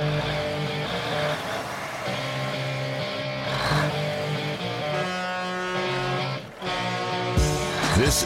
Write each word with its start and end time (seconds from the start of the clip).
This 0.00 0.08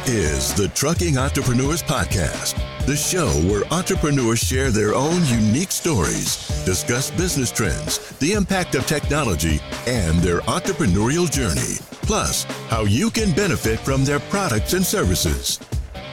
is 0.09 0.55
the 0.55 0.71
Trucking 0.73 1.19
Entrepreneurs 1.19 1.83
Podcast, 1.83 2.55
the 2.87 2.95
show 2.95 3.27
where 3.51 3.65
entrepreneurs 3.73 4.39
share 4.39 4.71
their 4.71 4.95
own 4.95 5.27
unique 5.27 5.73
stories, 5.73 6.37
discuss 6.65 7.11
business 7.11 7.51
trends, 7.51 7.99
the 8.21 8.35
impact 8.35 8.77
of 8.77 8.87
technology, 8.87 9.61
and 9.89 10.21
their 10.21 10.43
entrepreneurial 10.43 11.29
journey, 11.29 11.81
plus 12.03 12.45
how 12.69 12.83
you 12.83 13.11
can 13.11 13.33
benefit 13.33 13.81
from 13.81 14.05
their 14.05 14.21
products 14.21 14.75
and 14.75 14.87
services. 14.87 15.59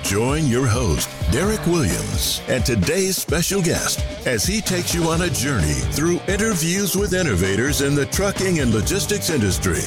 Join 0.04 0.47
your 0.47 0.68
host, 0.68 1.09
Derek 1.31 1.65
Williams, 1.65 2.41
and 2.47 2.65
today's 2.65 3.18
special 3.18 3.61
guest 3.61 4.04
as 4.25 4.43
he 4.43 4.60
takes 4.60 4.93
you 4.93 5.04
on 5.05 5.21
a 5.21 5.29
journey 5.29 5.74
through 5.74 6.19
interviews 6.27 6.96
with 6.96 7.14
innovators 7.14 7.82
in 7.82 7.96
the 7.96 8.07
trucking 8.07 8.60
and 8.60 8.74
logistics 8.74 9.29
industry. 9.29 9.82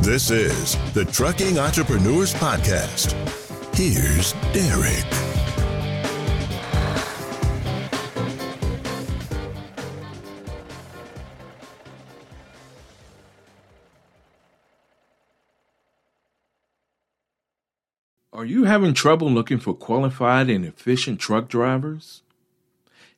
This 0.00 0.30
is 0.30 0.76
the 0.92 1.04
Trucking 1.04 1.58
Entrepreneurs 1.58 2.34
Podcast. 2.34 3.12
Here's 3.74 4.32
Derek. 4.52 5.17
You 18.58 18.64
having 18.64 18.92
trouble 18.92 19.30
looking 19.30 19.58
for 19.58 19.72
qualified 19.72 20.50
and 20.50 20.64
efficient 20.64 21.20
truck 21.20 21.48
drivers? 21.48 22.22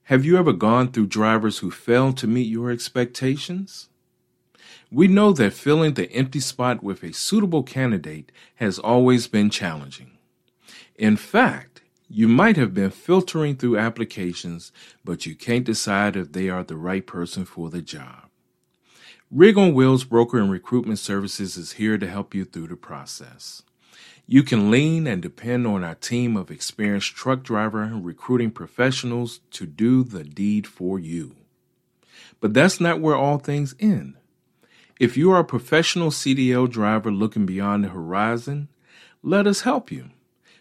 Have 0.03 0.23
you 0.23 0.37
ever 0.37 0.53
gone 0.53 0.93
through 0.93 1.07
drivers 1.07 1.59
who 1.59 1.71
failed 1.71 2.19
to 2.19 2.27
meet 2.27 2.47
your 2.47 2.71
expectations? 2.71 3.89
We 4.91 5.09
know 5.09 5.33
that 5.33 5.55
filling 5.55 5.95
the 5.95 6.13
empty 6.13 6.41
spot 6.41 6.83
with 6.83 7.03
a 7.03 7.15
suitable 7.15 7.63
candidate 7.63 8.31
has 8.57 8.79
always 8.79 9.29
been 9.29 9.49
challenging. 9.49 10.19
In 10.97 11.17
fact, 11.17 11.81
you 12.07 12.29
might 12.29 12.59
have 12.59 12.75
been 12.75 12.91
filtering 12.91 13.57
through 13.57 13.79
applications, 13.79 14.73
but 15.07 15.25
you 15.25 15.35
can't 15.35 15.65
decide 15.65 16.17
if 16.17 16.33
they 16.33 16.51
are 16.51 16.65
the 16.65 16.77
right 16.77 17.07
person 17.07 17.47
for 17.47 17.71
the 17.71 17.81
job. 17.81 18.29
Rig 19.31 19.57
on 19.57 19.73
Wheels 19.73 20.05
Broker 20.05 20.39
and 20.39 20.51
Recruitment 20.51 20.99
Services 20.99 21.57
is 21.57 21.73
here 21.73 21.97
to 21.97 22.07
help 22.07 22.35
you 22.35 22.45
through 22.45 22.67
the 22.67 22.77
process. 22.77 23.63
You 24.33 24.45
can 24.45 24.71
lean 24.71 25.09
and 25.09 25.21
depend 25.21 25.67
on 25.67 25.83
our 25.83 25.97
team 25.97 26.37
of 26.37 26.53
experienced 26.53 27.17
truck 27.17 27.43
driver 27.43 27.91
recruiting 27.93 28.53
professionals 28.53 29.41
to 29.51 29.67
do 29.67 30.05
the 30.05 30.23
deed 30.23 30.69
for 30.69 31.01
you. 31.01 31.35
But 32.39 32.55
that's 32.55 32.79
not 32.79 33.01
where 33.01 33.17
all 33.17 33.39
things 33.39 33.75
end. 33.81 34.15
If 35.01 35.17
you 35.17 35.33
are 35.33 35.41
a 35.41 35.45
professional 35.45 36.11
CDL 36.11 36.71
driver 36.71 37.11
looking 37.11 37.45
beyond 37.45 37.83
the 37.83 37.89
horizon, 37.89 38.69
let 39.21 39.49
us 39.49 39.63
help 39.63 39.91
you. 39.91 40.11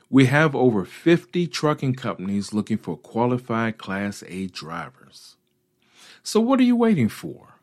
We 0.10 0.26
have 0.26 0.56
over 0.56 0.84
50 0.84 1.46
trucking 1.46 1.94
companies 1.94 2.52
looking 2.52 2.80
for 2.80 2.98
qualified 2.98 3.78
Class 3.78 4.24
A 4.28 4.48
drivers. 4.48 5.36
So, 6.24 6.40
what 6.40 6.60
are 6.60 6.64
you 6.64 6.76
waiting 6.76 7.08
for? 7.08 7.60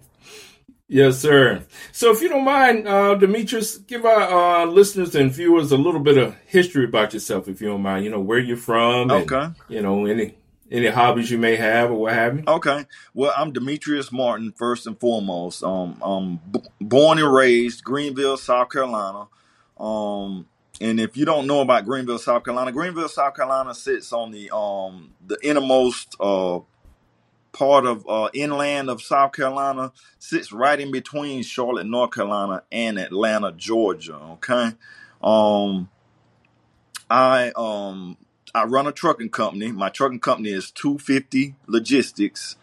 Yes, 0.86 1.18
sir. 1.18 1.64
So, 1.90 2.12
if 2.12 2.22
you 2.22 2.28
don't 2.28 2.44
mind, 2.44 2.86
uh, 2.86 3.16
Demetrius, 3.16 3.78
give 3.78 4.04
our 4.04 4.62
uh, 4.62 4.64
listeners 4.66 5.16
and 5.16 5.32
viewers 5.32 5.72
a 5.72 5.76
little 5.76 6.00
bit 6.00 6.18
of 6.18 6.36
history 6.46 6.84
about 6.84 7.12
yourself, 7.14 7.48
if 7.48 7.60
you 7.60 7.66
don't 7.66 7.82
mind. 7.82 8.04
You 8.04 8.12
know 8.12 8.20
where 8.20 8.38
you're 8.38 8.56
from, 8.56 9.10
and, 9.10 9.28
Okay. 9.32 9.52
you 9.68 9.82
know 9.82 10.06
any 10.06 10.36
any 10.70 10.88
hobbies 10.88 11.30
you 11.30 11.38
may 11.38 11.56
have 11.56 11.90
or 11.90 11.94
what 11.94 12.12
have 12.12 12.36
you. 12.36 12.44
Okay. 12.46 12.86
Well, 13.14 13.32
I'm 13.36 13.52
Demetrius 13.52 14.12
Martin, 14.12 14.52
first 14.52 14.86
and 14.86 14.98
foremost. 14.98 15.62
Um, 15.62 15.98
I'm 16.02 16.36
b- 16.36 16.68
born 16.80 17.18
and 17.18 17.32
raised 17.32 17.84
Greenville, 17.84 18.36
South 18.36 18.70
Carolina. 18.70 19.28
Um, 19.78 20.46
and 20.80 21.00
if 21.00 21.16
you 21.16 21.24
don't 21.24 21.46
know 21.46 21.60
about 21.60 21.84
Greenville, 21.86 22.18
South 22.18 22.44
Carolina, 22.44 22.72
Greenville, 22.72 23.08
South 23.08 23.34
Carolina 23.34 23.74
sits 23.74 24.12
on 24.12 24.30
the 24.30 24.54
um 24.54 25.14
the 25.26 25.38
innermost 25.42 26.14
uh 26.20 26.60
part 27.52 27.86
of 27.86 28.06
uh 28.08 28.28
inland 28.32 28.88
of 28.90 29.02
South 29.02 29.32
Carolina, 29.32 29.92
sits 30.18 30.52
right 30.52 30.78
in 30.78 30.92
between 30.92 31.42
Charlotte, 31.42 31.86
North 31.86 32.12
Carolina, 32.12 32.62
and 32.70 32.98
Atlanta, 32.98 33.52
Georgia. 33.52 34.16
Okay. 34.16 34.72
Um, 35.22 35.88
I 37.10 37.52
um 37.56 38.16
I 38.58 38.64
run 38.64 38.88
a 38.88 38.92
trucking 38.92 39.30
company. 39.30 39.70
My 39.70 39.88
trucking 39.88 40.18
company 40.18 40.50
is 40.50 40.72
250 40.72 41.54
Logistics. 41.68 42.56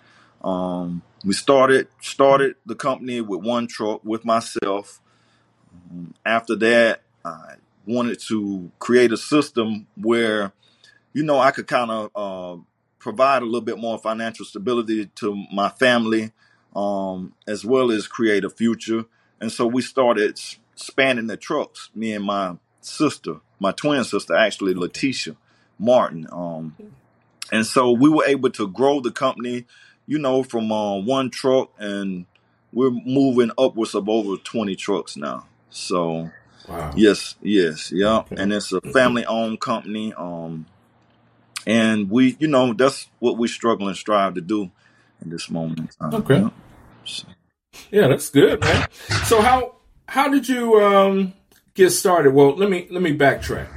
Um, 0.44 1.02
we 1.24 1.34
started 1.34 1.88
started 2.02 2.56
the 2.66 2.76
company 2.76 3.22
with 3.22 3.42
one 3.42 3.68
truck 3.68 4.04
with 4.04 4.26
myself. 4.26 5.00
Um, 5.74 6.14
After 6.26 6.56
that, 6.58 7.02
I 7.24 7.56
wanted 7.86 8.20
to 8.28 8.72
create 8.80 9.14
a 9.14 9.18
system 9.18 9.88
where, 9.96 10.52
you 11.14 11.24
know, 11.24 11.40
I 11.40 11.52
could 11.52 11.68
kind 11.68 11.90
of 11.90 12.12
uh, 12.14 12.62
provide 13.00 13.42
a 13.42 13.46
little 13.46 13.62
bit 13.62 13.80
more 13.80 13.98
financial 13.98 14.46
stability 14.46 15.06
to 15.16 15.46
my 15.54 15.70
family, 15.70 16.34
um, 16.76 17.34
as 17.48 17.64
well 17.64 17.90
as 17.90 18.06
create 18.06 18.44
a 18.44 18.50
future. 18.50 19.06
And 19.40 19.50
so 19.50 19.66
we 19.66 19.82
started 19.82 20.40
spanning 20.76 21.28
the 21.28 21.38
trucks. 21.38 21.90
Me 21.96 22.12
and 22.12 22.26
my 22.26 22.58
sister, 22.82 23.40
my 23.60 23.72
twin 23.72 24.04
sister, 24.04 24.36
actually 24.36 24.74
Leticia 24.74 25.38
Martin. 25.80 26.28
Um, 26.32 26.76
and 27.52 27.66
so 27.66 27.92
we 27.92 28.10
were 28.10 28.26
able 28.26 28.50
to 28.52 28.68
grow 28.68 29.00
the 29.02 29.12
company, 29.12 29.66
you 30.08 30.18
know, 30.18 30.44
from 30.44 30.72
uh, 30.72 30.98
one 31.00 31.30
truck, 31.30 31.72
and 31.78 32.26
we're 32.74 32.90
moving 32.92 33.52
upwards 33.58 33.96
of 33.96 34.10
over 34.10 34.36
20 34.38 34.76
trucks 34.76 35.16
now. 35.18 35.46
So 35.70 36.32
Wow. 36.68 36.94
yes, 36.96 37.36
yes, 37.44 37.92
yeah, 37.92 38.18
Okay. 38.20 38.38
and 38.38 38.52
it's 38.52 38.72
a 38.72 38.82
family-owned 38.82 39.60
company. 39.62 40.14
Um, 40.14 40.66
and 41.68 42.10
we, 42.10 42.36
you 42.40 42.48
know, 42.48 42.74
that's 42.74 43.08
what 43.20 43.38
we 43.38 43.48
struggle 43.48 43.88
and 43.88 43.96
strive 43.98 44.34
to 44.36 44.42
do 44.42 44.72
in 45.22 45.30
this 45.30 45.50
moment 45.50 45.80
in 45.80 45.88
time. 45.88 46.14
Okay. 46.22 46.40
Yeah. 46.42 46.50
So, 47.06 47.28
Yeah, 47.92 48.08
that's 48.08 48.30
good, 48.30 48.62
man. 48.62 48.88
So 49.26 49.42
how 49.42 49.76
how 50.08 50.28
did 50.28 50.48
you 50.50 50.82
um, 50.84 51.34
get 51.76 51.92
started? 51.92 52.34
Well, 52.34 52.56
let 52.56 52.70
me 52.70 52.88
let 52.90 53.02
me 53.04 53.16
backtrack. 53.16 53.68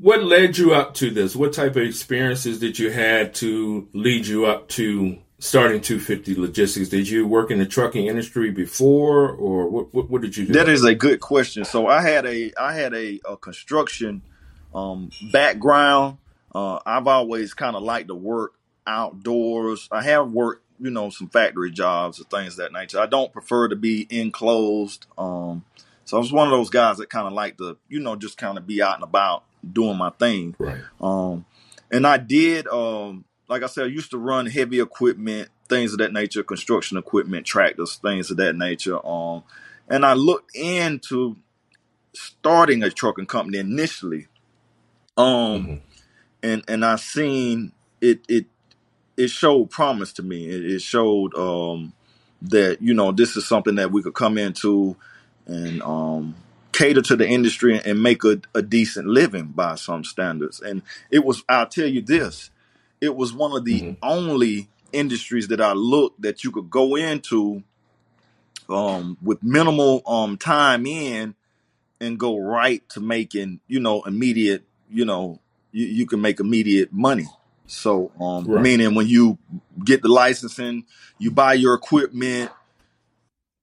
What 0.00 0.22
led 0.22 0.56
you 0.56 0.74
up 0.74 0.94
to 0.94 1.10
this? 1.10 1.34
What 1.34 1.52
type 1.52 1.72
of 1.72 1.82
experiences 1.82 2.60
did 2.60 2.78
you 2.78 2.90
had 2.90 3.34
to 3.36 3.88
lead 3.92 4.28
you 4.28 4.46
up 4.46 4.68
to 4.70 5.18
starting 5.40 5.80
250 5.80 6.36
Logistics? 6.36 6.88
Did 6.88 7.08
you 7.08 7.26
work 7.26 7.50
in 7.50 7.58
the 7.58 7.66
trucking 7.66 8.06
industry 8.06 8.52
before, 8.52 9.28
or 9.28 9.68
what? 9.68 9.92
What, 9.92 10.08
what 10.08 10.22
did 10.22 10.36
you 10.36 10.46
do? 10.46 10.52
That 10.52 10.68
is 10.68 10.84
a 10.84 10.94
good 10.94 11.18
question. 11.18 11.64
So 11.64 11.88
I 11.88 12.02
had 12.02 12.26
a 12.26 12.52
I 12.56 12.74
had 12.74 12.94
a, 12.94 13.20
a 13.28 13.36
construction 13.36 14.22
um, 14.72 15.10
background. 15.32 16.18
Uh, 16.54 16.78
I've 16.86 17.08
always 17.08 17.52
kind 17.52 17.74
of 17.74 17.82
liked 17.82 18.06
to 18.06 18.14
work 18.14 18.54
outdoors. 18.86 19.88
I 19.90 20.02
have 20.04 20.30
worked, 20.30 20.64
you 20.78 20.90
know, 20.90 21.10
some 21.10 21.28
factory 21.28 21.72
jobs 21.72 22.20
and 22.20 22.30
things 22.30 22.54
that 22.56 22.72
nature. 22.72 23.00
I 23.00 23.06
don't 23.06 23.32
prefer 23.32 23.66
to 23.66 23.76
be 23.76 24.06
enclosed. 24.10 25.06
Um, 25.18 25.64
so 26.04 26.18
I 26.18 26.20
was 26.20 26.32
one 26.32 26.46
of 26.46 26.52
those 26.52 26.70
guys 26.70 26.98
that 26.98 27.10
kind 27.10 27.26
of 27.26 27.32
like 27.32 27.58
to, 27.58 27.76
you 27.88 27.98
know, 27.98 28.14
just 28.14 28.38
kind 28.38 28.56
of 28.56 28.64
be 28.64 28.80
out 28.80 28.94
and 28.94 29.02
about 29.02 29.42
doing 29.70 29.96
my 29.96 30.10
thing. 30.10 30.54
Right. 30.58 30.80
Um, 31.00 31.44
and 31.90 32.06
I 32.06 32.18
did, 32.18 32.66
um, 32.68 33.24
like 33.48 33.62
I 33.62 33.66
said, 33.66 33.84
I 33.84 33.88
used 33.88 34.10
to 34.10 34.18
run 34.18 34.46
heavy 34.46 34.80
equipment, 34.80 35.48
things 35.68 35.92
of 35.92 35.98
that 35.98 36.12
nature, 36.12 36.42
construction 36.42 36.98
equipment, 36.98 37.46
tractors, 37.46 37.96
things 37.96 38.30
of 38.30 38.36
that 38.38 38.56
nature. 38.56 39.04
Um, 39.06 39.42
and 39.88 40.04
I 40.04 40.14
looked 40.14 40.54
into 40.54 41.36
starting 42.14 42.82
a 42.82 42.90
trucking 42.90 43.26
company 43.26 43.58
initially. 43.58 44.26
Um, 45.16 45.26
mm-hmm. 45.26 45.74
and 46.42 46.64
and 46.68 46.84
I 46.84 46.96
seen 46.96 47.72
it 48.00 48.20
it 48.28 48.46
it 49.16 49.28
showed 49.28 49.70
promise 49.70 50.12
to 50.14 50.22
me. 50.22 50.46
It, 50.46 50.64
it 50.64 50.82
showed 50.82 51.34
um, 51.34 51.92
that 52.42 52.80
you 52.80 52.94
know 52.94 53.12
this 53.12 53.36
is 53.36 53.46
something 53.46 53.74
that 53.76 53.90
we 53.90 54.02
could 54.02 54.14
come 54.14 54.38
into 54.38 54.96
and 55.46 55.82
um, 55.82 56.36
cater 56.72 57.02
to 57.02 57.16
the 57.16 57.26
industry 57.26 57.80
and 57.84 58.02
make 58.02 58.24
a, 58.24 58.40
a 58.54 58.62
decent 58.62 59.06
living 59.06 59.46
by 59.48 59.74
some 59.74 60.04
standards. 60.04 60.60
And 60.60 60.82
it 61.10 61.24
was, 61.24 61.42
I'll 61.48 61.66
tell 61.66 61.86
you 61.86 62.02
this, 62.02 62.50
it 63.00 63.16
was 63.16 63.32
one 63.32 63.56
of 63.56 63.64
the 63.64 63.80
mm-hmm. 63.80 63.92
only 64.02 64.68
industries 64.92 65.48
that 65.48 65.60
I 65.60 65.72
looked 65.72 66.22
that 66.22 66.44
you 66.44 66.50
could 66.50 66.70
go 66.70 66.96
into 66.96 67.62
um, 68.68 69.16
with 69.22 69.42
minimal 69.42 70.02
um, 70.06 70.36
time 70.36 70.86
in 70.86 71.34
and 72.00 72.18
go 72.18 72.38
right 72.38 72.86
to 72.90 73.00
making, 73.00 73.60
you 73.66 73.80
know, 73.80 74.02
immediate, 74.02 74.64
you 74.90 75.04
know, 75.04 75.40
you, 75.72 75.86
you 75.86 76.06
can 76.06 76.20
make 76.20 76.40
immediate 76.40 76.92
money. 76.92 77.26
So, 77.66 78.10
um, 78.20 78.44
right. 78.44 78.62
meaning 78.62 78.94
when 78.94 79.06
you 79.06 79.38
get 79.84 80.02
the 80.02 80.08
licensing, 80.08 80.84
you 81.18 81.30
buy 81.30 81.54
your 81.54 81.74
equipment, 81.74 82.50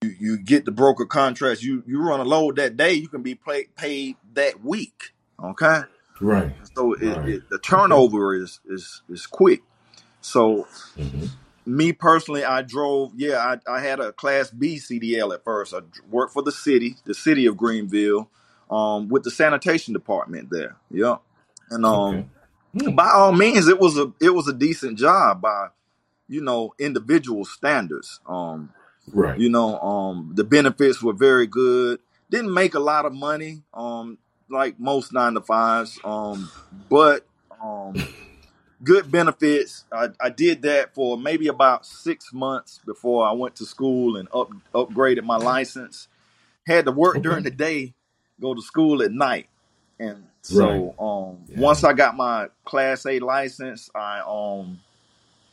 you, 0.01 0.15
you 0.19 0.37
get 0.37 0.65
the 0.65 0.71
broker 0.71 1.05
contracts, 1.05 1.63
you 1.63 1.83
you 1.85 2.01
run 2.01 2.19
a 2.19 2.25
load 2.25 2.57
that 2.57 2.77
day, 2.77 2.93
you 2.93 3.07
can 3.07 3.21
be 3.21 3.35
play, 3.35 3.67
paid 3.75 4.15
that 4.33 4.63
week. 4.63 5.13
Okay, 5.41 5.81
right. 6.21 6.53
So 6.75 6.93
it, 6.93 7.05
right. 7.05 7.29
It, 7.29 7.49
the 7.49 7.59
turnover 7.59 8.35
okay. 8.35 8.43
is 8.43 8.59
is 8.65 9.01
is 9.09 9.27
quick. 9.27 9.61
So 10.21 10.67
mm-hmm. 10.97 11.25
me 11.65 11.91
personally, 11.93 12.43
I 12.43 12.61
drove. 12.61 13.11
Yeah, 13.15 13.37
I, 13.67 13.71
I 13.71 13.81
had 13.81 13.99
a 13.99 14.11
Class 14.11 14.51
B 14.51 14.77
CDL 14.77 15.33
at 15.33 15.43
first. 15.43 15.73
I 15.73 15.79
worked 16.09 16.33
for 16.33 16.41
the 16.41 16.51
city, 16.51 16.95
the 17.05 17.13
city 17.13 17.45
of 17.45 17.57
Greenville, 17.57 18.29
um, 18.69 19.09
with 19.09 19.23
the 19.23 19.31
sanitation 19.31 19.93
department 19.93 20.49
there. 20.51 20.77
Yeah, 20.89 21.17
and 21.69 21.85
um, 21.85 22.15
okay. 22.15 22.27
Hmm. 22.89 22.95
by 22.95 23.09
all 23.11 23.31
means, 23.31 23.67
it 23.67 23.79
was 23.79 23.97
a 23.97 24.11
it 24.19 24.31
was 24.31 24.47
a 24.47 24.53
decent 24.53 24.97
job 24.97 25.41
by 25.41 25.67
you 26.27 26.41
know 26.41 26.73
individual 26.79 27.45
standards. 27.45 28.19
Um, 28.27 28.71
Right. 29.11 29.39
You 29.39 29.49
know, 29.49 29.79
um, 29.79 30.31
the 30.35 30.43
benefits 30.43 31.01
were 31.01 31.13
very 31.13 31.47
good. 31.47 31.99
Didn't 32.29 32.53
make 32.53 32.73
a 32.73 32.79
lot 32.79 33.05
of 33.05 33.13
money, 33.13 33.61
um, 33.73 34.17
like 34.49 34.79
most 34.79 35.13
nine 35.13 35.33
to 35.35 35.41
fives, 35.41 35.99
um, 36.03 36.51
but 36.89 37.25
um, 37.63 38.07
good 38.83 39.11
benefits. 39.11 39.85
I, 39.91 40.09
I 40.19 40.29
did 40.29 40.63
that 40.63 40.93
for 40.93 41.17
maybe 41.17 41.47
about 41.47 41.85
six 41.85 42.33
months 42.33 42.79
before 42.85 43.27
I 43.27 43.31
went 43.33 43.55
to 43.57 43.65
school 43.65 44.17
and 44.17 44.27
up 44.33 44.51
upgraded 44.73 45.23
my 45.23 45.37
license. 45.37 46.07
Had 46.65 46.85
to 46.85 46.91
work 46.91 47.21
during 47.21 47.43
the 47.43 47.51
day, 47.51 47.93
go 48.41 48.55
to 48.55 48.61
school 48.61 49.03
at 49.03 49.11
night, 49.11 49.47
and 49.99 50.25
so 50.41 50.95
um, 50.99 51.45
Yeah. 51.47 51.59
once 51.59 51.83
I 51.83 51.93
got 51.93 52.15
my 52.17 52.47
Class 52.65 53.05
A 53.05 53.19
license, 53.19 53.89
I 53.93 54.21
um 54.25 54.79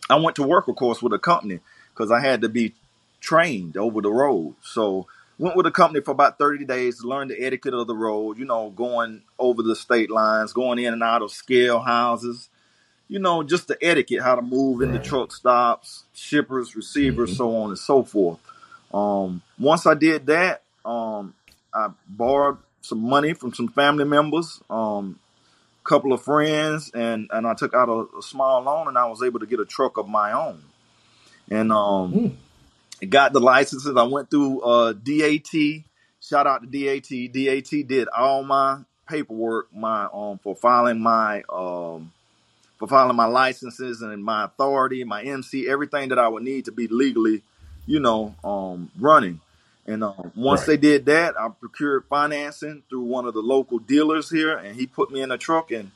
I 0.08 0.16
went 0.16 0.36
to 0.36 0.42
work, 0.42 0.68
of 0.68 0.76
course, 0.76 1.02
with 1.02 1.12
a 1.12 1.18
company 1.18 1.60
because 1.92 2.10
I 2.10 2.20
had 2.20 2.40
to 2.42 2.48
be 2.48 2.74
trained 3.22 3.76
over 3.78 4.02
the 4.02 4.10
road. 4.10 4.56
So 4.62 5.06
went 5.38 5.56
with 5.56 5.66
a 5.66 5.70
company 5.70 6.00
for 6.00 6.10
about 6.10 6.38
30 6.38 6.66
days 6.66 7.00
to 7.00 7.08
learn 7.08 7.28
the 7.28 7.42
etiquette 7.42 7.72
of 7.72 7.86
the 7.86 7.96
road, 7.96 8.36
you 8.36 8.44
know, 8.44 8.70
going 8.70 9.22
over 9.38 9.62
the 9.62 9.76
state 9.76 10.10
lines, 10.10 10.52
going 10.52 10.78
in 10.78 10.92
and 10.92 11.02
out 11.02 11.22
of 11.22 11.30
scale 11.30 11.80
houses, 11.80 12.48
you 13.08 13.18
know, 13.18 13.42
just 13.42 13.68
the 13.68 13.78
etiquette, 13.80 14.22
how 14.22 14.34
to 14.34 14.42
move 14.42 14.82
in 14.82 14.92
the 14.92 14.98
truck 14.98 15.32
stops, 15.32 16.04
shippers, 16.12 16.76
receivers, 16.76 17.30
mm-hmm. 17.30 17.36
so 17.36 17.56
on 17.56 17.70
and 17.70 17.78
so 17.78 18.02
forth. 18.02 18.38
Um, 18.92 19.40
once 19.58 19.86
I 19.86 19.94
did 19.94 20.26
that, 20.26 20.62
um, 20.84 21.34
I 21.72 21.88
borrowed 22.06 22.58
some 22.82 23.00
money 23.00 23.32
from 23.32 23.54
some 23.54 23.68
family 23.68 24.04
members, 24.04 24.60
um, 24.68 25.18
couple 25.84 26.12
of 26.12 26.22
friends, 26.22 26.90
and, 26.94 27.28
and 27.32 27.46
I 27.46 27.54
took 27.54 27.74
out 27.74 27.88
a, 27.88 28.18
a, 28.18 28.22
small 28.22 28.62
loan 28.62 28.86
and 28.86 28.96
I 28.96 29.06
was 29.06 29.22
able 29.22 29.40
to 29.40 29.46
get 29.46 29.58
a 29.58 29.64
truck 29.64 29.96
of 29.96 30.08
my 30.08 30.32
own. 30.32 30.62
And 31.50 31.72
um, 31.72 32.12
mm 32.12 32.32
got 33.10 33.32
the 33.32 33.40
licenses. 33.40 33.96
I 33.96 34.04
went 34.04 34.30
through 34.30 34.60
uh, 34.60 34.92
DAT. 34.92 35.84
Shout 36.20 36.46
out 36.46 36.62
to 36.62 36.68
DAT. 36.68 37.32
DAT 37.32 37.88
did 37.88 38.08
all 38.08 38.44
my 38.44 38.82
paperwork, 39.08 39.74
my 39.74 40.08
um 40.12 40.38
for 40.38 40.54
filing 40.54 41.00
my 41.00 41.42
um 41.48 42.12
for 42.78 42.88
filing 42.88 43.16
my 43.16 43.26
licenses 43.26 44.02
and 44.02 44.24
my 44.24 44.44
authority, 44.44 45.04
my 45.04 45.22
MC, 45.22 45.68
everything 45.68 46.08
that 46.08 46.18
I 46.18 46.28
would 46.28 46.42
need 46.42 46.64
to 46.66 46.72
be 46.72 46.86
legally, 46.86 47.42
you 47.86 48.00
know, 48.00 48.34
um 48.44 48.90
running. 48.98 49.40
And 49.84 50.04
um, 50.04 50.30
once 50.36 50.60
right. 50.60 50.68
they 50.68 50.76
did 50.76 51.06
that, 51.06 51.34
I 51.38 51.48
procured 51.48 52.04
financing 52.08 52.84
through 52.88 53.02
one 53.02 53.26
of 53.26 53.34
the 53.34 53.40
local 53.40 53.80
dealers 53.80 54.30
here, 54.30 54.56
and 54.56 54.76
he 54.76 54.86
put 54.86 55.10
me 55.10 55.22
in 55.22 55.32
a 55.32 55.38
truck, 55.38 55.72
and 55.72 55.90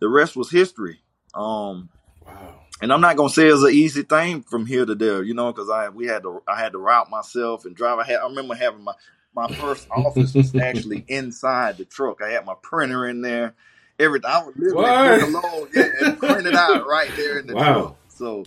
the 0.00 0.08
rest 0.08 0.34
was 0.34 0.50
history. 0.50 0.98
Um, 1.32 1.90
wow 2.26 2.63
and 2.84 2.92
I'm 2.92 3.00
not 3.00 3.16
gonna 3.16 3.30
say 3.30 3.46
it's 3.46 3.62
an 3.62 3.70
easy 3.70 4.02
thing 4.02 4.42
from 4.42 4.66
here 4.66 4.84
to 4.84 4.94
there, 4.94 5.22
you 5.22 5.32
know, 5.32 5.50
because 5.50 5.70
I 5.70 5.88
we 5.88 6.06
had 6.06 6.22
to 6.24 6.42
I 6.46 6.60
had 6.60 6.72
to 6.72 6.78
route 6.78 7.08
myself 7.08 7.64
and 7.64 7.74
drive. 7.74 7.98
I 7.98 8.04
had 8.04 8.16
I 8.16 8.26
remember 8.26 8.54
having 8.54 8.84
my 8.84 8.92
my 9.34 9.48
first 9.54 9.88
office 9.96 10.34
was 10.34 10.54
actually 10.54 11.02
inside 11.08 11.78
the 11.78 11.86
truck. 11.86 12.20
I 12.22 12.32
had 12.32 12.44
my 12.44 12.52
printer 12.60 13.08
in 13.08 13.22
there, 13.22 13.54
everything. 13.98 14.30
I 14.30 14.44
would 14.44 14.58
literally 14.58 15.22
book 15.22 15.44
alone, 15.44 15.68
yeah, 15.74 15.88
and 16.02 16.18
print 16.18 16.46
it 16.46 16.54
out 16.54 16.86
right 16.86 17.10
there 17.16 17.38
in 17.38 17.46
the 17.46 17.54
wow. 17.54 17.72
truck. 17.72 17.96
So, 18.08 18.44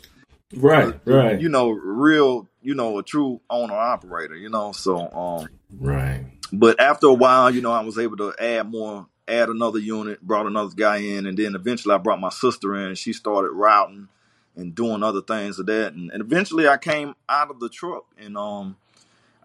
right, 0.55 0.93
uh, 0.93 1.11
right, 1.11 1.41
you 1.41 1.49
know, 1.49 1.71
real, 1.71 2.47
you 2.61 2.75
know, 2.75 2.99
a 2.99 3.03
true 3.03 3.41
owner 3.49 3.73
operator, 3.73 4.35
you 4.35 4.49
know. 4.49 4.71
So, 4.71 5.11
um, 5.13 5.49
right. 5.79 6.25
But 6.53 6.79
after 6.79 7.07
a 7.07 7.13
while, 7.13 7.49
you 7.49 7.61
know, 7.61 7.71
I 7.71 7.81
was 7.81 7.97
able 7.97 8.17
to 8.17 8.35
add 8.39 8.69
more, 8.69 9.07
add 9.27 9.49
another 9.49 9.79
unit, 9.79 10.21
brought 10.21 10.45
another 10.45 10.75
guy 10.75 10.97
in, 10.97 11.25
and 11.25 11.35
then 11.35 11.55
eventually 11.55 11.95
I 11.95 11.97
brought 11.97 12.19
my 12.19 12.29
sister 12.29 12.75
in. 12.75 12.93
She 12.93 13.13
started 13.13 13.49
routing 13.49 14.09
and 14.57 14.75
doing 14.75 15.03
other 15.03 15.21
things 15.21 15.59
of 15.59 15.67
that. 15.67 15.93
And, 15.93 16.11
and 16.11 16.21
eventually 16.21 16.67
I 16.67 16.77
came 16.77 17.15
out 17.29 17.49
of 17.49 17.59
the 17.59 17.69
truck 17.69 18.05
and 18.17 18.37
um 18.37 18.75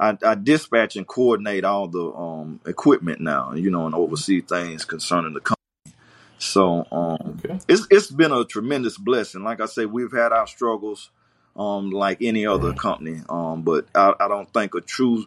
I, 0.00 0.16
I 0.24 0.34
dispatch 0.34 0.96
and 0.96 1.06
coordinate 1.06 1.64
all 1.64 1.86
the 1.86 2.12
um 2.12 2.60
equipment 2.66 3.20
now, 3.20 3.52
you 3.52 3.70
know, 3.70 3.86
and 3.86 3.94
oversee 3.94 4.40
things 4.40 4.84
concerning 4.84 5.34
the 5.34 5.40
company. 5.40 5.96
So 6.38 6.86
um 6.90 7.38
okay. 7.44 7.60
it's 7.68 7.86
it's 7.90 8.10
been 8.10 8.32
a 8.32 8.44
tremendous 8.44 8.98
blessing. 8.98 9.44
Like 9.44 9.60
I 9.60 9.66
say, 9.66 9.86
we've 9.86 10.12
had 10.12 10.32
our 10.32 10.46
struggles 10.46 11.10
um 11.54 11.90
like 11.90 12.18
any 12.22 12.46
other 12.46 12.70
right. 12.70 12.78
company. 12.78 13.22
Um 13.28 13.62
but 13.62 13.86
I, 13.94 14.14
I 14.18 14.28
don't 14.28 14.52
think 14.52 14.74
a 14.74 14.80
true 14.80 15.26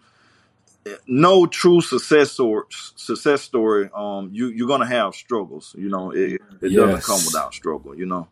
no 1.08 1.46
true 1.48 1.82
success 1.82 2.40
or 2.40 2.68
success 2.70 3.42
story 3.42 3.90
um 3.96 4.30
you 4.32 4.48
you're 4.50 4.68
gonna 4.68 4.86
have 4.86 5.16
struggles 5.16 5.74
you 5.76 5.90
know 5.90 6.12
it, 6.12 6.34
it 6.62 6.72
yes. 6.72 6.76
doesn't 6.76 7.04
come 7.04 7.26
without 7.26 7.56
struggle 7.56 7.98
you 7.98 8.06
know 8.06 8.28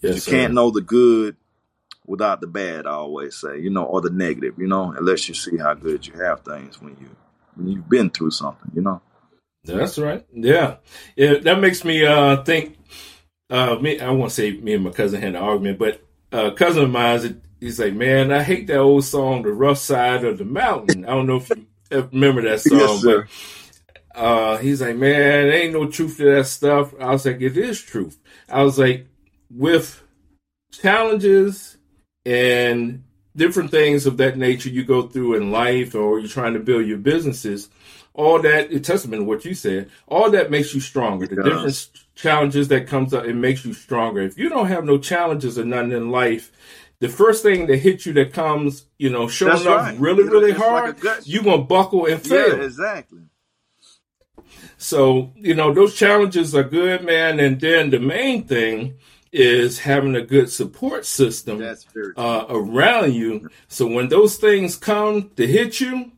Yes, 0.00 0.14
you 0.14 0.20
sir. 0.20 0.30
can't 0.30 0.54
know 0.54 0.70
the 0.70 0.80
good 0.80 1.36
without 2.06 2.40
the 2.40 2.46
bad. 2.46 2.86
I 2.86 2.92
always 2.92 3.36
say, 3.36 3.58
you 3.60 3.70
know, 3.70 3.84
or 3.84 4.00
the 4.00 4.10
negative, 4.10 4.54
you 4.58 4.66
know, 4.66 4.92
unless 4.92 5.28
you 5.28 5.34
see 5.34 5.56
how 5.56 5.74
good 5.74 6.06
you 6.06 6.14
have 6.14 6.40
things 6.40 6.80
when 6.80 6.96
you 7.00 7.14
when 7.54 7.68
you've 7.68 7.88
been 7.88 8.10
through 8.10 8.30
something, 8.30 8.70
you 8.74 8.82
know. 8.82 9.00
That's 9.64 9.98
right. 9.98 10.24
Yeah, 10.32 10.76
yeah 11.16 11.38
that 11.38 11.60
makes 11.60 11.84
me 11.84 12.04
uh, 12.04 12.42
think. 12.42 12.76
Uh, 13.50 13.76
me, 13.76 13.98
I 13.98 14.10
won't 14.10 14.32
say 14.32 14.52
me 14.52 14.74
and 14.74 14.84
my 14.84 14.90
cousin 14.90 15.20
had 15.20 15.30
an 15.30 15.36
argument, 15.36 15.78
but 15.78 16.02
uh, 16.32 16.50
cousin 16.50 16.84
of 16.84 16.90
mine, 16.90 17.40
he's 17.60 17.80
like, 17.80 17.94
"Man, 17.94 18.30
I 18.30 18.42
hate 18.42 18.66
that 18.66 18.78
old 18.78 19.04
song, 19.04 19.42
"The 19.42 19.52
Rough 19.52 19.78
Side 19.78 20.24
of 20.24 20.38
the 20.38 20.44
Mountain." 20.44 21.06
I 21.06 21.10
don't 21.10 21.26
know 21.26 21.36
if 21.36 21.48
you 21.48 21.66
remember 21.90 22.42
that 22.42 22.60
song, 22.60 22.78
yes, 22.78 23.02
but 23.02 23.26
uh, 24.14 24.58
he's 24.58 24.82
like, 24.82 24.96
"Man, 24.96 25.48
ain't 25.48 25.72
no 25.72 25.90
truth 25.90 26.18
to 26.18 26.24
that 26.34 26.46
stuff." 26.46 26.92
I 27.00 27.10
was 27.10 27.24
like, 27.24 27.40
"It 27.40 27.56
is 27.56 27.80
truth." 27.80 28.18
I 28.50 28.62
was 28.62 28.78
like, 28.78 29.06
with 29.50 30.02
challenges 30.72 31.76
and 32.24 33.04
different 33.36 33.70
things 33.70 34.06
of 34.06 34.16
that 34.18 34.36
nature 34.36 34.68
you 34.68 34.84
go 34.84 35.02
through 35.02 35.34
in 35.34 35.50
life 35.50 35.94
or 35.94 36.18
you're 36.18 36.28
trying 36.28 36.54
to 36.54 36.60
build 36.60 36.86
your 36.86 36.98
businesses, 36.98 37.70
all 38.12 38.42
that, 38.42 38.72
a 38.72 38.80
testament 38.80 39.20
to 39.20 39.24
what 39.24 39.44
you 39.44 39.54
said, 39.54 39.90
all 40.08 40.30
that 40.30 40.50
makes 40.50 40.74
you 40.74 40.80
stronger. 40.80 41.26
The 41.26 41.36
different 41.36 41.90
challenges 42.14 42.68
that 42.68 42.88
comes 42.88 43.14
up, 43.14 43.24
it 43.24 43.34
makes 43.34 43.64
you 43.64 43.72
stronger. 43.72 44.20
If 44.20 44.36
you 44.36 44.48
don't 44.48 44.66
have 44.66 44.84
no 44.84 44.98
challenges 44.98 45.58
or 45.58 45.64
nothing 45.64 45.92
in 45.92 46.10
life, 46.10 46.50
the 47.00 47.08
first 47.08 47.44
thing 47.44 47.68
that 47.68 47.76
hits 47.76 48.06
you 48.06 48.12
that 48.14 48.32
comes, 48.32 48.86
you 48.98 49.08
know, 49.08 49.28
showing 49.28 49.52
That's 49.52 49.66
up 49.66 49.80
right. 49.82 49.98
really, 49.98 50.24
You 50.24 50.30
know, 50.30 50.32
really 50.32 50.50
it's 50.50 50.58
like 50.58 51.02
hard, 51.02 51.26
you're 51.26 51.44
gonna 51.44 51.62
buckle 51.62 52.06
and 52.06 52.20
fail. 52.20 52.58
Yeah, 52.58 52.64
exactly. 52.64 53.20
So, 54.78 55.32
you 55.36 55.54
know, 55.54 55.72
those 55.72 55.94
challenges 55.94 56.54
are 56.54 56.64
good, 56.64 57.04
man. 57.04 57.38
And 57.38 57.60
then 57.60 57.90
the 57.90 58.00
main 58.00 58.44
thing 58.44 58.94
is 59.32 59.80
having 59.80 60.16
a 60.16 60.22
good 60.22 60.50
support 60.50 61.04
system 61.04 61.62
uh, 62.16 62.44
around 62.48 63.14
you. 63.14 63.48
So 63.68 63.86
when 63.86 64.08
those 64.08 64.36
things 64.36 64.76
come 64.76 65.30
to 65.36 65.46
hit 65.46 65.80
you, 65.80 66.12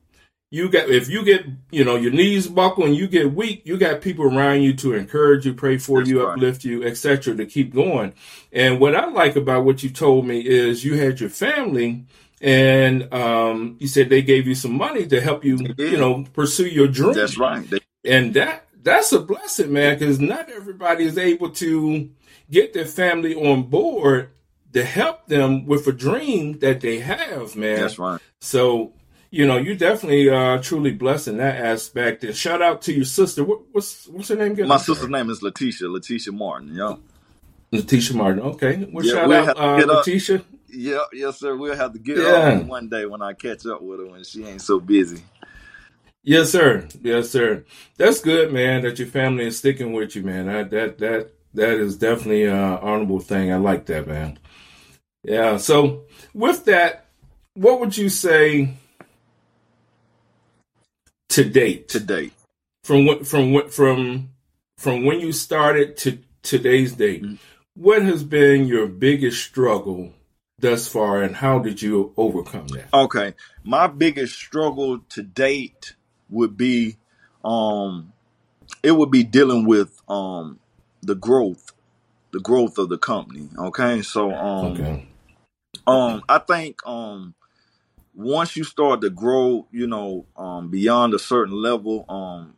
you 0.52 0.68
got 0.68 0.90
if 0.90 1.08
you 1.08 1.24
get 1.24 1.46
you 1.70 1.84
know 1.84 1.94
your 1.94 2.10
knees 2.10 2.48
buckle 2.48 2.84
and 2.84 2.96
you 2.96 3.06
get 3.06 3.32
weak, 3.32 3.62
you 3.64 3.78
got 3.78 4.00
people 4.00 4.24
around 4.24 4.62
you 4.62 4.74
to 4.74 4.94
encourage 4.94 5.46
you, 5.46 5.54
pray 5.54 5.78
for 5.78 6.00
That's 6.00 6.10
you, 6.10 6.24
right. 6.26 6.32
uplift 6.32 6.64
you, 6.64 6.84
etc. 6.84 7.36
to 7.36 7.46
keep 7.46 7.72
going. 7.72 8.14
And 8.52 8.80
what 8.80 8.96
I 8.96 9.06
like 9.06 9.36
about 9.36 9.64
what 9.64 9.84
you 9.84 9.90
told 9.90 10.26
me 10.26 10.40
is 10.40 10.84
you 10.84 10.96
had 10.96 11.20
your 11.20 11.30
family 11.30 12.04
and 12.40 13.12
um, 13.12 13.76
you 13.78 13.86
said 13.86 14.08
they 14.08 14.22
gave 14.22 14.46
you 14.46 14.54
some 14.54 14.72
money 14.72 15.06
to 15.06 15.20
help 15.20 15.44
you, 15.44 15.58
you 15.78 15.96
know, 15.96 16.24
pursue 16.32 16.66
your 16.66 16.88
dream 16.88 17.12
That's 17.12 17.38
right. 17.38 17.68
They, 17.68 17.80
and 18.04 18.34
that 18.34 18.66
that's 18.82 19.12
a 19.12 19.20
blessing, 19.20 19.72
man, 19.72 19.98
because 19.98 20.18
not 20.20 20.50
everybody 20.50 21.04
is 21.04 21.18
able 21.18 21.50
to 21.50 22.10
get 22.50 22.72
their 22.72 22.84
family 22.86 23.34
on 23.34 23.64
board 23.64 24.30
to 24.72 24.84
help 24.84 25.26
them 25.26 25.66
with 25.66 25.86
a 25.86 25.92
dream 25.92 26.58
that 26.60 26.80
they 26.80 27.00
have, 27.00 27.56
man. 27.56 27.80
that's 27.80 27.98
right. 27.98 28.20
So, 28.40 28.92
you 29.30 29.46
know, 29.46 29.56
you 29.56 29.74
definitely 29.74 30.28
uh 30.30 30.58
truly 30.58 30.92
blessed 30.92 31.28
in 31.28 31.36
that 31.38 31.56
aspect. 31.64 32.24
And 32.24 32.34
shout 32.36 32.62
out 32.62 32.82
to 32.82 32.92
your 32.92 33.04
sister. 33.04 33.44
What, 33.44 33.60
what's 33.72 34.06
what's 34.08 34.28
her 34.28 34.36
name 34.36 34.52
again? 34.52 34.68
My 34.68 34.76
sister's 34.76 35.08
name 35.08 35.30
is 35.30 35.40
Leticia. 35.40 35.82
Leticia 35.82 36.32
Martin. 36.32 36.74
Yeah. 36.74 36.96
Leticia 37.72 38.14
Martin. 38.14 38.40
Okay. 38.42 38.88
Well, 38.92 39.04
Yeah, 39.04 39.12
shout 39.12 39.28
we'll 39.28 39.48
out 39.50 39.56
uh. 39.58 39.86
Leticia. 39.86 40.44
Yeah, 40.72 41.00
yes, 41.12 41.40
sir. 41.40 41.56
We'll 41.56 41.76
have 41.76 41.92
to 41.94 41.98
get 41.98 42.18
Yeah. 42.18 42.58
her 42.58 42.64
one 42.64 42.88
day 42.88 43.04
when 43.06 43.22
I 43.22 43.32
catch 43.32 43.66
up 43.66 43.82
with 43.82 43.98
her 44.00 44.06
when 44.06 44.22
she 44.24 44.44
ain't 44.44 44.62
so 44.62 44.78
busy. 44.78 45.22
Yes, 46.22 46.50
sir. 46.50 46.86
Yes, 47.02 47.30
sir. 47.30 47.64
That's 47.96 48.20
good, 48.20 48.52
man. 48.52 48.82
That 48.82 48.98
your 48.98 49.08
family 49.08 49.46
is 49.46 49.58
sticking 49.58 49.92
with 49.92 50.14
you, 50.14 50.22
man. 50.22 50.46
That 50.46 50.70
that 50.70 50.98
that 50.98 51.30
that 51.54 51.74
is 51.74 51.96
definitely 51.96 52.44
an 52.44 52.54
honorable 52.56 53.20
thing. 53.20 53.52
I 53.52 53.56
like 53.56 53.86
that, 53.86 54.06
man. 54.06 54.38
Yeah. 55.24 55.56
So 55.58 56.04
with 56.34 56.64
that, 56.66 57.06
what 57.54 57.80
would 57.80 57.96
you 57.96 58.08
say 58.08 58.74
to 61.30 61.44
date 61.44 61.88
To 61.90 62.00
date. 62.00 62.32
from 62.84 63.06
what 63.06 63.26
from 63.26 63.52
what 63.52 63.72
from 63.72 64.30
from 64.78 65.04
when 65.04 65.20
you 65.20 65.32
started 65.32 65.96
to 65.98 66.18
today's 66.42 66.92
date? 66.94 67.22
Mhm. 67.22 67.38
What 67.74 68.02
has 68.02 68.22
been 68.24 68.66
your 68.66 68.86
biggest 68.86 69.42
struggle 69.42 70.12
thus 70.58 70.86
far, 70.88 71.22
and 71.22 71.36
how 71.36 71.58
did 71.58 71.80
you 71.82 72.12
overcome 72.16 72.66
that? 72.68 72.88
Okay. 72.92 73.34
My 73.64 73.86
biggest 73.86 74.34
struggle 74.34 74.98
to 75.10 75.22
date 75.22 75.94
would 76.28 76.56
be 76.56 76.96
um 77.44 78.12
it 78.82 78.92
would 78.92 79.10
be 79.10 79.24
dealing 79.24 79.66
with 79.66 80.00
um 80.08 80.58
the 81.02 81.14
growth, 81.14 81.72
the 82.32 82.40
growth 82.40 82.78
of 82.78 82.88
the 82.88 82.98
company. 82.98 83.48
Okay. 83.58 84.02
So 84.02 84.32
um 84.34 84.74
Okay. 84.74 85.08
um 85.86 86.22
I 86.28 86.38
think 86.38 86.86
um 86.86 87.34
once 88.14 88.56
you 88.56 88.64
start 88.64 89.00
to 89.02 89.10
grow, 89.10 89.66
you 89.72 89.86
know, 89.86 90.26
um 90.36 90.70
beyond 90.70 91.14
a 91.14 91.18
certain 91.18 91.54
level, 91.54 92.04
um 92.08 92.54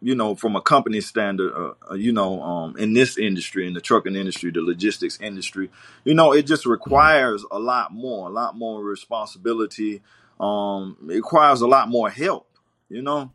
you 0.00 0.14
know, 0.14 0.34
from 0.34 0.56
a 0.56 0.60
company 0.60 1.00
standard, 1.00 1.52
uh, 1.54 1.74
uh, 1.90 1.94
you 1.94 2.12
know, 2.12 2.42
um, 2.42 2.76
in 2.76 2.92
this 2.94 3.18
industry, 3.18 3.66
in 3.66 3.74
the 3.74 3.80
trucking 3.80 4.14
industry, 4.14 4.50
the 4.52 4.60
logistics 4.60 5.20
industry, 5.20 5.70
you 6.04 6.14
know, 6.14 6.32
it 6.32 6.46
just 6.46 6.66
requires 6.66 7.44
a 7.50 7.58
lot 7.58 7.92
more, 7.92 8.28
a 8.28 8.32
lot 8.32 8.56
more 8.56 8.82
responsibility. 8.84 10.02
Um, 10.38 10.96
it 11.10 11.14
requires 11.16 11.62
a 11.62 11.66
lot 11.66 11.88
more 11.88 12.10
help, 12.10 12.48
you 12.88 13.02
know, 13.02 13.32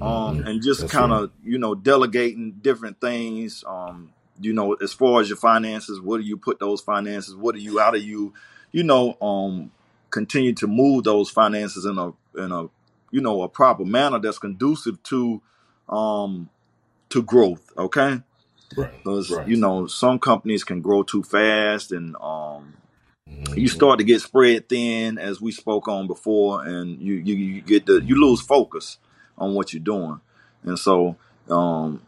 um, 0.00 0.38
Mhm. 0.38 0.46
and 0.46 0.62
just 0.62 0.88
kind 0.88 1.12
right. 1.12 1.24
of, 1.24 1.32
you 1.44 1.58
know, 1.58 1.74
delegating 1.74 2.52
different 2.52 3.00
things. 3.00 3.64
Um, 3.66 4.12
you 4.40 4.52
know, 4.52 4.74
as 4.74 4.92
far 4.92 5.20
as 5.20 5.28
your 5.28 5.38
finances, 5.38 6.00
what 6.00 6.18
do 6.20 6.24
you 6.26 6.36
put 6.36 6.58
those 6.58 6.80
finances? 6.80 7.36
What 7.36 7.54
do 7.54 7.60
you, 7.60 7.80
out 7.80 7.94
of 7.94 8.02
you, 8.02 8.34
you 8.72 8.82
know, 8.82 9.16
um, 9.20 9.70
continue 10.10 10.52
to 10.54 10.66
move 10.66 11.04
those 11.04 11.30
finances 11.30 11.84
in 11.84 11.98
a, 11.98 12.12
in 12.36 12.52
a, 12.52 12.68
you 13.10 13.20
know, 13.20 13.42
a 13.42 13.48
proper 13.48 13.84
manner 13.84 14.18
that's 14.18 14.38
conducive 14.38 15.02
to, 15.04 15.40
um, 15.88 16.50
to 17.10 17.22
growth. 17.22 17.72
Okay. 17.78 18.22
Right. 18.76 18.90
Because, 19.04 19.30
Right. 19.30 19.48
you 19.48 19.56
know, 19.56 19.86
some 19.86 20.18
companies 20.18 20.64
can 20.64 20.80
grow 20.80 21.02
too 21.04 21.22
fast 21.22 21.92
and, 21.92 22.16
um, 22.16 22.74
you 23.56 23.68
Mhm. 23.68 23.72
start 23.72 23.98
to 23.98 24.04
get 24.04 24.20
spread 24.20 24.68
thin 24.68 25.18
as 25.18 25.40
we 25.40 25.52
spoke 25.52 25.86
on 25.88 26.06
before 26.08 26.64
and 26.64 27.00
you, 27.00 27.14
you, 27.14 27.34
you 27.34 27.60
get 27.62 27.86
the, 27.86 28.02
you 28.04 28.16
lose 28.20 28.40
focus 28.40 28.98
on 29.38 29.54
what 29.54 29.72
you're 29.72 29.82
doing. 29.82 30.20
And 30.62 30.78
so, 30.78 31.16
um, 31.50 32.00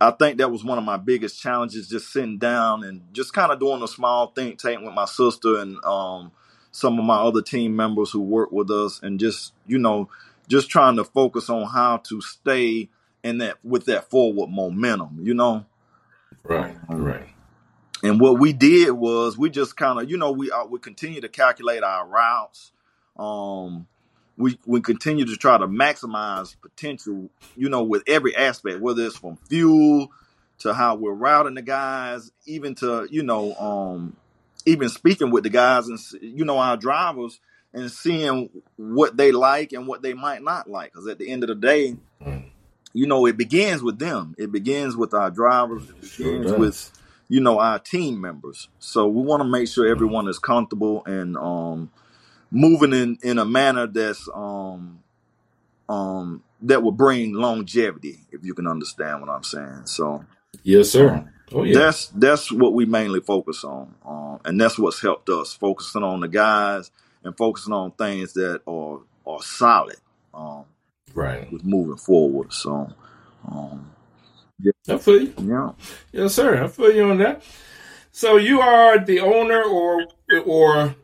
I 0.00 0.12
think 0.12 0.38
that 0.38 0.50
was 0.50 0.64
one 0.64 0.78
of 0.78 0.84
my 0.84 0.96
biggest 0.96 1.40
challenges, 1.40 1.88
just 1.88 2.12
sitting 2.12 2.38
down 2.38 2.84
and 2.84 3.02
just 3.12 3.32
kind 3.32 3.50
of 3.50 3.58
doing 3.58 3.82
a 3.82 3.88
small 3.88 4.28
think 4.28 4.58
tank 4.58 4.82
with 4.82 4.94
my 4.94 5.06
sister 5.06 5.58
and 5.58 5.82
um, 5.84 6.30
some 6.70 6.98
of 6.98 7.04
my 7.04 7.16
other 7.16 7.42
team 7.42 7.74
members 7.74 8.10
who 8.12 8.20
work 8.20 8.52
with 8.52 8.70
us, 8.70 9.00
and 9.02 9.18
just 9.18 9.52
you 9.66 9.78
know, 9.78 10.08
just 10.48 10.70
trying 10.70 10.96
to 10.96 11.04
focus 11.04 11.50
on 11.50 11.66
how 11.66 11.96
to 11.98 12.20
stay 12.20 12.88
in 13.24 13.38
that 13.38 13.56
with 13.64 13.86
that 13.86 14.08
forward 14.08 14.50
momentum, 14.50 15.18
you 15.20 15.34
know. 15.34 15.66
Right. 16.44 16.76
Um, 16.88 17.02
Right. 17.02 17.28
and 18.04 18.20
what 18.20 18.38
we 18.38 18.52
did 18.52 18.92
was 18.92 19.36
we 19.36 19.50
just 19.50 19.76
kind 19.76 20.00
of, 20.00 20.08
you 20.08 20.16
know, 20.16 20.30
we 20.30 20.50
uh, 20.50 20.64
we 20.66 20.78
continue 20.78 21.20
to 21.20 21.28
calculate 21.28 21.82
our 21.82 22.06
routes. 22.06 22.70
Um, 23.16 23.88
we 24.38 24.58
we 24.66 24.80
continue 24.80 25.26
to 25.26 25.36
try 25.36 25.58
to 25.58 25.68
maximize 25.68 26.56
potential, 26.62 27.30
you 27.56 27.68
know, 27.68 27.82
with 27.84 28.04
every 28.06 28.36
aspect, 28.36 28.80
whether 28.80 29.04
it's 29.04 29.18
from 29.18 29.36
fuel 29.48 30.10
to 30.60 30.74
how 30.74 30.96
we're 30.96 31.12
routing 31.12 31.54
the 31.56 31.62
guys, 31.62 32.32
even 32.46 32.74
to 32.76 33.08
you 33.10 33.24
know, 33.24 33.54
um, 33.56 34.16
even 34.66 34.88
speaking 34.88 35.30
with 35.30 35.44
the 35.44 35.50
guys 35.50 35.88
and 35.88 35.98
you 36.22 36.44
know 36.44 36.58
our 36.58 36.76
drivers 36.78 37.40
and 37.74 37.90
seeing 37.90 38.50
what 38.76 39.16
they 39.18 39.32
like 39.32 39.72
and 39.74 39.86
what 39.86 40.02
they 40.02 40.14
might 40.14 40.42
not 40.42 40.70
like. 40.70 40.92
Because 40.92 41.08
at 41.08 41.18
the 41.18 41.30
end 41.30 41.44
of 41.44 41.48
the 41.48 41.56
day, 41.56 41.96
you 42.94 43.06
know, 43.06 43.26
it 43.26 43.36
begins 43.36 43.82
with 43.82 43.98
them. 43.98 44.34
It 44.38 44.52
begins 44.52 44.96
with 44.96 45.14
our 45.14 45.30
drivers. 45.30 45.90
It 45.90 46.06
Sure 46.06 46.58
with 46.58 46.92
you 47.28 47.40
know 47.40 47.58
our 47.60 47.78
team 47.78 48.20
members 48.20 48.68
so 48.78 49.06
we 49.06 49.22
want 49.22 49.42
to 49.42 49.48
make 49.48 49.68
sure 49.68 49.86
everyone 49.86 50.28
is 50.28 50.38
comfortable 50.38 51.04
and 51.06 51.36
um 51.36 51.90
moving 52.50 52.92
in 52.92 53.18
in 53.22 53.38
a 53.38 53.44
manner 53.44 53.86
that's 53.86 54.28
um 54.34 55.00
um 55.88 56.42
that 56.62 56.82
will 56.82 56.92
bring 56.92 57.32
longevity 57.34 58.18
if 58.32 58.44
you 58.44 58.54
can 58.54 58.66
understand 58.66 59.20
what 59.20 59.30
i'm 59.30 59.42
saying 59.44 59.82
so 59.84 60.24
Yes, 60.62 60.90
sir. 60.90 61.10
um 61.10 61.28
Oh 61.52 61.62
yeah. 61.64 61.74
that's 61.78 62.06
that's 62.08 62.50
what 62.52 62.72
we 62.74 62.84
mainly 62.86 63.20
focus 63.20 63.64
on 63.64 63.94
um 64.06 64.40
and 64.44 64.60
that's 64.60 64.78
what's 64.78 65.00
helped 65.00 65.28
us 65.30 65.52
focusing 65.54 66.02
on 66.02 66.20
the 66.20 66.28
guys 66.28 66.90
and 67.24 67.36
focusing 67.36 67.72
on 67.72 67.90
things 67.92 68.32
that 68.34 68.60
are 68.66 69.00
are 69.26 69.42
solid 69.42 69.96
um 70.34 70.64
Right. 71.14 71.50
with 71.52 71.64
moving 71.64 71.96
forward 71.96 72.52
so 72.52 72.92
um 73.50 73.90
yeah 74.60 74.72
I 74.88 74.98
feel 74.98 75.22
you. 75.22 75.34
yeah 75.42 75.70
Yes, 76.12 76.34
sir. 76.34 76.62
I 76.64 76.68
feel 76.68 76.92
you 76.92 77.10
on 77.10 77.18
that. 77.18 77.42
So 78.12 78.36
you 78.36 78.60
are 78.60 78.98
the 78.98 79.20
owner, 79.20 79.62
or 79.62 80.06
or 80.44 80.94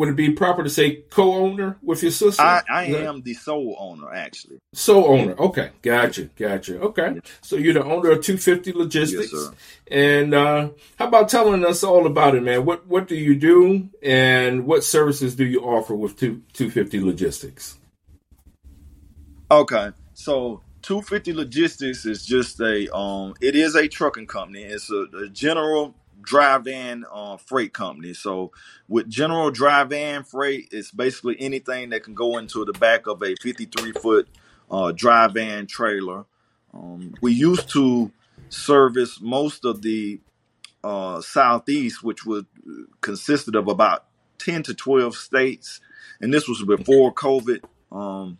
would 0.00 0.08
it 0.08 0.16
be 0.16 0.30
proper 0.32 0.64
to 0.64 0.70
say 0.70 1.02
co-owner 1.10 1.76
with 1.82 2.02
your 2.02 2.10
sister? 2.10 2.42
i 2.42 2.62
i 2.70 2.90
that- 2.90 3.02
am 3.04 3.20
the 3.20 3.34
sole 3.34 3.76
owner 3.78 4.10
actually 4.12 4.58
Sole 4.72 5.04
owner. 5.04 5.34
Okay. 5.38 5.70
Gotcha. 5.82 6.24
Gotcha. 6.36 6.80
Okay. 6.80 7.12
Yeah. 7.16 7.20
So 7.42 7.56
you're 7.56 7.74
the 7.74 7.84
owner 7.84 8.12
of 8.12 8.22
250 8.24 8.70
yes 8.70 8.76
Logistics. 8.78 9.30
sir 9.30 9.52
And 9.90 10.32
uh, 10.32 10.70
how 10.96 11.08
about 11.08 11.28
telling 11.28 11.66
us 11.66 11.84
all 11.84 12.06
about 12.06 12.34
it, 12.34 12.42
man? 12.42 12.64
What 12.64 12.86
what 12.86 13.08
do 13.08 13.14
you 13.14 13.34
do 13.36 13.90
and 14.02 14.64
what 14.64 14.84
services 14.84 15.34
do 15.36 15.44
you 15.44 15.60
offer 15.60 15.94
with 15.94 16.16
two, 16.16 16.42
250 16.54 17.00
Logistics? 17.00 17.76
Okay, 19.50 19.90
so 20.14 20.62
250 20.82 21.32
Logistics 21.34 22.06
is 22.06 22.24
just 22.24 22.58
a 22.60 22.88
um, 22.96 23.34
it 23.40 23.54
is 23.54 23.74
a 23.74 23.86
trucking 23.88 24.28
company. 24.28 24.62
It's 24.62 24.90
a, 24.90 25.06
a 25.24 25.28
general 25.28 25.94
dry 26.22 26.58
van 26.58 27.04
uh, 27.12 27.36
freight 27.36 27.72
company. 27.72 28.14
So 28.14 28.52
with 28.88 29.08
general 29.08 29.50
dry 29.50 29.84
van 29.84 30.24
freight, 30.24 30.68
it's 30.72 30.90
basically 30.90 31.36
anything 31.40 31.90
that 31.90 32.02
can 32.02 32.14
go 32.14 32.38
into 32.38 32.64
the 32.64 32.72
back 32.72 33.06
of 33.06 33.22
a 33.22 33.34
53 33.36 33.92
foot 33.92 34.28
uh, 34.70 34.92
dry 34.92 35.28
van 35.28 35.66
trailer. 35.66 36.24
Um, 36.72 37.14
we 37.20 37.32
used 37.32 37.68
to 37.70 38.12
service 38.48 39.20
most 39.20 39.64
of 39.64 39.82
the 39.82 40.20
uh, 40.82 41.20
southeast, 41.20 42.02
which 42.02 42.24
would 42.24 42.46
consisted 43.00 43.54
of 43.56 43.68
about 43.68 44.06
ten 44.38 44.62
to 44.64 44.74
twelve 44.74 45.14
states, 45.14 45.80
and 46.20 46.32
this 46.32 46.48
was 46.48 46.62
before 46.64 47.12
COVID. 47.12 47.62
Um, 47.92 48.38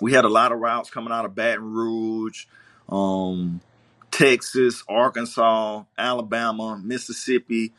we 0.00 0.12
had 0.12 0.24
a 0.24 0.28
lot 0.28 0.52
of 0.52 0.58
routes 0.58 0.90
coming 0.90 1.12
out 1.12 1.24
of 1.24 1.34
Baton 1.34 1.72
Rouge, 1.72 2.46
um, 2.88 3.60
Texas, 4.14 4.84
Arkansas, 4.88 5.82
Alabama, 5.98 6.80
Mississippi, 6.80 7.72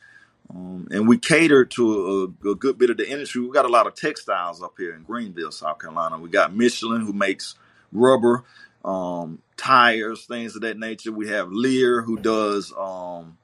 um, 0.49 0.85
and 0.91 1.07
we 1.07 1.17
cater 1.17 1.63
to 1.63 2.33
a, 2.43 2.49
a, 2.49 2.55
good 2.55 2.77
bit 2.77 2.89
of 2.89 2.97
the 2.97 3.09
industry. 3.09 3.41
We 3.41 3.51
got 3.51 3.63
a 3.63 3.69
lot 3.69 3.87
of 3.87 3.95
textiles 3.95 4.61
up 4.61 4.73
here 4.77 4.93
in 4.93 5.03
Greenville, 5.03 5.53
South 5.53 5.79
Carolina. 5.79 6.19
We 6.19 6.27
got 6.27 6.53
Michelin, 6.53 7.01
who 7.01 7.13
makes 7.13 7.55
rubber, 7.93 8.43
um, 8.83 9.41
tires, 9.55 10.25
things 10.25 10.57
of 10.57 10.61
that 10.63 10.77
nature. 10.77 11.13
We 11.13 11.29
have 11.29 11.53
Lear, 11.53 12.01
who 12.01 12.17
does 12.17 12.73
um, 12.77 13.37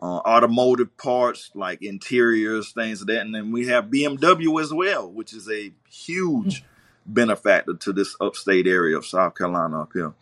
uh, 0.00 0.18
automotive 0.18 0.94
parts 0.98 1.50
like 1.54 1.82
interiors, 1.82 2.72
things 2.72 3.00
of 3.00 3.06
that. 3.06 3.22
And 3.22 3.34
then 3.34 3.52
we 3.52 3.68
have 3.68 3.86
BMW 3.86 4.60
as 4.60 4.70
well, 4.70 5.10
which 5.10 5.32
is 5.32 5.50
a 5.50 5.72
huge 5.88 6.62
benefactor 7.06 7.72
to 7.72 7.92
this 7.94 8.14
upstate 8.20 8.66
area 8.66 8.98
of 8.98 9.06
South 9.06 9.34
Carolina 9.34 9.80
up 9.80 9.92
here. 9.94 10.12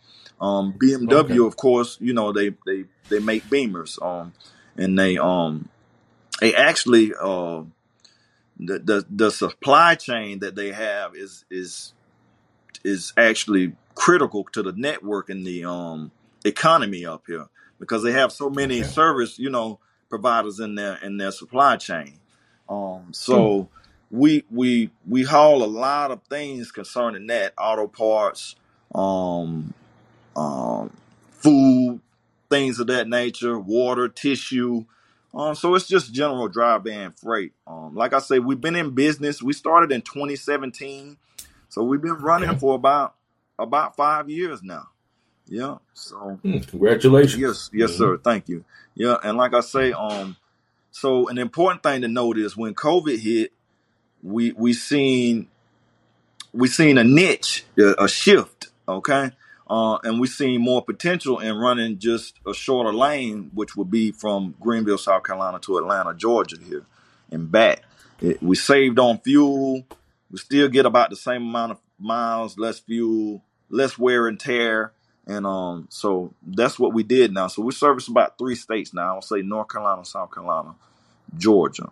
Um, 0.43 0.73
BMW, 0.73 1.13
okay. 1.13 1.37
of 1.39 1.55
course, 1.55 1.97
you 2.01 2.13
know 2.13 2.33
they 2.33 2.49
they 2.65 2.83
they 3.07 3.19
make 3.19 3.45
Beamers, 3.45 4.01
um, 4.05 4.33
and 4.75 4.99
they 4.99 5.17
um 5.17 5.69
they 6.41 6.53
actually 6.53 7.13
uh, 7.13 7.63
the, 8.59 8.79
the 8.79 9.05
the 9.09 9.31
supply 9.31 9.95
chain 9.95 10.39
that 10.39 10.55
they 10.55 10.73
have 10.73 11.15
is 11.15 11.45
is 11.49 11.93
is 12.83 13.13
actually 13.15 13.71
critical 13.95 14.43
to 14.51 14.61
the 14.61 14.73
network 14.73 15.29
and 15.29 15.47
the 15.47 15.63
um 15.63 16.11
economy 16.43 17.05
up 17.05 17.23
here 17.25 17.47
because 17.79 18.03
they 18.03 18.11
have 18.11 18.33
so 18.33 18.49
many 18.49 18.81
okay. 18.81 18.89
service 18.89 19.39
you 19.39 19.49
know 19.49 19.79
providers 20.09 20.59
in 20.59 20.75
their 20.75 20.95
in 20.97 21.15
their 21.15 21.31
supply 21.31 21.77
chain. 21.77 22.19
Um, 22.67 23.13
so. 23.13 23.61
Hmm 23.61 23.77
we 24.13 24.43
we 24.51 24.91
we 25.07 25.23
haul 25.23 25.63
a 25.63 25.65
lot 25.65 26.11
of 26.11 26.21
things 26.29 26.71
concerning 26.71 27.25
that 27.25 27.51
auto 27.57 27.87
parts 27.87 28.55
um 28.93 29.73
um 30.35 30.91
food 31.31 31.99
things 32.49 32.79
of 32.79 32.87
that 32.87 33.07
nature 33.07 33.59
water 33.59 34.07
tissue. 34.07 34.85
Um 35.33 35.55
so 35.55 35.75
it's 35.75 35.87
just 35.87 36.13
general 36.13 36.47
dry 36.47 36.77
van 36.77 37.11
freight. 37.11 37.53
Um 37.67 37.95
like 37.95 38.13
i 38.13 38.19
say 38.19 38.39
we've 38.39 38.61
been 38.61 38.75
in 38.75 38.91
business. 38.91 39.41
We 39.41 39.53
started 39.53 39.91
in 39.91 40.01
2017 40.01 41.17
so 41.69 41.83
we've 41.83 42.01
been 42.01 42.13
running 42.13 42.57
for 42.59 42.75
about 42.75 43.15
about 43.57 43.95
five 43.95 44.29
years 44.29 44.61
now. 44.63 44.89
Yeah 45.47 45.77
so 45.93 46.39
hmm, 46.41 46.59
congratulations. 46.59 47.41
Yes 47.41 47.69
yes 47.73 47.91
mm-hmm. 47.91 47.99
sir. 47.99 48.17
Thank 48.17 48.49
you. 48.49 48.63
Yeah 48.95 49.17
and 49.23 49.37
like 49.37 49.53
i 49.53 49.61
say 49.61 49.91
um 49.91 50.37
so 50.91 51.27
an 51.27 51.37
important 51.37 51.81
thing 51.81 52.01
to 52.01 52.07
note 52.07 52.37
is 52.37 52.55
when 52.55 52.75
covid 52.75 53.19
hit 53.19 53.51
we 54.21 54.51
we 54.53 54.73
seen 54.73 55.47
we 56.53 56.67
seen 56.67 56.97
a 56.97 57.03
niche, 57.03 57.65
a, 57.77 58.07
shift, 58.07 58.67
okay, 58.87 59.31
uh, 59.67 59.97
and 60.03 60.19
we 60.19 60.27
seen 60.27 60.61
more 60.61 60.83
potential 60.83 61.39
in 61.39 61.55
running 61.55 61.97
just 61.99 62.39
a 62.45 62.53
shorter 62.53 62.93
lane, 62.93 63.51
which 63.53 63.75
would 63.75 63.89
be 63.89 64.11
from 64.11 64.55
Greenville, 64.59 64.97
South 64.97 65.23
Carolina, 65.23 65.59
to 65.59 65.77
Atlanta, 65.77 66.13
Georgia, 66.13 66.57
here 66.61 66.85
and 67.31 67.51
back. 67.51 67.83
It, 68.21 68.41
we 68.41 68.55
saved 68.55 68.99
on 68.99 69.19
fuel. 69.19 69.85
We 70.31 70.37
still 70.37 70.67
get 70.67 70.85
about 70.85 71.09
the 71.09 71.15
same 71.15 71.43
amount 71.43 71.73
of 71.73 71.79
miles, 71.99 72.57
less 72.57 72.79
fuel, 72.79 73.43
less 73.69 73.97
wear 73.97 74.27
and 74.27 74.39
tear, 74.39 74.91
and 75.25 75.45
um, 75.45 75.87
so 75.89 76.33
that's 76.45 76.77
what 76.77 76.93
we 76.93 77.03
did 77.03 77.33
now. 77.33 77.47
So 77.47 77.61
we 77.61 77.71
service 77.71 78.07
about 78.07 78.37
three 78.37 78.55
states 78.55 78.93
now. 78.93 79.15
I'll 79.15 79.21
say 79.21 79.41
North 79.41 79.69
Carolina, 79.69 80.03
South 80.03 80.31
Carolina, 80.31 80.75
Georgia 81.37 81.91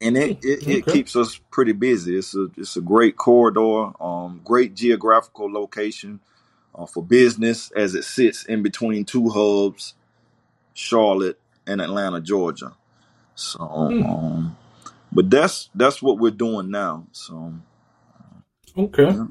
and 0.00 0.16
it, 0.16 0.38
it, 0.44 0.68
it 0.68 0.86
keeps 0.86 1.16
us 1.16 1.40
pretty 1.50 1.72
busy. 1.72 2.16
It's 2.16 2.34
a 2.34 2.48
it's 2.56 2.76
a 2.76 2.80
great 2.80 3.16
corridor, 3.16 3.92
um, 4.00 4.40
great 4.44 4.74
geographical 4.74 5.52
location 5.52 6.20
uh, 6.74 6.86
for 6.86 7.02
business 7.02 7.70
as 7.72 7.94
it 7.94 8.04
sits 8.04 8.44
in 8.44 8.62
between 8.62 9.04
two 9.04 9.28
hubs, 9.30 9.94
Charlotte 10.74 11.38
and 11.66 11.80
Atlanta, 11.80 12.20
Georgia. 12.20 12.72
So, 13.34 13.58
hmm. 13.58 14.02
um, 14.04 14.56
but 15.12 15.30
that's 15.30 15.70
that's 15.74 16.02
what 16.02 16.18
we're 16.18 16.30
doing 16.30 16.70
now. 16.70 17.06
So, 17.12 17.54
okay, 18.76 19.04
yeah. 19.04 19.26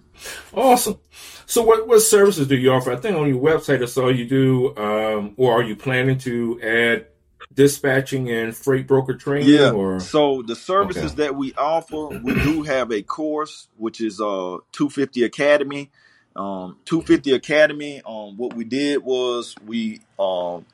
awesome. 0.53 0.99
So, 1.45 1.63
what 1.63 1.87
what 1.87 1.99
services 2.01 2.47
do 2.47 2.55
you 2.55 2.71
offer? 2.71 2.91
I 2.91 2.97
think 2.97 3.17
on 3.17 3.27
your 3.27 3.41
website 3.41 3.81
I 3.81 3.85
saw 3.85 4.09
you 4.09 4.25
do, 4.25 4.75
um, 4.77 5.33
or 5.37 5.59
are 5.59 5.63
you 5.63 5.75
planning 5.75 6.17
to 6.19 6.59
add 6.61 7.07
dispatching 7.53 8.29
and 8.29 8.55
freight 8.55 8.87
broker 8.87 9.15
training? 9.15 9.49
Yeah. 9.49 9.71
Or? 9.71 9.99
So 9.99 10.43
the 10.43 10.55
services 10.55 11.13
okay. 11.13 11.23
that 11.23 11.35
we 11.35 11.53
offer, 11.53 12.07
we 12.07 12.33
do 12.43 12.63
have 12.63 12.91
a 12.91 13.01
course 13.01 13.67
which 13.77 14.01
is 14.01 14.21
uh 14.21 14.57
250 14.71 15.23
Academy. 15.23 15.91
Um, 16.37 16.77
250 16.85 17.33
Academy. 17.33 18.01
Um, 18.05 18.37
what 18.37 18.55
we 18.55 18.63
did 18.63 19.03
was 19.03 19.55
we 19.65 20.01
um 20.19 20.65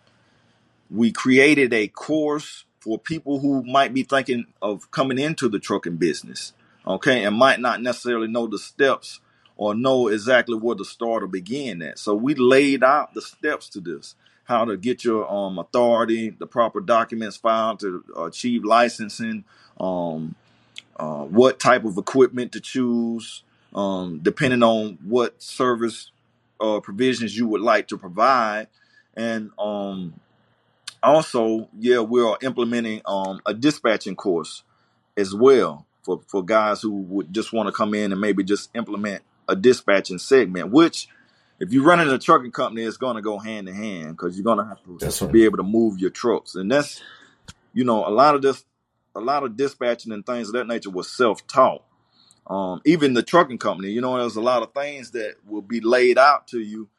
we 0.92 1.12
created 1.12 1.74
a 1.74 1.88
course 1.88 2.66
for 2.80 3.00
people 3.00 3.40
who 3.40 3.64
might 3.64 3.94
be 3.94 4.04
thinking 4.04 4.46
of 4.62 4.92
coming 4.92 5.18
into 5.18 5.50
the 5.50 5.60
trucking 5.60 5.98
business, 5.98 6.54
okay, 6.86 7.24
and 7.24 7.36
might 7.36 7.60
not 7.60 7.82
necessarily 7.82 8.28
know 8.28 8.48
the 8.48 8.60
steps 8.60 9.20
or 9.58 9.74
know 9.76 10.10
exactly 10.10 10.58
where 10.58 10.76
to 10.76 10.86
start 10.86 11.24
or 11.24 11.28
begin 11.28 11.82
at. 11.82 12.00
So 12.00 12.14
we 12.16 12.36
laid 12.36 12.84
out 12.84 13.14
the 13.14 13.22
steps 13.22 13.70
to 13.70 13.80
this 13.80 14.16
how 14.46 14.66
to 14.66 14.78
get 14.78 15.04
your 15.04 15.32
um, 15.32 15.58
authority, 15.58 16.30
the 16.30 16.48
proper 16.48 16.82
documents 16.82 17.38
filed 17.38 17.80
to 17.80 18.04
achieve 18.18 18.66
licensing, 18.66 19.44
um, 19.80 20.36
uh, 20.98 21.24
what 21.24 21.60
type 21.60 21.86
of 21.86 21.98
equipment 21.98 22.52
to 22.52 22.60
choose, 22.60 23.44
um, 23.76 24.20
depending 24.22 24.64
on 24.64 24.98
what 25.04 25.42
service 25.42 26.12
uh, 26.60 26.80
provisions 26.80 27.38
you 27.38 27.48
would 27.48 27.62
like 27.62 27.88
to 27.90 27.98
provide, 27.98 28.68
and 29.16 29.52
um, 29.60 30.14
also, 31.04 31.68
yeah, 31.78 32.00
we 32.00 32.22
are 32.22 32.38
implementing 32.42 33.02
um, 33.06 33.42
a 33.46 33.54
dispatching 33.54 34.16
course 34.16 34.64
as 35.18 35.36
well 35.36 35.86
for 36.04 36.22
for 36.28 36.44
guys 36.44 36.82
who 36.82 36.92
would 36.92 37.34
just 37.34 37.54
want 37.54 37.68
to 37.68 37.74
come 37.74 37.94
in 37.94 38.12
and 38.12 38.22
maybe 38.22 38.44
just 38.44 38.70
implement 38.76 39.24
a 39.48 39.56
dispatching 39.56 40.18
segment, 40.18 40.72
which 40.72 41.08
if 41.60 41.72
you're 41.72 41.84
running 41.84 42.10
a 42.10 42.18
trucking 42.18 42.52
company, 42.52 42.84
it's 42.84 42.98
going 42.98 43.16
to 43.16 43.22
go 43.22 43.38
hand 43.38 43.68
in 43.68 43.76
hand 43.76 44.10
because 44.12 44.36
you're 44.38 44.44
going 44.44 44.58
to 44.60 44.66
have 44.66 44.84
to 44.84 44.98
That's 45.00 45.22
right. 45.22 45.32
be 45.32 45.46
able 45.46 45.58
to 45.58 45.64
move 45.64 46.00
your 46.00 46.10
trucks, 46.10 46.56
and 46.56 46.72
that's 46.72 47.02
you 47.74 47.84
know 47.84 48.08
a 48.08 48.10
lot 48.12 48.36
of 48.36 48.42
this, 48.42 48.64
a 49.16 49.20
lot 49.22 49.44
of 49.44 49.58
dispatching 49.58 50.12
and 50.12 50.26
things 50.26 50.50
of 50.50 50.54
that 50.54 50.68
nature 50.68 50.90
was 50.90 51.10
self-taught. 51.12 51.84
Um, 52.48 52.82
even 52.86 53.14
the 53.14 53.24
trucking 53.24 53.58
company, 53.58 53.92
you 53.92 54.02
know, 54.02 54.18
there's 54.18 54.36
a 54.36 54.42
lot 54.42 54.64
of 54.64 54.74
things 54.74 55.12
that 55.12 55.36
will 55.48 55.62
be 55.62 55.80
laid 55.80 56.18
out 56.18 56.48
to 56.50 56.60
you, 56.60 56.90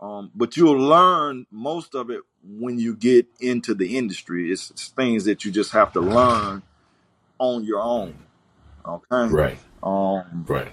um, 0.00 0.30
but 0.34 0.56
you'll 0.56 0.78
learn 0.78 1.46
most 1.50 1.94
of 1.94 2.10
it 2.10 2.22
when 2.42 2.78
you 2.78 2.94
get 2.96 3.26
into 3.40 3.74
the 3.74 3.96
industry. 3.96 4.50
It's, 4.50 4.70
it's 4.70 4.88
things 4.88 5.24
that 5.26 5.44
you 5.44 5.52
just 5.52 5.72
have 5.72 5.92
to 5.92 6.00
learn 6.00 6.62
on 7.38 7.64
your 7.64 7.80
own. 7.80 8.14
Okay. 8.84 9.32
Right. 9.32 9.58
Um, 9.82 10.44
right. 10.48 10.72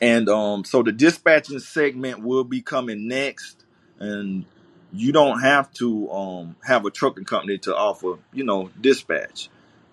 And 0.00 0.28
um, 0.28 0.64
so 0.64 0.82
the 0.82 0.90
dispatching 0.90 1.60
segment 1.60 2.22
will 2.22 2.44
be 2.44 2.60
coming 2.60 3.06
next, 3.06 3.64
and 4.00 4.44
you 4.92 5.12
don't 5.12 5.40
have 5.40 5.72
to 5.74 6.10
um, 6.10 6.56
have 6.64 6.84
a 6.84 6.90
trucking 6.90 7.24
company 7.24 7.58
to 7.58 7.76
offer, 7.76 8.18
you 8.32 8.42
know, 8.42 8.70
dispatch. 8.80 9.48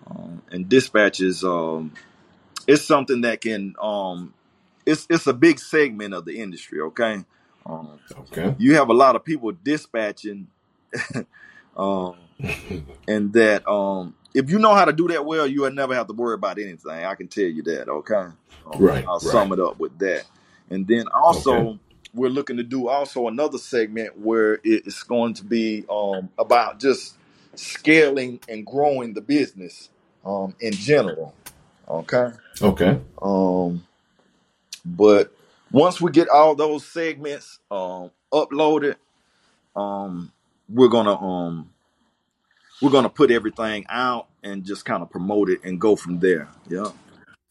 Um, 0.08 0.42
and 0.50 0.68
dispatch 0.68 1.20
is 1.20 1.44
um, 1.44 1.92
it's 2.70 2.84
something 2.84 3.22
that 3.22 3.40
can 3.40 3.74
um, 3.80 4.32
it's 4.86 5.06
it's 5.10 5.26
a 5.26 5.32
big 5.32 5.58
segment 5.58 6.14
of 6.14 6.24
the 6.24 6.40
industry. 6.40 6.80
Okay. 6.80 7.24
Um, 7.66 7.98
okay. 8.18 8.54
You 8.58 8.74
have 8.76 8.88
a 8.88 8.94
lot 8.94 9.16
of 9.16 9.24
people 9.24 9.52
dispatching, 9.52 10.46
um, 11.76 12.14
and 13.08 13.32
that 13.32 13.68
um, 13.68 14.14
if 14.34 14.50
you 14.50 14.58
know 14.58 14.74
how 14.74 14.84
to 14.84 14.92
do 14.92 15.08
that 15.08 15.26
well, 15.26 15.46
you 15.46 15.62
will 15.62 15.72
never 15.72 15.94
have 15.94 16.06
to 16.06 16.12
worry 16.12 16.34
about 16.34 16.58
anything. 16.58 16.90
I 16.90 17.14
can 17.16 17.28
tell 17.28 17.44
you 17.44 17.62
that. 17.64 17.88
Okay. 17.88 18.14
Um, 18.14 18.34
right. 18.78 19.04
I'll 19.06 19.20
sum 19.20 19.52
it 19.52 19.58
up 19.58 19.78
with 19.80 19.98
that. 19.98 20.24
And 20.70 20.86
then 20.86 21.06
also, 21.12 21.54
okay. 21.54 21.78
we're 22.14 22.30
looking 22.30 22.56
to 22.58 22.62
do 22.62 22.88
also 22.88 23.26
another 23.26 23.58
segment 23.58 24.16
where 24.16 24.60
it's 24.62 25.02
going 25.02 25.34
to 25.34 25.44
be 25.44 25.84
um, 25.90 26.28
about 26.38 26.78
just 26.78 27.16
scaling 27.56 28.38
and 28.48 28.64
growing 28.64 29.14
the 29.14 29.20
business 29.20 29.90
um, 30.24 30.54
in 30.60 30.72
general. 30.72 31.34
Okay. 31.90 32.30
Okay. 32.62 33.00
Um, 33.20 33.84
but 34.84 35.32
once 35.72 36.00
we 36.00 36.10
get 36.12 36.28
all 36.28 36.54
those 36.54 36.86
segments 36.86 37.58
um, 37.70 38.10
uploaded, 38.32 38.96
um, 39.74 40.32
we're 40.68 40.88
gonna 40.88 41.16
um, 41.20 41.70
we're 42.80 42.90
gonna 42.90 43.08
put 43.08 43.30
everything 43.30 43.86
out 43.88 44.28
and 44.42 44.64
just 44.64 44.84
kind 44.84 45.02
of 45.02 45.10
promote 45.10 45.50
it 45.50 45.60
and 45.64 45.80
go 45.80 45.96
from 45.96 46.20
there. 46.20 46.48
Yeah. 46.68 46.90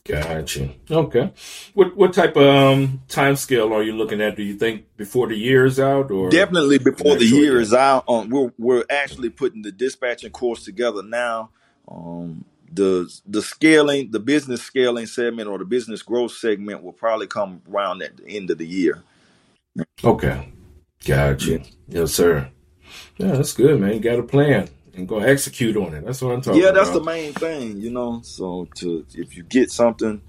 Gotcha. 0.06 0.69
Okay. 0.89 1.32
What 1.73 1.95
what 1.95 2.13
type 2.13 2.36
of 2.36 2.43
um, 2.43 3.02
time 3.10 3.36
scale 3.36 3.73
are 3.73 3.84
you 3.84 3.93
looking 3.93 4.21
at? 4.21 4.36
Do 4.36 4.43
you 4.43 4.56
think 4.56 4.86
before 4.97 5.28
the 5.28 5.36
year 5.36 5.65
is 5.65 5.80
out, 5.80 6.10
or 6.10 6.30
definitely 6.30 6.80
before 6.80 7.17
the 7.17 7.25
year 7.25 7.60
is 7.60 7.73
out? 7.73 8.06
Um, 8.08 8.30
we're 8.30 8.52
we're 8.58 8.86
actually 8.89 9.30
putting 9.30 9.62
the 9.62 9.71
dispatching 9.71 10.32
course 10.32 10.63
together 10.63 11.04
now. 11.04 11.52
Um, 11.88 12.45
the 12.73 13.12
the 13.27 13.41
scaling, 13.41 14.12
the 14.12 14.19
business 14.19 14.62
scaling 14.63 15.08
segment 15.08 15.49
or 15.49 15.60
the 15.60 15.65
business 15.65 16.01
growth 16.03 16.34
segment 16.34 16.84
will 16.84 16.93
probably 16.93 17.27
come 17.27 17.62
around 17.71 18.03
at 18.03 18.17
the 18.17 18.27
end 18.38 18.51
of 18.51 18.58
the 18.60 18.67
year. 18.67 19.03
Okay. 20.03 20.53
Gotcha. 21.05 21.51
Yeah. 21.51 21.63
Yes, 21.88 22.13
sir. 22.13 22.49
Yeah, 23.17 23.34
that's 23.34 23.53
good, 23.53 23.79
man. 23.82 23.93
You 23.95 24.01
got 24.01 24.19
a 24.19 24.23
plan 24.23 24.69
and 24.95 25.08
go 25.08 25.19
execute 25.19 25.77
on 25.77 25.93
it. 25.95 26.05
That's 26.05 26.21
what 26.21 26.34
I'm 26.34 26.41
talking 26.41 26.62
Yeah, 26.62 26.71
that's 26.71 26.91
the 26.91 27.01
main 27.01 27.34
thing, 27.34 27.77
you 27.82 27.91
know. 27.91 28.21
So 28.23 28.69
to 28.77 29.05
if 29.13 29.38
you 29.38 29.43
get 29.43 29.71
something, 29.71 30.21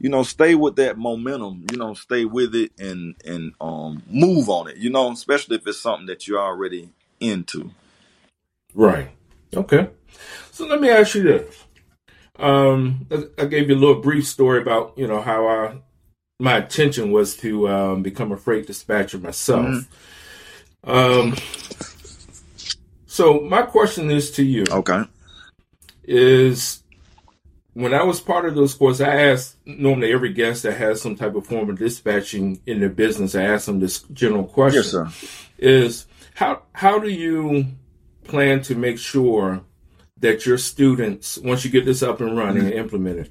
you 0.00 0.10
know, 0.10 0.22
stay 0.24 0.54
with 0.54 0.76
that 0.76 0.98
momentum, 0.98 1.66
you 1.72 1.78
know, 1.78 1.94
stay 1.94 2.24
with 2.26 2.54
it 2.54 2.72
and 2.78 3.16
and 3.24 3.54
um 3.60 4.02
move 4.10 4.48
on 4.50 4.68
it, 4.68 4.78
you 4.78 4.90
know, 4.90 5.12
especially 5.12 5.56
if 5.56 5.66
it's 5.66 5.80
something 5.80 6.06
that 6.06 6.28
you're 6.28 6.40
already 6.40 6.90
into. 7.20 7.70
Right. 8.74 9.10
Okay. 9.54 9.90
So 10.52 10.66
let 10.66 10.80
me 10.80 10.90
ask 10.90 11.14
you 11.16 11.24
this. 11.24 11.63
Um, 12.38 13.06
I 13.38 13.44
gave 13.44 13.68
you 13.70 13.76
a 13.76 13.78
little 13.78 14.00
brief 14.00 14.26
story 14.26 14.60
about, 14.60 14.94
you 14.96 15.06
know, 15.06 15.20
how 15.20 15.46
I 15.46 15.76
my 16.40 16.58
intention 16.58 17.12
was 17.12 17.36
to 17.38 17.68
um, 17.68 18.02
become 18.02 18.32
a 18.32 18.36
freight 18.36 18.66
dispatcher 18.66 19.18
myself. 19.18 19.66
Mhm. 19.66 19.86
Um, 20.86 21.36
so 23.06 23.40
my 23.40 23.62
question 23.62 24.10
is 24.10 24.32
to 24.32 24.42
you 24.42 24.64
Okay. 24.70 25.04
is 26.02 26.82
when 27.74 27.94
I 27.94 28.02
was 28.02 28.20
part 28.20 28.46
of 28.46 28.54
those 28.56 28.74
courses, 28.74 29.00
I 29.00 29.14
asked 29.30 29.56
normally 29.64 30.12
every 30.12 30.32
guest 30.32 30.64
that 30.64 30.74
has 30.76 31.00
some 31.00 31.14
type 31.16 31.34
of 31.36 31.46
form 31.46 31.70
of 31.70 31.78
dispatching 31.78 32.60
in 32.66 32.80
their 32.80 32.88
business, 32.88 33.34
I 33.34 33.44
ask 33.44 33.66
them 33.66 33.80
this 33.80 34.00
general 34.12 34.44
question 34.44 34.82
Yes, 34.82 34.90
sir. 34.90 35.08
is 35.58 36.06
how 36.34 36.62
how 36.72 36.98
do 36.98 37.08
you 37.08 37.66
plan 38.24 38.60
to 38.62 38.74
make 38.74 38.98
sure 38.98 39.60
that 40.24 40.46
your 40.46 40.56
students 40.56 41.36
once 41.38 41.64
you 41.66 41.70
get 41.70 41.84
this 41.84 42.02
up 42.02 42.18
and 42.22 42.34
running 42.34 42.64
and 42.64 42.72
implemented 42.72 43.30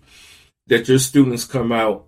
that 0.68 0.88
your 0.88 1.00
students 1.00 1.44
come 1.44 1.72
out 1.72 2.06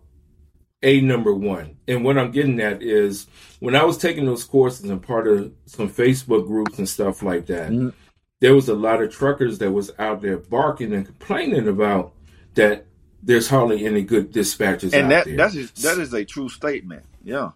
a 0.84 1.02
number 1.02 1.34
one 1.34 1.76
and 1.88 2.04
what 2.06 2.18
i'm 2.20 2.30
getting 2.30 2.60
at 2.62 2.84
is 2.84 3.26
when 3.60 3.76
i 3.76 3.84
was 3.84 3.98
taking 3.98 4.26
those 4.28 4.44
courses 4.44 4.88
and 4.88 5.02
part 5.02 5.28
of 5.28 5.52
some 5.66 5.90
facebook 5.90 6.46
groups 6.46 6.78
and 6.78 6.88
stuff 6.88 7.24
like 7.24 7.48
that 7.48 7.72
Mhm. 7.72 7.94
there 8.42 8.54
was 8.54 8.70
a 8.70 8.76
lot 8.76 9.02
of 9.02 9.12
truckers 9.12 9.58
that 9.58 9.72
was 9.72 9.92
out 9.98 10.22
there 10.22 10.38
barking 10.38 10.94
and 10.94 11.06
complaining 11.08 11.68
about 11.68 12.14
that 12.54 12.86
there's 13.24 13.48
hardly 13.48 13.86
any 13.86 14.04
good 14.04 14.32
dispatchers 14.32 14.94
And 14.94 15.06
out 15.06 15.10
that 15.10 15.26
there 15.26 15.38
that 15.38 15.56
is 15.56 15.72
that 15.72 15.98
is 15.98 16.14
a 16.14 16.24
true 16.24 16.48
statement. 16.48 17.04
Yeah. 17.24 17.52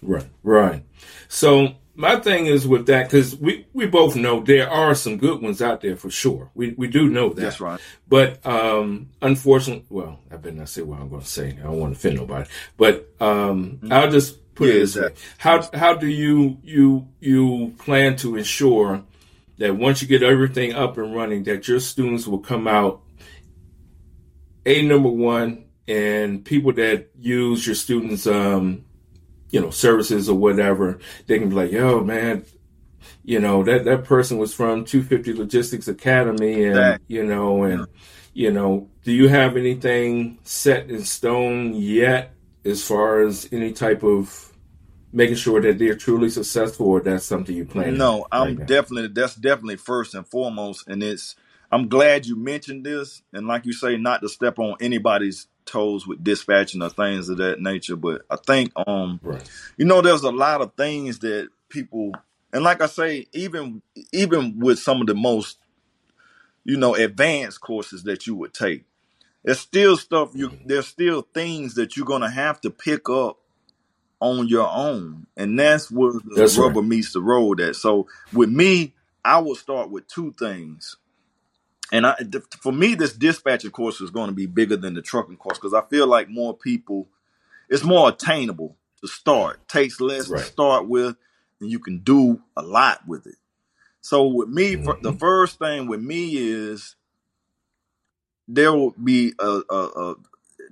Right, 0.00 0.24
right. 0.42 0.82
So 1.28 1.74
my 1.94 2.16
thing 2.16 2.46
is 2.46 2.66
with 2.66 2.86
that 2.86 3.06
because 3.06 3.36
we 3.36 3.66
we 3.72 3.86
both 3.86 4.16
know 4.16 4.40
there 4.40 4.70
are 4.70 4.94
some 4.94 5.18
good 5.18 5.42
ones 5.42 5.60
out 5.60 5.80
there 5.80 5.96
for 5.96 6.10
sure. 6.10 6.50
We 6.54 6.72
we 6.72 6.88
do 6.88 7.08
know 7.08 7.30
that. 7.30 7.40
That's 7.40 7.60
right. 7.60 7.80
But 8.08 8.44
um, 8.46 9.10
unfortunately, 9.20 9.86
well, 9.90 10.20
I 10.30 10.36
better 10.36 10.56
not 10.56 10.68
say 10.68 10.82
what 10.82 11.00
I'm 11.00 11.08
going 11.08 11.22
to 11.22 11.28
say. 11.28 11.56
I 11.58 11.64
don't 11.64 11.78
want 11.78 11.94
to 11.94 11.98
offend 11.98 12.16
nobody. 12.16 12.48
But 12.76 13.08
um, 13.20 13.80
I'll 13.90 14.10
just 14.10 14.54
put 14.54 14.68
Mm-hmm. 14.68 14.68
Yeah, 14.68 14.74
it 14.74 14.78
this 14.80 14.96
way: 14.96 15.10
how 15.38 15.70
how 15.74 15.94
do 15.94 16.06
you 16.06 16.58
you 16.62 17.08
you 17.18 17.74
plan 17.78 18.16
to 18.16 18.36
ensure 18.36 19.02
that 19.58 19.76
once 19.76 20.00
you 20.00 20.08
get 20.08 20.22
everything 20.22 20.72
up 20.72 20.96
and 20.96 21.14
running, 21.14 21.44
that 21.44 21.68
your 21.68 21.80
students 21.80 22.26
will 22.26 22.38
come 22.38 22.66
out 22.66 23.02
a 24.64 24.82
number 24.82 25.08
one, 25.08 25.64
and 25.88 26.44
people 26.44 26.72
that 26.74 27.10
use 27.18 27.66
your 27.66 27.74
students' 27.74 28.26
um, 28.26 28.84
you 29.50 29.60
know 29.60 29.70
services 29.70 30.28
or 30.28 30.36
whatever, 30.36 30.98
they 31.26 31.38
can 31.38 31.48
be 31.48 31.54
like, 31.54 31.72
"Yo, 31.72 32.02
man." 32.02 32.44
You 33.24 33.38
know 33.38 33.62
that 33.64 33.84
that 33.84 34.04
person 34.04 34.38
was 34.38 34.52
from 34.52 34.84
250 34.84 35.34
Logistics 35.34 35.88
Academy, 35.88 36.64
and 36.64 36.76
Exactly. 36.76 37.16
you 37.16 37.24
know, 37.24 37.62
and 37.62 37.86
you 38.32 38.50
know, 38.50 38.88
do 39.04 39.12
you 39.12 39.28
have 39.28 39.56
anything 39.56 40.38
set 40.42 40.90
in 40.90 41.04
stone 41.04 41.74
yet 41.74 42.34
as 42.64 42.86
far 42.86 43.22
as 43.22 43.48
any 43.52 43.72
type 43.72 44.02
of 44.02 44.52
making 45.12 45.36
sure 45.36 45.60
that 45.60 45.78
they're 45.78 45.96
truly 45.96 46.30
successful, 46.30 46.86
or 46.86 47.00
that's 47.00 47.24
something 47.24 47.54
you 47.56 47.64
plan? 47.64 47.96
No, 47.96 48.26
I'm 48.30 48.56
right 48.56 48.66
definitely 48.66 49.08
that's 49.08 49.34
definitely 49.34 49.76
first 49.76 50.14
and 50.14 50.26
foremost, 50.26 50.88
and 50.88 51.02
it's. 51.02 51.36
I'm 51.72 51.88
glad 51.88 52.26
you 52.26 52.34
mentioned 52.34 52.84
this, 52.84 53.22
and 53.32 53.46
like 53.46 53.64
you 53.64 53.72
say, 53.72 53.96
not 53.96 54.22
to 54.22 54.28
step 54.28 54.58
on 54.58 54.74
anybody's 54.80 55.46
toes 55.70 56.06
with 56.06 56.24
dispatching 56.24 56.82
or 56.82 56.90
things 56.90 57.28
of 57.28 57.38
that 57.38 57.60
nature. 57.60 57.96
But 57.96 58.22
I 58.30 58.36
think, 58.36 58.72
um, 58.86 59.20
Right. 59.22 59.48
you 59.76 59.84
know, 59.86 60.02
there's 60.02 60.22
a 60.22 60.30
lot 60.30 60.60
of 60.62 60.74
things 60.74 61.20
that 61.20 61.50
people, 61.68 62.12
and 62.52 62.64
like 62.64 62.82
I 62.82 62.86
say, 62.86 63.26
even 63.32 63.82
even 64.12 64.58
with 64.58 64.78
some 64.78 65.00
of 65.00 65.06
the 65.06 65.14
most, 65.14 65.58
you 66.64 66.76
know, 66.76 66.94
advanced 66.94 67.60
courses 67.60 68.04
that 68.04 68.26
you 68.26 68.34
would 68.36 68.54
take, 68.54 68.84
there's 69.44 69.60
still 69.60 69.96
stuff 69.96 70.32
you. 70.34 70.52
There's 70.64 70.86
still 70.88 71.22
things 71.34 71.74
that 71.76 71.96
you're 71.96 72.06
gonna 72.06 72.30
have 72.30 72.60
to 72.62 72.70
pick 72.70 73.08
up 73.08 73.38
on 74.20 74.48
your 74.48 74.68
own, 74.68 75.26
and 75.36 75.58
that's 75.58 75.90
where 75.90 76.12
the 76.12 76.20
That's 76.36 76.58
right. 76.58 76.64
rubber 76.66 76.82
meets 76.82 77.12
the 77.12 77.22
road. 77.22 77.60
At 77.60 77.76
so 77.76 78.06
with 78.32 78.50
me, 78.50 78.94
I 79.24 79.38
will 79.40 79.54
start 79.56 79.90
with 79.90 80.06
two 80.08 80.32
things. 80.38 80.96
And 81.92 82.06
I, 82.06 82.16
th- 82.16 82.44
for 82.60 82.72
me, 82.72 82.94
this 82.94 83.14
dispatching 83.14 83.70
course 83.70 84.00
is 84.00 84.10
going 84.10 84.28
to 84.28 84.34
be 84.36 84.46
bigger 84.46 84.76
than 84.76 84.94
the 84.94 85.02
trucking 85.02 85.38
course 85.38 85.58
because 85.58 85.74
I 85.74 85.82
feel 85.82 86.06
like 86.06 86.28
more 86.28 86.56
people, 86.56 87.08
it's 87.68 87.84
more 87.84 88.10
attainable 88.10 88.76
to 89.02 89.08
start. 89.08 89.68
Takes 89.68 90.00
less 90.00 90.30
to 90.30 90.38
start 90.40 90.88
with, 90.88 91.16
and 91.60 91.70
you 91.70 91.80
can 91.80 91.98
do 92.00 92.42
a 92.56 92.62
lot 92.62 93.06
with 93.08 93.26
it. 93.26 93.36
So 94.02 94.26
with 94.26 94.48
me, 94.50 94.76
fir- 94.76 94.98
the 95.02 95.12
Mhm. 95.12 95.20
first 95.20 95.58
thing 95.58 95.88
with 95.88 96.00
me 96.02 96.36
is 96.36 96.96
there 98.48 98.72
will 98.72 98.92
be 98.92 99.34
a, 99.40 99.62
a, 99.70 99.76
a 100.10 100.16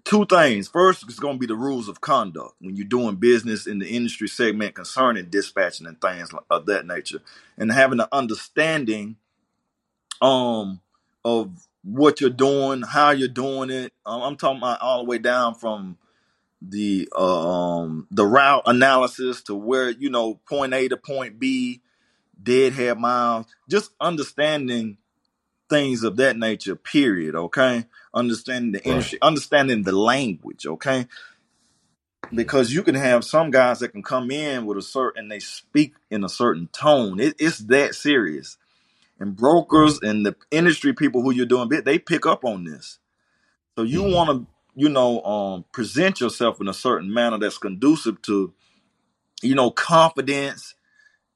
two 0.05 0.27
things. 0.27 0.69
First, 0.69 1.05
it's 1.05 1.19
going 1.21 1.37
to 1.37 1.41
be 1.41 1.47
the 1.47 1.57
rules 1.57 1.89
of 1.89 2.01
conduct 2.01 2.55
when 2.61 2.77
you're 2.77 2.87
doing 2.87 3.17
business 3.17 3.67
in 3.67 3.79
the 3.81 3.89
industry 3.89 4.29
segment 4.29 4.75
concerning 4.75 5.31
dispatching 5.31 5.87
and 5.87 6.01
things 6.01 6.31
of 6.51 6.67
that 6.67 6.87
nature, 6.87 7.21
and 7.59 7.73
having 7.73 8.01
an 8.01 8.09
understanding 8.13 9.17
um 10.23 10.81
of 11.29 11.69
what 11.85 12.21
you're 12.21 12.31
doing, 12.31 12.83
how 12.83 13.11
you're 13.11 13.29
doing 13.29 13.71
it. 13.71 13.93
Um, 14.07 14.23
I'm 14.23 14.37
talking 14.37 14.59
about 14.59 14.81
all 14.83 15.05
the 15.05 15.11
way 15.11 15.19
down 15.19 15.55
from 15.55 15.99
the 16.63 17.09
uh, 17.17 17.83
um 17.83 18.09
the 18.11 18.27
route 18.27 18.65
analysis 18.67 19.43
to 19.43 19.55
where 19.55 19.91
you 19.91 20.11
know 20.11 20.37
point 20.49 20.75
A 20.75 20.89
to 20.89 20.97
point 20.97 21.39
B, 21.41 21.83
deadhead 22.43 22.99
miles, 22.99 23.47
just 23.71 23.93
understanding 24.01 24.99
things 25.71 26.05
of 26.05 26.17
that 26.17 26.39
nature. 26.39 26.77
Period. 26.77 27.35
Okay, 27.37 27.87
understanding 28.15 28.73
the 28.73 28.79
Right. 28.81 28.87
industry, 28.89 29.19
understanding 29.23 29.85
the 29.85 29.93
language. 29.93 30.67
Okay, 30.67 31.07
because 32.35 32.73
you 32.73 32.83
can 32.83 32.97
have 32.97 33.25
some 33.25 33.51
guys 33.51 33.81
that 33.81 33.91
can 33.91 34.03
come 34.03 34.31
in 34.31 34.67
with 34.67 34.79
a 34.79 34.83
certain 34.83 35.29
they 35.29 35.41
speak 35.41 35.95
in 36.11 36.25
a 36.25 36.29
certain 36.31 36.69
tone. 36.73 37.21
It, 37.21 37.37
it's 37.39 37.59
that 37.61 37.95
serious. 37.95 38.59
And 39.21 39.37
brokers 39.37 40.01
and 40.03 40.27
the 40.27 40.37
industry 40.51 40.95
people 40.95 41.23
who 41.23 41.33
you're 41.33 41.47
doing 41.47 41.69
bit, 41.69 41.85
they 41.85 41.99
pick 41.99 42.27
up 42.27 42.45
on 42.45 42.65
this. 42.65 42.99
So 43.77 43.85
you 43.85 44.03
Mhm. 44.05 44.15
want 44.15 44.31
to, 44.31 44.47
you 44.77 44.89
know, 44.91 45.23
um, 45.25 45.65
present 45.73 46.21
yourself 46.21 46.61
in 46.61 46.69
a 46.69 46.75
certain 46.75 47.13
manner 47.13 47.39
that's 47.39 47.59
conducive 47.59 48.23
to, 48.23 48.55
you 49.43 49.55
know, 49.57 49.71
confidence 49.71 50.75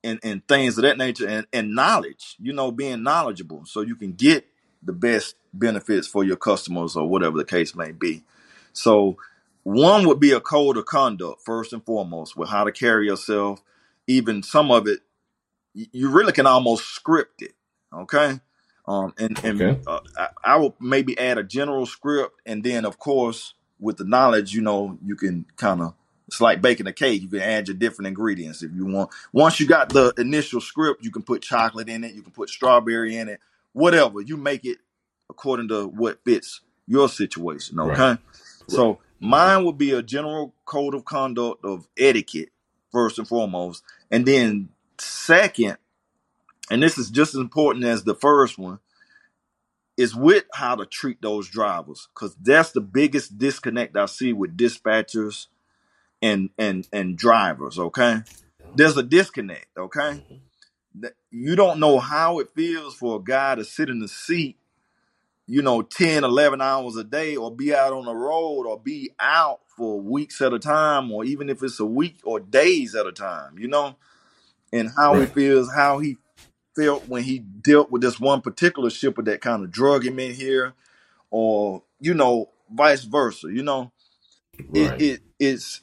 and, 0.05 0.21
and 0.23 0.47
things 0.49 0.79
of 0.79 0.83
that 0.83 0.99
nature 0.99 1.29
and, 1.29 1.47
and 1.53 1.75
knowledge, 1.75 2.37
you 2.41 2.53
know, 2.53 2.73
being 2.73 3.03
knowledgeable 3.03 3.65
so 3.67 3.81
you 3.83 3.97
can 3.97 4.13
get 4.13 4.47
the 4.83 4.93
best 4.93 5.37
benefits 5.53 6.07
for 6.07 6.25
your 6.25 6.37
customers 6.37 6.97
or 6.97 7.09
whatever 7.09 7.37
the 7.39 7.45
case 7.45 7.75
may 7.77 7.93
be. 7.93 8.25
So 8.73 9.19
one 9.65 10.07
would 10.09 10.21
be 10.21 10.33
a 10.33 10.41
code 10.41 10.77
of 10.79 10.87
conduct 10.87 11.43
first 11.45 11.73
and 11.73 11.85
foremost 11.85 12.37
with 12.37 12.49
how 12.49 12.65
to 12.65 12.73
carry 12.73 13.07
yourself. 13.07 13.63
Even 14.07 14.43
some 14.43 14.71
of 14.71 14.89
it, 14.89 15.01
you 15.75 16.11
really 16.11 16.33
can 16.33 16.47
almost 16.47 16.87
script 16.87 17.43
it. 17.43 17.55
Okay. 17.95 18.41
Um, 18.89 19.15
and 19.19 19.39
and 19.45 19.63
Okay. 19.63 19.81
uh, 19.87 20.01
I, 20.19 20.29
I 20.45 20.57
will 20.57 20.77
maybe 20.81 21.19
add 21.19 21.39
a 21.39 21.45
general 21.45 21.87
script, 21.87 22.41
and 22.47 22.65
then 22.65 22.85
of 22.85 22.99
course 22.99 23.55
with 23.81 23.99
the 23.99 24.05
knowledge, 24.05 24.55
you 24.55 24.63
know, 24.63 24.99
you 25.05 25.17
can 25.17 25.47
kind 25.57 25.83
of 25.83 25.95
it's 26.29 26.41
like 26.41 26.63
baking 26.63 26.87
a 26.89 26.93
cake. 26.93 27.23
You 27.23 27.29
can 27.29 27.41
add 27.41 27.69
your 27.69 27.77
different 27.77 28.09
ingredients 28.09 28.63
if 28.63 28.73
you 28.75 28.87
want. 28.87 29.11
Once 29.33 29.61
you 29.61 29.67
got 29.67 29.91
the 29.91 30.15
initial 30.19 30.61
script, 30.61 31.05
you 31.05 31.11
can 31.11 31.23
put 31.23 31.43
chocolate 31.43 31.89
in 31.89 32.05
it. 32.05 32.15
You 32.15 32.23
can 32.23 32.33
put 32.33 32.51
strawberry 32.51 33.17
in 33.17 33.29
it. 33.29 33.41
Whatever 33.73 34.21
you 34.23 34.37
make 34.37 34.65
it 34.65 34.79
according 35.31 35.69
to 35.69 35.89
what 35.89 36.25
fits 36.25 36.61
your 36.87 37.09
situation. 37.09 37.81
Okay. 37.81 38.01
Right. 38.03 38.19
So 38.69 39.01
mine 39.21 39.65
would 39.65 39.79
be 39.79 39.93
a 39.93 40.03
general 40.03 40.55
code 40.67 40.95
of 40.95 41.05
conduct 41.05 41.65
of 41.65 41.89
etiquette 41.99 42.51
first 42.93 43.19
and 43.19 43.29
foremost, 43.29 43.85
and 44.11 44.27
then 44.27 44.71
second, 44.99 45.79
and 46.71 46.83
this 46.83 46.99
is 46.99 47.11
just 47.11 47.35
as 47.35 47.41
important 47.41 47.85
as 47.85 48.05
the 48.05 48.15
first 48.15 48.59
one, 48.59 48.79
is 49.97 50.15
with 50.15 50.45
how 50.55 50.77
to 50.77 50.87
treat 50.87 51.21
those 51.23 51.49
drivers 51.49 52.09
because 52.15 52.35
that's 52.37 52.73
the 52.73 52.81
biggest 52.81 53.39
disconnect 53.39 53.97
I 53.97 54.07
see 54.07 54.33
with 54.33 54.57
dispatchers 54.57 55.47
and 56.23 56.51
and 56.59 56.89
and 56.93 57.17
drivers. 57.19 57.79
Okay, 57.79 58.23
there's 58.75 58.97
a 58.97 59.03
disconnect. 59.03 59.67
Okay, 59.79 60.01
mm-hmm. 60.01 60.37
That- 61.01 61.15
you 61.31 61.57
don't 61.57 61.81
know 61.81 61.99
how 62.01 62.39
it 62.41 62.51
feels 62.55 62.95
for 62.95 63.17
a 63.19 63.23
guy 63.23 63.55
to 63.57 63.65
sit 63.65 63.91
in 63.91 64.01
the 64.01 64.09
seat 64.09 64.59
you 65.47 65.63
know 65.63 65.83
10 65.83 66.25
11 66.25 66.61
hours 66.63 66.97
a 66.97 67.05
day 67.05 67.37
or 67.37 67.55
be 67.55 67.75
out 67.75 67.93
on 67.93 68.07
the 68.07 68.15
road 68.15 68.67
or 68.67 68.81
be 68.81 69.11
out 69.21 69.61
for 69.77 70.01
weeks 70.01 70.41
at 70.41 70.55
a 70.55 70.59
time 70.59 71.13
or 71.13 71.25
even 71.25 71.51
if 71.51 71.63
it's 71.63 71.81
a 71.81 71.87
week 71.87 72.19
or 72.25 72.41
days 72.41 72.95
at 72.95 73.07
a 73.07 73.13
time 73.13 73.59
you 73.59 73.69
know 73.69 73.97
and 74.73 74.91
how 74.97 75.19
he 75.19 75.27
Right. 75.27 75.35
feels 75.35 75.73
how 75.75 75.99
he 76.01 76.19
felt 76.77 77.09
when 77.09 77.25
he 77.25 77.41
dealt 77.41 77.91
with 77.91 78.03
this 78.03 78.21
one 78.21 78.41
particular 78.43 78.91
shipper 78.91 79.23
that 79.23 79.41
kind 79.43 79.65
of 79.65 79.71
drug 79.73 80.07
him 80.07 80.19
in 80.21 80.35
here 80.35 80.75
or 81.31 81.83
you 82.01 82.15
know 82.15 82.51
vice 82.73 83.05
versa 83.05 83.49
you 83.53 83.63
know 83.63 83.93
Right. 84.69 85.01
it 85.01 85.23
it's 85.41 85.83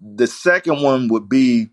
the 0.00 0.26
second 0.28 0.82
one 0.82 1.08
would 1.08 1.28
be 1.28 1.68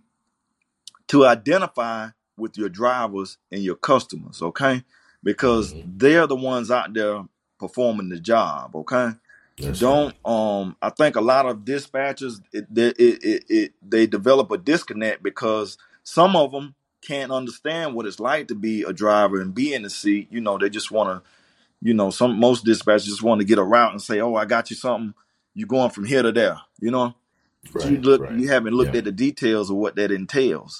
to 1.09 1.27
identify 1.27 2.09
with 2.37 2.57
your 2.57 2.69
drivers 2.69 3.39
and 3.51 3.63
your 3.63 3.77
customers, 3.77 4.43
okay? 4.43 4.83
Because 5.23 5.75
hmm 5.75 5.81
they're 5.83 6.27
the 6.27 6.37
ones 6.37 6.71
out 6.71 6.93
there 6.93 7.25
performing 7.59 8.09
the 8.09 8.19
job, 8.19 8.75
okay? 8.75 9.11
That's 9.59 9.85
Don't 9.85 10.15
right. 10.15 10.15
um 10.25 10.77
I 10.81 10.91
think 10.91 11.15
a 11.17 11.21
lot 11.21 11.47
of 11.47 11.59
dispatchers 11.59 12.41
it, 12.53 12.73
they- 12.73 12.89
it, 12.89 13.23
it, 13.23 13.45
it 13.49 13.73
they 13.81 14.07
develop 14.07 14.51
a 14.51 14.57
disconnect 14.59 15.23
because 15.23 15.77
some 16.03 16.35
of 16.35 16.51
them 16.53 16.75
can't 17.07 17.31
understand 17.33 17.95
what 17.95 18.07
it's 18.07 18.19
like 18.21 18.49
to 18.49 18.55
be 18.55 18.83
a 18.83 18.93
driver 18.93 19.41
and 19.41 19.55
be 19.55 19.73
in 19.73 19.83
the 19.83 19.91
seat. 19.91 20.29
You 20.31 20.41
know, 20.41 20.59
they 20.59 20.69
just 20.69 20.91
want 20.91 21.23
to, 21.23 21.29
you 21.81 21.93
know, 21.95 22.11
some 22.11 22.39
most 22.39 22.65
dispatchers 22.65 23.05
just 23.05 23.23
want 23.23 23.41
to 23.41 23.47
get 23.47 23.59
a 23.59 23.63
route 23.63 23.91
and 23.93 24.01
say, 24.01 24.21
"Oh, 24.21 24.35
I 24.35 24.45
got 24.45 24.69
you 24.71 24.77
something. 24.77 25.15
You're 25.55 25.67
going 25.67 25.91
from 25.91 26.05
here 26.05 26.23
to 26.23 26.31
there." 26.33 26.59
You 26.79 26.91
know, 26.91 27.15
but 27.73 27.85
you 27.85 27.97
look 27.97 28.23
Right. 28.23 28.39
you 28.39 28.49
haven't 28.49 28.75
looked 28.75 28.95
Yeah. 28.95 28.99
at 28.99 29.05
the 29.05 29.13
details 29.13 29.69
of 29.71 29.77
what 29.77 29.95
that 29.97 30.11
entails 30.11 30.75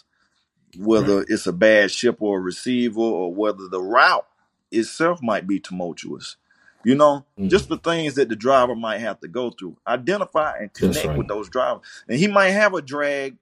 Right. 0.78 0.86
whether 0.88 1.26
it's 1.30 1.48
a 1.48 1.54
bad 1.54 1.92
ship 1.92 2.18
or 2.22 2.38
a 2.40 2.42
receiver 2.42 3.00
or 3.02 3.34
whether 3.34 3.68
the 3.70 3.82
route 3.82 4.28
itself 4.72 5.22
might 5.24 5.48
be 5.48 5.60
tumultuous. 5.60 6.38
You 6.84 6.96
know, 6.96 7.26
just 7.48 7.70
hmm 7.70 7.76
the 7.76 7.78
things 7.78 8.16
that 8.16 8.30
the 8.30 8.36
driver 8.38 8.76
might 8.76 9.00
have 9.00 9.20
to 9.22 9.28
go 9.30 9.52
through. 9.52 9.78
Identify 9.88 10.58
and 10.60 10.74
connect 10.74 11.16
with 11.16 11.28
those 11.28 11.50
drivers. 11.50 11.84
And 12.10 12.20
he 12.20 12.28
might 12.28 12.52
have 12.52 12.74
a 12.74 12.82
drag 12.82 13.38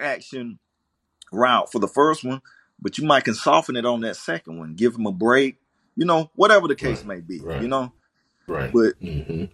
action 0.00 0.58
route 1.34 1.70
for 1.70 1.78
the 1.78 1.88
first 1.88 2.24
one, 2.24 2.40
but 2.80 2.98
you 2.98 3.06
might 3.06 3.24
can 3.24 3.34
soften 3.34 3.76
it 3.76 3.84
on 3.86 4.00
that 4.02 4.16
second 4.16 4.58
one, 4.58 4.74
give 4.74 4.94
him 4.94 5.06
a 5.06 5.12
break, 5.12 5.56
you 5.96 6.04
know, 6.06 6.30
whatever 6.34 6.68
the 6.68 6.74
case 6.74 7.04
Right. 7.04 7.06
may 7.06 7.20
be, 7.20 7.42
you 7.60 7.68
know. 7.68 7.92
Right. 8.46 8.72
But 8.72 8.94
hmm 9.00 9.44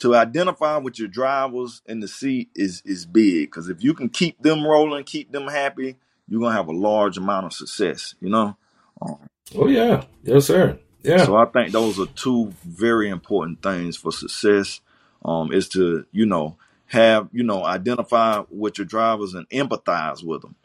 to 0.00 0.14
identify 0.14 0.76
with 0.76 0.98
your 0.98 1.08
drivers 1.08 1.80
in 1.86 2.00
the 2.00 2.08
seat 2.08 2.50
is 2.54 2.82
is 2.84 3.06
big 3.06 3.50
because 3.50 3.68
if 3.68 3.82
you 3.82 3.94
can 3.94 4.08
keep 4.08 4.42
them 4.42 4.66
rolling, 4.66 5.04
keep 5.04 5.32
them 5.32 5.46
happy, 5.46 5.96
you're 6.28 6.40
gonna 6.40 6.54
have 6.54 6.68
a 6.68 6.72
large 6.72 7.16
amount 7.16 7.46
of 7.46 7.52
success. 7.52 8.14
You 8.20 8.28
know. 8.30 8.56
Um, 9.00 9.18
Oh 9.54 9.68
yeah. 9.68 10.04
Yes, 10.22 10.46
sir. 10.46 10.78
Yeah. 11.02 11.24
so 11.24 11.36
I 11.36 11.44
think 11.46 11.72
those 11.72 12.00
are 12.00 12.06
two 12.06 12.52
very 12.64 13.08
important 13.08 13.62
things 13.62 13.96
for 13.96 14.10
success. 14.10 14.80
Um, 15.24 15.52
is 15.52 15.68
to 15.70 16.04
you 16.12 16.26
know 16.26 16.56
have 16.86 17.28
you 17.32 17.44
know 17.44 17.64
identify 17.64 18.42
with 18.50 18.78
your 18.78 18.86
drivers 18.86 19.32
and 19.34 19.48
empathize 19.50 20.22
with 20.24 20.42
them, 20.42 20.56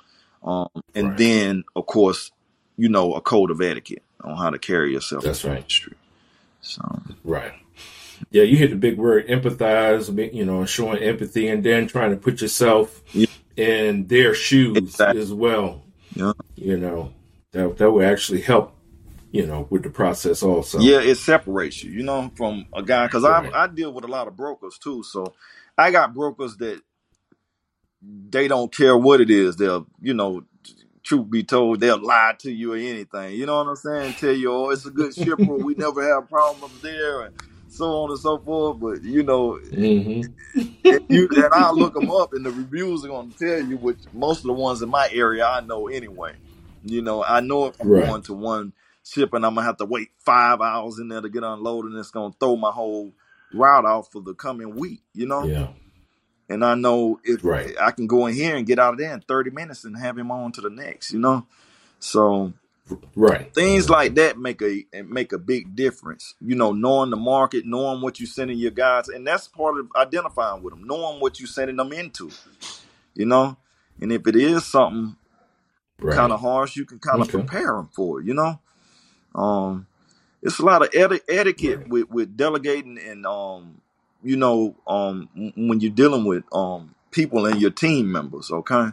um, 0.44 0.70
and 0.96 1.10
Right. 1.10 1.18
then 1.18 1.64
of 1.76 1.86
course 1.86 2.32
you 2.78 2.90
know 2.90 3.14
a 3.16 3.22
code 3.22 3.52
of 3.52 3.62
etiquette 3.62 4.04
on 4.24 4.38
how 4.38 4.50
to 4.50 4.60
carry 4.60 4.94
yourself 4.94 5.24
That's 5.24 5.44
right. 5.44 5.58
industry. 5.58 5.96
So 6.62 7.02
Right. 7.24 7.54
Yeah, 8.32 8.44
you 8.44 8.58
hit 8.58 8.70
the 8.72 8.76
big 8.76 8.98
word 8.98 9.28
empathize, 9.28 10.34
you 10.34 10.46
know, 10.46 10.66
showing 10.66 11.00
empathy 11.02 11.48
and 11.48 11.64
then 11.64 11.88
trying 11.88 12.12
to 12.12 12.18
put 12.18 12.42
yourself 12.42 13.02
yeah, 13.14 13.28
in 13.56 14.08
their 14.08 14.34
shoes 14.34 14.78
exactly. 14.78 15.22
as 15.22 15.34
well. 15.34 15.84
Yeah. 16.16 16.34
You 16.56 16.78
know, 16.78 17.14
that 17.52 17.78
that 17.78 17.92
will 17.92 18.04
actually 18.04 18.42
help, 18.42 18.76
you 19.32 19.46
know, 19.46 19.68
with 19.70 19.84
the 19.84 19.90
process 19.90 20.44
also. 20.44 20.80
Yeah, 20.80 21.00
it 21.02 21.16
separates 21.16 21.84
you, 21.84 21.92
you 21.92 22.04
know, 22.04 22.32
from 22.36 22.66
a 22.74 22.84
guy. 22.84 23.08
Because 23.08 23.24
I 23.24 23.42
Right. 23.42 23.54
I 23.54 23.68
deal 23.68 23.94
with 23.94 24.04
a 24.04 24.08
lot 24.10 24.28
of 24.28 24.36
brokers 24.36 24.78
too, 24.78 25.02
so 25.04 25.34
I 25.78 25.92
got 25.92 26.14
brokers 26.14 26.58
that 26.58 26.82
they 28.02 28.48
don't 28.48 28.76
care 28.76 28.98
what 28.98 29.22
it 29.22 29.32
is. 29.32 29.58
They'll, 29.58 29.88
you 30.02 30.14
know, 30.14 30.44
truth 31.04 31.30
be 31.32 31.44
told, 31.44 31.80
they'll 31.82 32.04
lie 32.04 32.36
to 32.40 32.52
you 32.52 32.74
or 32.74 32.78
anything. 32.78 33.36
You 33.36 33.46
know 33.48 33.58
what 33.58 33.70
I'm 33.70 33.78
saying? 33.78 34.16
Tell 34.16 34.34
you, 34.34 34.52
oh, 34.54 34.72
it's 34.72 34.86
a 34.86 34.92
good 34.92 35.16
shipper. 35.16 35.56
We 35.58 35.76
never 35.76 36.04
have 36.16 36.30
problems 36.30 36.82
there, 36.82 37.24
and 37.24 37.34
so 37.68 37.86
on 38.04 38.12
and 38.12 38.20
so 38.20 38.40
forth. 38.40 38.80
But 38.80 39.04
you 39.04 39.24
know, 39.24 39.60
hmm 39.72 40.24
and 40.90 41.02
you 41.10 41.30
and 41.38 41.54
I 41.54 41.72
look 41.72 41.94
them 41.96 42.12
up, 42.12 42.34
and 42.34 42.46
the 42.46 42.52
reviews 42.52 43.06
are 43.06 43.10
going 43.10 43.34
to 43.34 43.46
tell 43.46 43.62
you, 43.64 43.78
which 43.78 44.00
most 44.14 44.40
of 44.40 44.46
the 44.48 44.54
ones 44.54 44.82
in 44.82 44.90
my 44.90 45.10
area 45.14 45.46
I 45.46 45.62
know 45.62 45.88
anyway. 45.88 46.34
You 46.84 47.02
know, 47.02 47.24
I 47.24 47.42
know 47.42 47.66
if 47.68 47.76
I'm 47.82 47.94
Right. 47.94 47.96
going 47.96 48.24
to 48.24 48.34
one 48.34 48.74
ship 49.06 49.34
and 49.34 49.46
I'm 49.46 49.56
gonna 49.56 49.68
have 49.68 49.78
to 49.78 49.86
wait 49.86 50.10
five 50.20 50.62
hours 50.62 51.00
in 51.00 51.10
there 51.10 51.22
to 51.22 51.30
get 51.30 51.44
unloaded, 51.44 51.92
and 51.92 52.00
it's 52.00 52.12
gonna 52.12 52.34
throw 52.40 52.56
my 52.58 52.72
whole 52.72 53.14
route 53.54 53.86
off 53.86 54.12
for 54.12 54.22
the 54.22 54.36
coming 54.36 54.76
week. 54.76 55.02
You 55.14 55.28
know, 55.28 55.52
Yeah. 55.52 55.68
And 56.50 56.66
I 56.66 56.76
know 56.76 57.20
if 57.24 57.42
Right. 57.44 57.76
I 57.82 57.92
can 57.92 58.08
go 58.08 58.28
in 58.28 58.36
here 58.36 58.56
and 58.58 58.68
get 58.68 58.80
out 58.80 58.94
of 58.94 59.00
there 59.00 59.14
in 59.14 59.22
30 59.22 59.52
minutes 59.52 59.86
and 59.86 59.98
have 59.98 60.18
him 60.18 60.32
on 60.32 60.52
to 60.54 60.62
the 60.62 60.70
next. 60.72 61.14
You 61.14 61.20
know, 61.20 61.48
so 62.00 62.54
Right. 63.16 63.54
things 63.54 63.88
hmm 63.88 63.92
like 63.92 64.16
that 64.16 64.38
make 64.40 64.62
a 64.62 64.86
make 65.04 65.34
a 65.34 65.40
big 65.40 65.76
difference. 65.76 66.36
You 66.42 66.56
know, 66.56 66.74
knowing 66.74 67.12
the 67.12 67.18
market, 67.18 67.66
knowing 67.66 68.02
what 68.02 68.20
you're 68.20 68.28
sending 68.28 68.58
your 68.60 68.72
guys, 68.72 69.10
and 69.10 69.28
that's 69.28 69.48
part 69.48 69.80
of 69.80 69.90
identifying 69.96 70.64
with 70.64 70.74
them, 70.74 70.86
knowing 70.88 71.20
what 71.22 71.40
you're 71.40 71.48
sending 71.48 71.78
them 71.78 71.94
into. 71.94 72.32
You 73.16 73.28
know, 73.28 73.58
and 74.02 74.12
if 74.14 74.28
it 74.28 74.36
is 74.36 74.66
something 74.66 75.18
kind 76.10 76.32
of 76.34 76.42
harsh, 76.42 76.76
you 76.78 76.86
can 76.86 77.00
kind 77.00 77.22
of 77.22 77.28
Okay. 77.28 77.32
prepare 77.32 77.74
them 77.76 77.90
for 77.94 78.22
it. 78.22 78.28
You 78.28 78.36
know, 78.36 78.60
um, 79.36 79.88
it's 80.42 80.60
a 80.60 80.66
lot 80.66 80.84
of 80.84 80.90
eti- 80.96 81.24
etiquette 81.30 81.82
Right. 81.82 81.90
with 81.90 82.10
with 82.10 82.38
delegating 82.38 82.98
and 83.00 83.26
um, 83.26 83.82
you 84.24 84.38
know, 84.38 84.76
um, 84.88 85.30
when 85.56 85.80
you're 85.82 85.92
dealing 85.92 86.26
with 86.26 86.44
um 86.54 86.96
people 87.12 87.46
and 87.46 87.62
your 87.62 87.72
team 87.72 88.12
members. 88.12 88.52
Okay, 88.52 88.90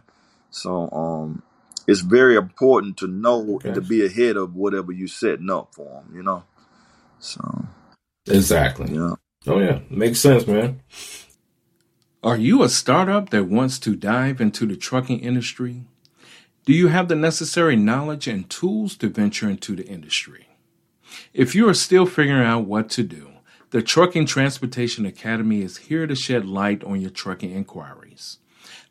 so 0.51 0.91
um, 0.93 1.43
it's 1.87 2.01
very 2.01 2.37
important 2.37 2.97
to 2.99 3.09
know 3.09 3.61
and 3.65 3.75
to 3.75 3.81
be 3.83 4.05
ahead 4.07 4.37
of 4.37 4.55
whatever 4.57 4.93
you're 4.93 5.09
setting 5.09 5.51
up 5.51 5.75
for 5.75 5.87
them. 6.03 6.13
You 6.17 6.23
know, 6.25 6.45
so 7.21 7.67
Exactly. 8.29 8.93
yeah. 8.95 9.15
Oh 9.47 9.61
yeah, 9.61 9.81
makes 9.91 10.21
sense, 10.21 10.47
man. 10.47 10.81
Are 12.23 12.37
you 12.37 12.63
a 12.63 12.69
startup 12.69 13.31
that 13.31 13.47
wants 13.49 13.79
to 13.81 13.97
dive 13.97 14.41
into 14.41 14.67
the 14.67 14.77
trucking 14.77 15.21
industry? 15.21 15.85
Do 16.67 16.73
you 16.75 16.89
have 16.89 17.09
the 17.09 17.17
necessary 17.17 17.77
knowledge 17.77 18.29
and 18.29 18.49
tools 18.51 18.97
to 18.99 19.09
venture 19.09 19.51
into 19.51 19.77
the 19.77 19.87
industry? 19.87 20.49
If 21.35 21.55
you 21.55 21.69
are 21.69 21.75
still 21.75 22.07
figuring 22.07 22.45
out 22.47 22.67
what 22.67 22.91
to 22.91 23.05
do, 23.05 23.31
the 23.77 23.83
Trucking 23.83 24.25
Transportation 24.25 25.05
Academy 25.05 25.61
is 25.61 25.77
here 25.77 26.07
to 26.07 26.15
shed 26.15 26.47
light 26.47 26.83
on 26.85 26.99
your 26.99 27.11
trucking 27.11 27.51
inquiries. 27.51 28.39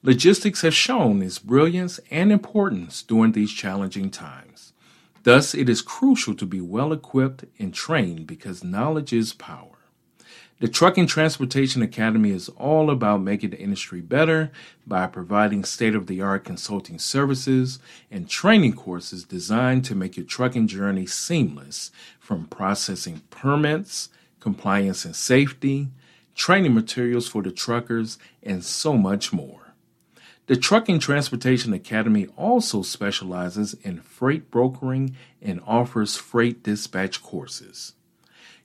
Logistics 0.04 0.62
has 0.62 0.76
shown 0.76 1.24
its 1.24 1.40
brilliance 1.40 2.00
and 2.12 2.32
importance 2.32 3.02
during 3.02 3.32
these 3.32 3.52
challenging 3.52 4.12
times. 4.12 4.74
Thus, 5.24 5.56
it 5.56 5.70
is 5.70 5.82
crucial 5.82 6.36
to 6.36 6.46
be 6.46 6.62
well 6.62 6.94
equipped 6.94 7.46
and 7.58 7.74
trained 7.74 8.28
because 8.28 8.64
knowledge 8.64 9.12
is 9.12 9.34
power. 9.34 9.76
The 10.60 10.68
Trucking 10.68 11.08
Transportation 11.08 11.82
Academy 11.82 12.30
is 12.30 12.50
all 12.50 12.92
about 12.92 13.24
making 13.24 13.50
the 13.50 13.60
industry 13.60 14.02
better 14.02 14.52
by 14.86 15.08
providing 15.08 15.64
state 15.64 15.96
of 15.96 16.06
the 16.06 16.22
art 16.22 16.44
consulting 16.44 17.00
services 17.00 17.80
and 18.12 18.30
training 18.30 18.74
courses 18.74 19.24
designed 19.24 19.84
to 19.86 19.96
make 19.96 20.16
your 20.16 20.28
trucking 20.28 20.68
journey 20.68 21.08
seamless 21.08 21.90
from 22.20 22.46
processing 22.46 23.24
permits, 23.32 24.10
compliance 24.46 25.06
and 25.06 25.16
safety, 25.16 25.88
training 26.36 26.76
materials 26.76 27.28
for 27.28 27.42
the 27.42 27.50
truckers, 27.50 28.20
and 28.44 28.64
so 28.64 28.96
much 28.96 29.34
more. 29.34 29.74
The 30.46 30.56
Trucking 30.56 31.00
Transportation 31.00 31.74
Academy 31.74 32.28
also 32.38 32.84
specializes 32.84 33.74
in 33.82 34.02
freight 34.02 34.52
brokering 34.52 35.16
and 35.42 35.64
offers 35.66 36.16
freight 36.16 36.62
dispatch 36.62 37.24
courses. 37.24 37.94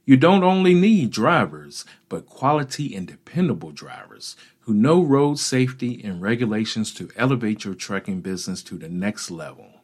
You 0.05 0.19
don't 0.19 0.45
only 0.45 0.75
need 0.75 1.13
drivers, 1.13 1.87
but 2.11 2.27
quality 2.27 2.95
and 2.95 3.07
dependable 3.07 3.71
drivers 3.71 4.37
who 4.61 4.75
know 4.75 5.03
road 5.03 5.39
safety 5.39 5.99
and 6.05 6.21
regulations 6.21 6.93
to 6.93 7.09
elevate 7.17 7.65
your 7.65 7.75
trucking 7.75 8.21
business 8.21 8.63
to 8.65 8.75
the 8.77 8.91
next 8.91 9.31
level. 9.31 9.81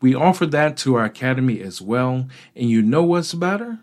We 0.00 0.12
offer 0.12 0.46
that 0.46 0.76
to 0.78 0.96
our 0.96 1.04
academy 1.04 1.60
as 1.60 1.80
well, 1.80 2.26
and 2.56 2.68
you 2.68 2.82
know 2.82 3.04
what's 3.04 3.32
better? 3.32 3.78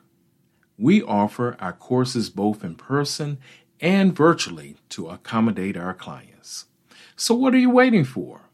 We 0.81 1.01
offer 1.03 1.55
our 1.59 1.73
courses 1.73 2.31
both 2.31 2.63
in 2.63 2.73
person 2.73 3.37
and 3.79 4.15
virtually 4.15 4.77
to 4.89 5.09
accommodate 5.09 5.77
our 5.77 5.93
clients. 5.93 6.65
So, 7.15 7.35
what 7.35 7.53
are 7.53 7.59
you 7.59 7.69
waiting 7.69 8.03
for? 8.03 8.49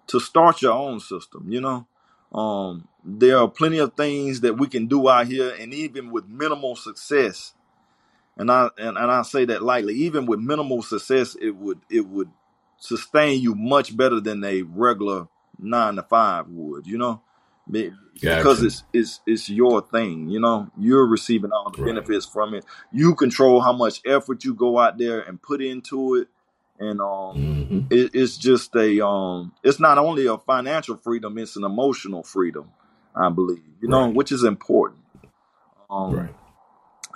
to 0.07 0.19
start 0.19 0.61
your 0.61 0.73
own 0.73 0.99
system 0.99 1.47
you 1.49 1.61
know 1.61 1.87
um 2.33 2.87
there 3.05 3.37
are 3.39 3.49
plenty 3.49 3.79
of 3.79 3.93
things 3.95 4.41
that 4.41 4.55
we 4.55 4.67
can 4.67 4.87
do 4.87 5.09
out 5.09 5.27
here 5.27 5.55
and 5.59 5.73
even 5.73 6.11
with 6.11 6.27
minimal 6.27 6.75
success 6.75 7.51
and 8.37 8.51
I 8.51 8.69
and, 8.77 8.97
and 8.97 9.11
I 9.11 9.21
say 9.23 9.45
that 9.45 9.61
lightly. 9.63 9.93
Even 9.95 10.25
with 10.25 10.39
minimal 10.39 10.81
success, 10.81 11.35
it 11.41 11.51
would 11.51 11.81
it 11.89 12.07
would 12.07 12.29
sustain 12.77 13.41
you 13.41 13.55
much 13.55 13.95
better 13.95 14.19
than 14.19 14.43
a 14.43 14.63
regular 14.63 15.27
nine 15.59 15.95
to 15.95 16.03
five 16.03 16.47
would. 16.49 16.87
You 16.87 16.97
know, 16.97 17.21
Be- 17.69 17.93
because 18.27 18.61
Gotcha. 18.61 18.63
it's 18.63 18.83
it's 18.93 19.21
it's 19.27 19.49
your 19.49 19.81
thing. 19.81 20.29
You 20.29 20.39
know, 20.39 20.69
you're 20.77 21.07
receiving 21.07 21.51
all 21.51 21.71
the 21.71 21.77
Right. 21.77 21.83
benefits 21.83 22.25
from 22.25 22.53
it. 22.55 22.65
You 22.91 23.15
control 23.15 23.61
how 23.61 23.73
much 23.73 24.01
effort 24.05 24.43
you 24.45 24.53
go 24.55 24.79
out 24.79 24.97
there 24.97 25.21
and 25.21 25.41
put 25.41 25.61
into 25.61 26.15
it, 26.15 26.29
and 26.79 27.01
um, 27.01 27.49
hmm 27.69 27.79
it, 27.89 28.11
it's 28.13 28.37
just 28.37 28.75
a 28.75 29.05
um, 29.05 29.53
it's 29.63 29.79
not 29.79 29.97
only 29.97 30.27
a 30.27 30.37
financial 30.37 30.97
freedom; 30.97 31.37
it's 31.39 31.57
an 31.57 31.65
emotional 31.65 32.23
freedom. 32.23 32.71
I 33.15 33.29
believe, 33.29 33.63
you 33.81 33.89
know, 33.89 34.07
Right. 34.07 34.11
which 34.11 34.31
is 34.31 34.43
important. 34.43 35.01
Um, 35.89 36.17
Right. 36.17 36.35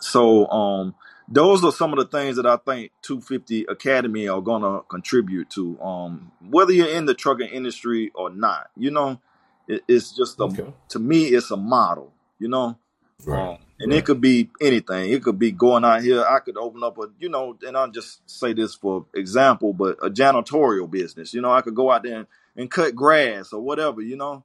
so 0.01 0.47
um 0.49 0.95
those 1.29 1.63
are 1.65 1.73
some 1.73 1.91
of 1.93 1.99
the 1.99 2.05
things 2.17 2.37
that 2.37 2.45
I 2.45 2.57
think 2.57 2.91
250 3.01 3.65
Academy 3.69 4.27
are 4.29 4.41
gonna 4.41 4.81
contribute 4.89 5.49
to. 5.51 5.79
Um 5.81 6.31
whether 6.49 6.71
you're 6.73 6.87
in 6.89 7.05
the 7.05 7.13
trucking 7.15 7.49
industry 7.49 8.11
or 8.15 8.29
not, 8.29 8.69
you 8.77 8.91
know, 8.91 9.19
it, 9.67 9.83
it's 9.87 10.13
just 10.15 10.39
a 10.41 10.49
Okay. 10.49 10.73
to 10.89 10.99
me 10.99 11.25
it's 11.27 11.51
a 11.51 11.57
model, 11.57 12.13
you 12.39 12.49
know. 12.49 12.77
Right. 13.25 13.51
Um 13.51 13.57
and 13.79 13.93
it 13.93 14.05
could 14.05 14.21
be 14.21 14.49
anything. 14.61 15.11
It 15.11 15.23
could 15.23 15.39
be 15.39 15.51
going 15.51 15.85
out 15.85 16.03
here. 16.03 16.23
I 16.23 16.39
could 16.39 16.57
open 16.57 16.83
up 16.83 16.97
a, 16.99 17.09
you 17.19 17.29
know, 17.29 17.57
and 17.67 17.77
I'll 17.77 17.91
just 17.91 18.21
say 18.29 18.53
this 18.53 18.75
for 18.75 19.05
example, 19.15 19.73
but 19.73 19.97
a 20.03 20.09
janitorial 20.09 20.89
business. 20.91 21.33
You 21.33 21.41
know, 21.41 21.51
I 21.53 21.61
could 21.61 21.75
go 21.75 21.91
out 21.91 22.03
there 22.03 22.19
and, 22.19 22.27
and 22.57 22.71
cut 22.71 22.95
grass 22.95 23.53
or 23.53 23.61
whatever, 23.61 24.01
you 24.01 24.17
know 24.17 24.41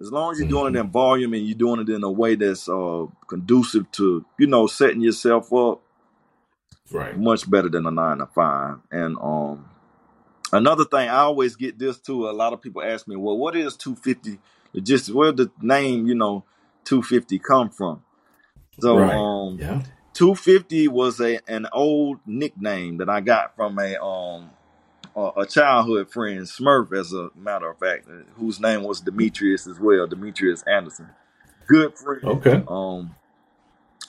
as 0.00 0.12
long 0.12 0.32
as 0.32 0.38
you're 0.38 0.48
doing 0.48 0.74
it 0.76 0.80
in 0.80 0.90
volume 0.90 1.34
and 1.34 1.46
you're 1.46 1.58
doing 1.58 1.80
it 1.80 1.88
in 1.90 2.04
a 2.04 2.10
way 2.12 2.34
that's 2.34 2.68
uh, 2.68 3.06
conducive 3.28 3.90
to 3.92 4.24
you 4.38 4.46
know 4.48 4.68
setting 4.68 5.02
yourself 5.02 5.52
up 5.54 5.82
Right. 6.92 7.16
much 7.16 7.50
better 7.50 7.70
than 7.70 7.86
a 7.86 7.92
nine 7.92 8.18
to 8.18 8.26
five 8.26 8.78
and 8.92 9.18
um 9.22 9.69
another 10.52 10.84
thing 10.84 11.08
i 11.08 11.18
always 11.18 11.56
get 11.56 11.78
this 11.78 11.98
too 11.98 12.28
a 12.28 12.32
lot 12.32 12.52
of 12.52 12.62
people 12.62 12.82
ask 12.82 13.08
me 13.08 13.16
well 13.16 13.38
what 13.38 13.56
is 13.56 13.76
250 13.76 14.38
logistics 14.74 15.14
where 15.14 15.32
the 15.32 15.50
name 15.62 16.06
you 16.06 16.14
know 16.14 16.44
250 16.84 17.38
come 17.40 17.70
from 17.70 18.02
so 18.80 18.98
Right. 18.98 19.16
um 19.16 19.58
Yeah. 19.58 19.82
250 20.14 20.88
was 20.88 21.20
a 21.20 21.40
an 21.48 21.66
old 21.72 22.20
nickname 22.26 22.98
that 22.98 23.08
i 23.10 23.20
got 23.20 23.56
from 23.56 23.78
a 23.78 23.96
um 24.02 24.50
a 25.16 25.30
a 25.38 25.46
childhood 25.46 26.10
friend 26.12 26.42
smurf 26.42 26.92
as 26.98 27.12
a 27.12 27.30
matter 27.36 27.70
of 27.70 27.78
fact 27.78 28.08
uh, 28.08 28.22
whose 28.36 28.60
name 28.60 28.82
was 28.84 29.00
demetrius 29.00 29.66
as 29.66 29.80
well 29.80 30.06
demetrius 30.06 30.62
anderson 30.64 31.08
good 31.68 31.96
friend 31.98 32.22
Okay. 32.24 32.64
um 32.68 33.14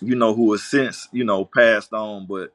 you 0.02 0.16
know 0.16 0.34
who 0.36 0.52
has 0.54 0.64
since 0.64 1.08
you 1.12 1.24
know 1.24 1.46
passed 1.46 1.94
on 1.94 2.26
but 2.28 2.54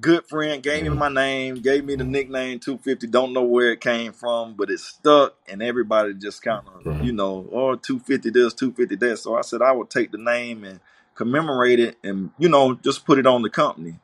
good 0.00 0.26
friend 0.26 0.62
gave 0.62 0.84
me 0.84 0.90
my 0.90 1.08
name 1.08 1.56
gave 1.56 1.84
me 1.84 1.96
the 1.96 2.04
nickname 2.04 2.58
250 2.60 3.06
don't 3.08 3.32
know 3.32 3.44
where 3.44 3.72
it 3.72 3.80
came 3.80 4.12
from 4.12 4.54
but 4.54 4.70
it 4.70 4.80
stuck 4.80 5.36
and 5.48 5.62
everybody 5.62 6.14
just 6.14 6.42
kind 6.42 6.62
of 6.68 6.86
Right. 6.86 7.04
you 7.04 7.12
know 7.12 7.48
oh 7.52 7.76
250 7.76 8.30
this 8.30 8.54
250 8.54 8.96
that 8.96 9.18
so 9.18 9.36
i 9.36 9.42
said 9.42 9.62
i 9.62 9.72
would 9.72 9.90
take 9.90 10.12
the 10.12 10.18
name 10.18 10.64
and 10.64 10.80
commemorate 11.14 11.80
it 11.80 11.96
and 12.04 12.30
you 12.38 12.48
know 12.48 12.74
just 12.74 13.06
put 13.06 13.18
it 13.18 13.26
on 13.26 13.42
the 13.42 13.50
company 13.50 13.96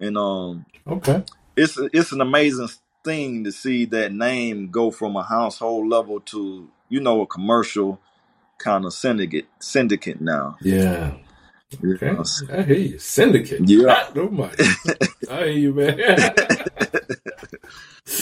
and 0.00 0.18
um 0.18 0.66
Okay. 0.86 1.24
it's 1.56 1.78
it's 1.92 2.12
an 2.12 2.20
amazing 2.20 2.68
thing 3.04 3.44
to 3.44 3.52
see 3.52 3.84
that 3.86 4.12
name 4.12 4.70
go 4.70 4.90
from 4.90 5.16
a 5.16 5.22
household 5.24 5.88
level 5.88 6.20
to 6.20 6.68
you 6.88 7.00
know 7.00 7.22
a 7.22 7.26
commercial 7.26 8.00
kind 8.58 8.84
of 8.84 8.92
syndicate 8.94 9.46
syndicate 9.60 10.20
now 10.20 10.56
Yeah. 10.62 11.14
Okay. 11.84 12.12
know. 12.12 12.24
I 12.52 12.62
hear 12.62 12.76
you. 12.76 12.98
Syndicate. 12.98 13.68
yeah 13.68 13.94
Hot 13.94 14.18
almighty. 14.18 14.64
I 15.30 15.36
hear 15.36 15.48
you, 15.48 15.74
man. 15.74 15.98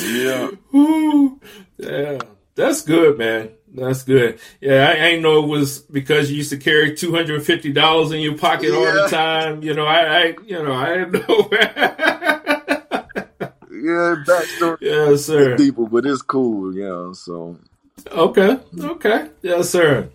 yeah 0.03 0.51
Woo. 0.73 1.41
Yeah. 1.79 2.19
That's 2.55 2.83
good, 2.83 3.19
man. 3.19 3.51
That's 3.73 4.03
good. 4.03 4.41
Yeah, 4.61 4.89
I, 4.89 4.93
I 4.93 5.07
ain't 5.11 5.23
know 5.23 5.45
it 5.45 5.47
was 5.47 5.79
because 5.79 6.31
you 6.31 6.39
used 6.39 6.51
to 6.51 6.57
carry 6.57 6.97
two 6.97 7.15
hundred 7.15 7.37
and 7.37 7.45
fifty 7.45 7.73
dollars 7.73 8.11
in 8.13 8.21
your 8.21 8.37
pocket 8.37 8.75
all 8.75 8.85
the 8.85 9.07
time. 9.09 9.63
You 9.63 9.75
know, 9.75 9.87
I, 9.87 10.01
I 10.01 10.37
you 10.45 10.63
know, 10.63 10.73
I 10.73 10.97
didn't 10.97 11.13
know. 11.13 11.49
yeah 13.71 14.25
backstory 14.27 14.79
yes, 14.81 15.09
is 15.11 15.27
sir. 15.27 15.57
People, 15.57 15.87
but 15.87 16.05
it's 16.07 16.23
cool 16.23 16.75
yeah 16.75 17.13
so 17.13 17.57
Okay. 18.11 18.59
Okay. 18.79 19.29
Yes, 19.43 19.71
sir. 19.71 20.09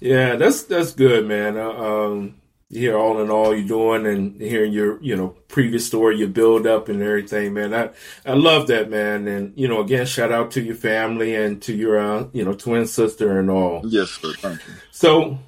Yeah, 0.00 0.36
that's 0.36 0.62
that's 0.64 0.92
good, 0.92 1.26
man. 1.26 1.56
Uh, 1.56 1.70
um, 1.70 2.34
you 2.74 2.80
hear 2.80 2.98
all 2.98 3.20
in 3.22 3.30
all 3.30 3.54
you're 3.54 3.66
doing, 3.66 4.06
and 4.06 4.40
hearing 4.40 4.72
your 4.72 5.00
you 5.02 5.16
know 5.16 5.28
previous 5.48 5.86
story, 5.86 6.18
your 6.18 6.28
build 6.28 6.66
up 6.66 6.88
and 6.88 7.02
everything, 7.02 7.54
man. 7.54 7.72
I 7.74 7.90
I 8.26 8.34
love 8.34 8.66
that, 8.66 8.90
man. 8.90 9.28
And 9.28 9.52
you 9.56 9.68
know, 9.68 9.80
again, 9.80 10.06
shout 10.06 10.32
out 10.32 10.50
to 10.52 10.60
your 10.62 10.74
family 10.74 11.34
and 11.34 11.62
to 11.62 11.72
your 11.74 11.98
uh, 11.98 12.26
you 12.32 12.44
know 12.44 12.52
twin 12.54 12.86
sister 12.86 13.38
and 13.38 13.50
all. 13.50 13.82
yes 13.84 14.10
sir 14.10 14.32
thank 14.38 14.60
you 14.66 14.74
So 14.90 15.38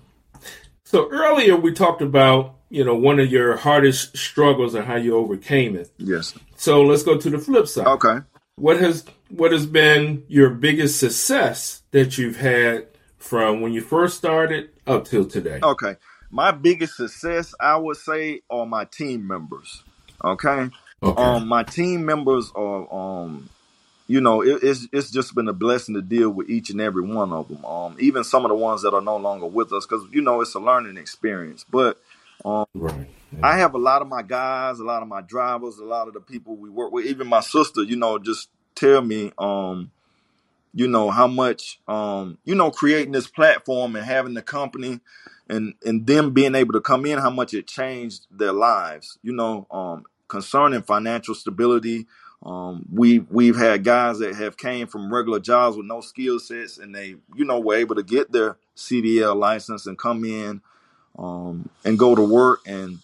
so 0.85 1.09
earlier 1.11 1.57
we 1.57 1.73
talked 1.73 2.03
about 2.03 2.55
you 2.71 2.85
know 2.85 2.95
one 2.95 3.19
of 3.21 3.31
your 3.31 3.57
hardest 3.57 4.17
struggles 4.17 4.75
and 4.75 4.85
how 4.85 4.97
you 4.97 5.17
overcame 5.17 5.77
it. 5.77 5.91
yes 5.99 6.29
sir. 6.35 6.41
So 6.57 6.83
let's 6.83 7.03
go 7.03 7.17
to 7.19 7.31
the 7.31 7.39
flip 7.39 7.67
side. 7.69 7.87
okay 7.87 8.19
What 8.57 8.81
has 8.81 9.05
what 9.29 9.53
has 9.53 9.67
been 9.67 10.25
your 10.29 10.51
biggest 10.51 10.99
success 11.01 11.83
that 11.91 12.17
you've 12.19 12.37
had 12.37 12.87
from 13.19 13.61
when 13.61 13.73
you 13.73 13.81
first 13.81 14.17
started 14.17 14.71
up 14.87 15.05
till 15.05 15.25
today? 15.27 15.59
okay 15.63 15.97
my 16.31 16.51
biggest 16.51 16.97
success 16.97 17.55
i 17.61 17.77
would 17.77 17.97
say 17.97 18.41
are 18.51 18.67
my 18.67 18.85
team 18.85 19.27
members 19.27 19.83
okay 20.25 20.71
Okay. 21.03 21.23
um 21.23 21.49
my 21.49 21.63
team 21.63 22.05
members 22.05 22.53
are 22.55 22.93
um 22.95 23.49
you 24.09 24.21
know 24.21 24.43
it, 24.43 24.63
it's 24.63 24.87
it's 24.93 25.11
just 25.11 25.35
been 25.35 25.49
a 25.49 25.53
blessing 25.53 25.95
to 25.95 26.03
deal 26.03 26.31
with 26.31 26.49
each 26.51 26.71
and 26.71 26.81
every 26.81 27.03
one 27.03 27.33
of 27.33 27.49
them 27.49 27.65
um 27.65 27.97
even 28.01 28.25
some 28.25 28.45
of 28.45 28.49
the 28.51 28.55
ones 28.55 28.83
that 28.83 28.95
are 28.95 29.01
no 29.03 29.17
longer 29.17 29.47
with 29.47 29.73
us 29.73 29.87
because 29.87 30.07
you 30.13 30.23
know 30.23 30.41
it's 30.41 30.55
a 30.55 30.61
learning 30.61 30.97
experience 30.97 31.65
but 31.71 31.99
um 32.45 32.67
Right. 32.75 33.09
i 33.43 33.59
have 33.59 33.75
a 33.75 33.79
lot 33.79 34.03
of 34.03 34.09
my 34.09 34.23
guys 34.23 34.79
a 34.81 34.85
lot 34.85 35.03
of 35.03 35.09
my 35.09 35.21
drivers 35.23 35.79
a 35.79 35.85
lot 35.85 36.09
of 36.09 36.15
the 36.15 36.21
people 36.21 36.57
we 36.57 36.71
work 36.71 36.93
with 36.93 37.07
even 37.07 37.27
my 37.27 37.41
sister 37.41 37.83
you 37.83 37.97
know 37.97 38.19
just 38.19 38.49
tell 38.75 39.01
me 39.03 39.33
um 39.39 39.91
you 40.75 40.89
know 40.89 41.11
how 41.11 41.27
much 41.27 41.81
um 41.89 42.39
you 42.45 42.55
know 42.55 42.71
creating 42.71 43.13
this 43.13 43.29
platform 43.29 43.97
and 43.97 44.05
having 44.05 44.35
the 44.35 44.43
company 44.43 45.01
and 45.49 45.75
and 45.85 46.07
them 46.07 46.33
being 46.33 46.55
able 46.55 46.73
to 46.73 46.81
come 46.81 47.07
in 47.07 47.19
how 47.19 47.31
much 47.31 47.55
it 47.55 47.67
changed 47.67 48.27
their 48.31 48.53
lives 48.53 49.19
you 49.23 49.33
know 49.33 49.67
um 49.71 50.05
concerning 50.29 50.83
financial 50.83 51.35
stability 51.35 52.07
um 52.45 52.85
we 52.93 53.21
we've 53.21 53.57
had 53.57 53.85
guys 53.85 54.19
that 54.19 54.35
have 54.35 54.57
came 54.57 54.87
from 54.87 55.13
regular 55.13 55.41
jobs 55.41 55.77
with 55.77 55.87
no 55.87 56.01
skill 56.01 56.39
sets 56.39 56.79
and 56.79 56.95
they 56.95 57.17
you 57.37 57.45
know 57.45 57.61
were 57.61 57.77
able 57.77 57.95
to 57.95 58.03
get 58.03 58.33
their 58.33 58.57
CDL 58.77 59.37
license 59.37 59.87
and 59.87 59.99
come 59.99 60.25
in 60.25 60.61
um 61.19 61.69
and 61.85 61.99
go 61.99 62.15
to 62.15 62.23
work 62.23 62.61
and 62.67 62.99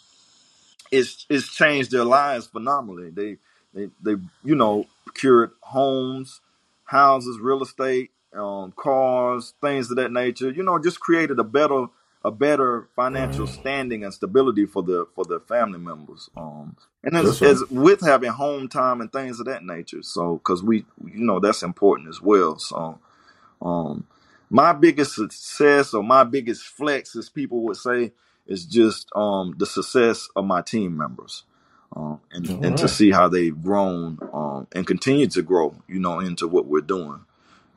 it's 0.91 1.27
it's 1.29 1.49
changed 1.55 1.91
their 1.91 2.05
lives 2.05 2.47
phenomenally. 2.47 3.11
They 3.11 3.39
they 3.75 3.91
they 4.03 4.21
you 4.45 4.55
know 4.55 4.87
procured 5.05 5.53
homes, 5.61 6.41
houses, 6.85 7.39
real 7.41 7.63
estate, 7.63 8.11
um, 8.35 8.73
cars, 8.77 9.55
things 9.61 9.91
of 9.91 9.97
that 9.97 10.13
nature. 10.13 10.51
You 10.51 10.63
know, 10.63 10.79
just 10.79 11.01
created 11.01 11.39
a 11.39 11.45
better 11.45 11.87
a 12.25 12.31
better 12.33 12.89
financial 12.97 13.47
Right. 13.47 13.55
standing 13.61 14.05
and 14.05 14.15
stability 14.15 14.67
for 14.67 14.83
the 14.83 15.07
for 15.15 15.25
the 15.25 15.41
family 15.41 15.79
members. 15.79 16.31
Um, 16.37 16.77
and 17.05 17.17
as, 17.17 17.35
as 17.43 17.65
with 17.71 18.03
having 18.03 18.31
home 18.33 18.69
time 18.69 19.01
and 19.01 19.13
things 19.13 19.41
of 19.41 19.47
that 19.47 19.65
nature. 19.65 20.03
So, 20.03 20.37
because 20.37 20.63
we, 20.63 20.87
you 21.05 21.25
know, 21.25 21.41
that's 21.41 21.63
important 21.63 22.09
as 22.11 22.23
well. 22.23 22.59
So, 22.59 22.99
um, 23.63 24.07
my 24.51 24.73
biggest 24.73 25.15
success 25.17 25.95
or 25.95 26.03
my 26.05 26.25
biggest 26.25 26.65
flex, 26.65 27.17
as 27.17 27.29
people 27.31 27.63
would 27.65 27.77
say, 27.79 28.13
is 28.47 28.67
just 28.67 29.11
um 29.17 29.55
the 29.59 29.67
success 29.67 30.29
of 30.37 30.47
my 30.47 30.63
team 30.63 30.97
members. 30.97 31.45
Um, 31.97 32.21
and, 32.33 32.51
All 32.51 32.57
and 32.63 32.77
to 32.79 32.89
see 32.89 33.13
how 33.13 33.29
they've 33.29 33.61
grown 33.61 34.19
um, 34.33 34.67
and 34.73 34.87
continue 34.87 35.27
to 35.29 35.43
grow, 35.43 35.75
you 35.89 36.01
know, 36.01 36.21
into 36.21 36.49
what 36.49 36.67
we're 36.67 36.83
doing. 36.83 37.25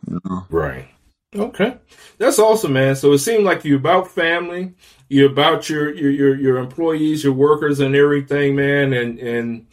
You 0.08 0.22
know? 0.26 0.48
Right. 0.50 0.90
Okay. 1.38 1.78
That's 2.18 2.40
awesome, 2.40 2.74
man. 2.74 2.96
So 2.96 3.14
it 3.14 3.20
seemed 3.20 3.44
like 3.44 3.66
you're 3.66 3.78
about 3.80 4.10
family, 4.12 4.74
you're 5.10 5.32
about 5.32 5.70
your 5.70 5.94
your 5.94 6.12
your, 6.12 6.36
your 6.36 6.58
employees, 6.58 7.24
your 7.24 7.34
workers, 7.34 7.80
and 7.80 7.96
everything, 7.96 8.56
man, 8.56 8.94
and 8.94 9.20
and 9.20 9.68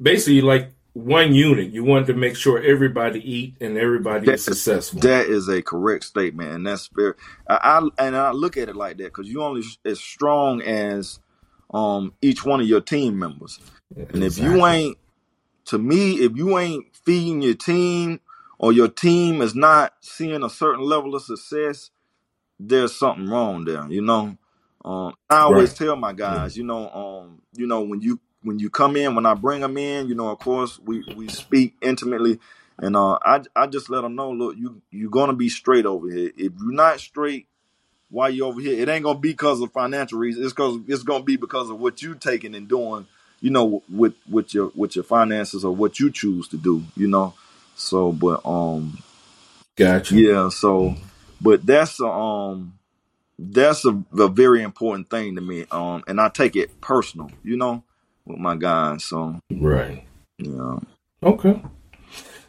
basically 0.00 0.42
like 0.42 0.70
one 0.92 1.34
unit. 1.34 1.72
You 1.72 1.84
wanted 1.84 2.08
to 2.08 2.14
make 2.14 2.36
sure 2.36 2.62
everybody 2.62 3.20
eat 3.20 3.56
and 3.60 3.78
everybody 3.78 4.28
is 4.30 4.44
That, 4.44 4.54
successful. 4.54 5.00
that 5.00 5.26
is 5.26 5.48
a 5.48 5.62
correct 5.62 6.04
statement, 6.04 6.52
and 6.52 6.66
that's 6.66 6.88
fair. 6.88 7.16
I, 7.48 7.56
I 7.98 8.06
and 8.06 8.16
I 8.16 8.32
look 8.32 8.56
at 8.56 8.68
it 8.68 8.76
like 8.76 8.98
that 8.98 9.04
because 9.04 9.28
you 9.28 9.42
only 9.42 9.62
as 9.84 10.00
strong 10.00 10.62
as 10.62 11.20
um 11.72 12.14
each 12.22 12.44
one 12.44 12.60
of 12.60 12.68
your 12.68 12.80
team 12.82 13.18
members. 13.18 13.60
And 13.96 14.22
if 14.24 14.38
you 14.38 14.66
ain't, 14.66 14.98
to 15.66 15.78
me, 15.78 16.16
if 16.16 16.36
you 16.36 16.58
ain't 16.58 16.86
feeding 17.04 17.42
your 17.42 17.54
team 17.54 18.20
or 18.58 18.72
your 18.72 18.88
team 18.88 19.42
is 19.42 19.54
not 19.54 19.94
seeing 20.00 20.44
a 20.44 20.50
certain 20.50 20.84
level 20.84 21.14
of 21.14 21.22
success, 21.22 21.90
there's 22.60 22.94
something 22.96 23.28
wrong 23.28 23.64
there. 23.64 23.86
You 23.90 24.02
know, 24.02 24.36
um, 24.84 25.14
I 25.30 25.40
always 25.40 25.72
Right. 25.72 25.74
tell 25.74 25.96
my 25.96 26.12
guys, 26.12 26.56
you 26.56 26.64
know, 26.64 26.90
um, 26.90 27.42
you 27.54 27.66
know, 27.66 27.82
when 27.82 28.00
you 28.02 28.20
when 28.42 28.58
you 28.58 28.70
come 28.70 28.96
in, 28.96 29.14
when 29.14 29.26
I 29.26 29.34
bring 29.34 29.60
them 29.60 29.76
in, 29.78 30.08
you 30.08 30.14
know, 30.14 30.28
of 30.30 30.38
course 30.40 30.78
we 30.80 31.04
we 31.16 31.28
speak 31.28 31.74
intimately, 31.82 32.40
and 32.78 32.96
uh, 32.96 33.18
I 33.24 33.42
I 33.56 33.66
just 33.68 33.90
let 33.90 34.02
them 34.02 34.16
know, 34.16 34.30
look, 34.32 34.56
you 34.56 34.82
you're 34.90 35.10
gonna 35.10 35.34
be 35.34 35.48
straight 35.48 35.86
over 35.86 36.10
here. 36.10 36.32
If 36.36 36.52
you're 36.60 36.72
not 36.72 37.00
straight 37.00 37.46
why 38.10 38.28
you're 38.28 38.46
over 38.48 38.60
here, 38.60 38.80
it 38.80 38.88
ain't 38.88 39.04
gonna 39.04 39.18
be 39.18 39.30
because 39.32 39.60
of 39.60 39.72
financial 39.72 40.18
reasons. 40.18 40.46
It's 40.46 40.54
because 40.54 40.80
it's 40.88 41.02
gonna 41.02 41.24
be 41.24 41.36
because 41.36 41.70
of 41.70 41.80
what 41.80 42.02
you 42.02 42.14
taking 42.14 42.54
and 42.54 42.68
doing, 42.68 43.06
you 43.40 43.50
know, 43.50 43.82
with 43.90 44.14
with 44.30 44.54
your 44.54 44.72
with 44.74 44.96
your 44.96 45.04
finances 45.04 45.64
or 45.64 45.74
what 45.74 46.00
you 46.00 46.10
choose 46.10 46.48
to 46.48 46.56
do, 46.56 46.84
you 46.96 47.08
know. 47.08 47.34
So, 47.78 48.12
but 48.12 48.42
um, 48.44 48.98
Gotcha. 49.76 50.16
yeah. 50.16 50.48
So, 50.50 50.96
but 51.40 51.64
that's 51.64 52.00
a, 52.00 52.06
um, 52.06 52.74
that's 53.38 53.84
a, 53.84 54.02
a 54.18 54.28
very 54.28 54.62
important 54.62 55.10
thing 55.10 55.36
to 55.36 55.40
me. 55.40 55.66
Um, 55.70 56.02
and 56.08 56.20
I 56.20 56.28
take 56.28 56.56
it 56.56 56.80
personal, 56.80 57.30
you 57.44 57.56
know, 57.56 57.84
with 58.26 58.38
my 58.38 58.56
guys. 58.56 59.04
So, 59.04 59.38
Right. 59.50 60.04
yeah. 60.38 60.78
Okay. 61.22 61.62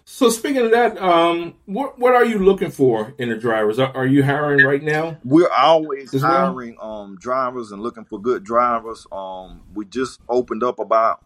So 0.06 0.30
speaking 0.30 0.66
of 0.66 0.72
that, 0.72 0.98
um, 1.02 1.54
what 1.66 2.00
what 2.00 2.16
are 2.16 2.26
you 2.26 2.40
looking 2.40 2.72
for 2.72 3.14
in 3.20 3.30
the 3.30 3.36
drivers? 3.36 3.78
Are, 3.80 3.96
are 3.96 4.08
you 4.08 4.24
hiring 4.24 4.66
right 4.66 4.82
now 4.82 5.18
We're 5.24 5.52
always 5.52 6.12
well? 6.12 6.22
hiring 6.22 6.78
um 6.82 7.18
drivers 7.20 7.72
and 7.72 7.82
looking 7.84 8.06
for 8.06 8.20
good 8.20 8.44
drivers. 8.44 9.06
Um, 9.12 9.62
we 9.74 9.86
just 9.86 10.20
opened 10.28 10.64
up 10.64 10.80
about 10.80 11.24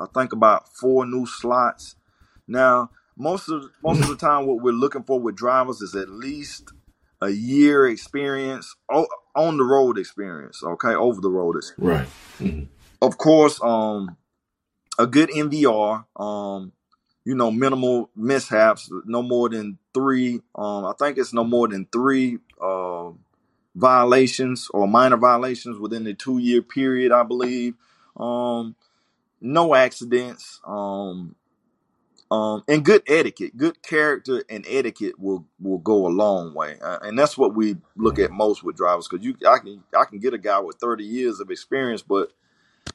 I 0.00 0.06
think 0.12 0.32
about 0.32 0.74
four 0.74 1.06
new 1.06 1.24
slots. 1.26 1.94
Now, 2.50 2.90
most 3.16 3.48
of 3.48 3.64
most 3.82 4.02
of 4.02 4.08
the 4.08 4.16
time, 4.16 4.46
what 4.46 4.60
we're 4.62 4.72
looking 4.72 5.04
for 5.04 5.20
with 5.20 5.36
drivers 5.36 5.80
is 5.80 5.94
at 5.94 6.08
least 6.08 6.72
a 7.22 7.30
year 7.30 7.86
experience, 7.86 8.74
o- 8.92 9.06
on 9.36 9.56
the 9.56 9.64
road 9.64 9.98
experience. 9.98 10.62
Okay, 10.62 10.94
over 10.94 11.20
the 11.20 11.30
road 11.30 11.56
experience. 11.56 12.10
Right. 12.40 12.48
Mhm. 12.50 12.66
Of 13.00 13.18
course, 13.18 13.62
um, 13.62 14.16
a 14.98 15.06
good 15.06 15.30
MVR. 15.30 16.06
Um, 16.16 16.72
you 17.24 17.34
know, 17.34 17.50
minimal 17.50 18.10
mishaps, 18.16 18.90
no 19.04 19.22
more 19.22 19.48
than 19.48 19.78
three. 19.94 20.40
Um, 20.54 20.86
I 20.86 20.92
think 20.98 21.18
it's 21.18 21.32
no 21.34 21.44
more 21.44 21.68
than 21.68 21.86
three 21.92 22.38
uh, 22.60 23.10
violations 23.74 24.68
or 24.72 24.88
minor 24.88 25.16
violations 25.18 25.78
within 25.78 26.04
the 26.04 26.14
two 26.14 26.38
year 26.38 26.62
period, 26.62 27.12
I 27.12 27.22
believe. 27.22 27.74
Um, 28.16 28.74
no 29.40 29.74
accidents. 29.74 30.60
Um, 30.66 31.36
um, 32.30 32.62
and 32.68 32.84
good 32.84 33.02
etiquette, 33.08 33.56
good 33.56 33.82
character 33.82 34.44
and 34.48 34.64
etiquette 34.68 35.18
will 35.18 35.46
will 35.58 35.78
go 35.78 36.06
a 36.06 36.08
long 36.08 36.54
way, 36.54 36.78
uh, 36.80 36.98
and 37.02 37.18
that's 37.18 37.36
what 37.36 37.56
we 37.56 37.76
look 37.96 38.20
at 38.20 38.30
most 38.30 38.62
with 38.62 38.76
drivers. 38.76 39.08
Because 39.08 39.24
you, 39.24 39.34
I 39.48 39.58
can 39.58 39.82
I 39.98 40.04
can 40.04 40.20
get 40.20 40.34
a 40.34 40.38
guy 40.38 40.60
with 40.60 40.76
thirty 40.76 41.04
years 41.04 41.40
of 41.40 41.50
experience, 41.50 42.02
but 42.02 42.32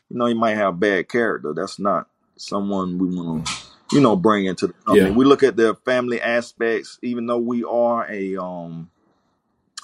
you 0.09 0.17
know 0.17 0.25
he 0.25 0.33
might 0.33 0.55
have 0.55 0.79
bad 0.79 1.09
character. 1.09 1.53
That's 1.53 1.79
not 1.79 2.07
someone 2.37 2.97
we 2.97 3.13
want 3.13 3.45
to 3.45 3.53
you 3.91 4.01
know 4.01 4.15
bring 4.15 4.45
into 4.45 4.67
the 4.67 4.73
company. 4.73 5.09
Yeah. 5.09 5.15
We 5.15 5.25
look 5.25 5.43
at 5.43 5.57
the 5.57 5.75
family 5.83 6.21
aspects, 6.21 6.97
even 7.01 7.25
though 7.25 7.37
we 7.37 7.65
are 7.65 8.09
a 8.09 8.37
um 8.37 8.89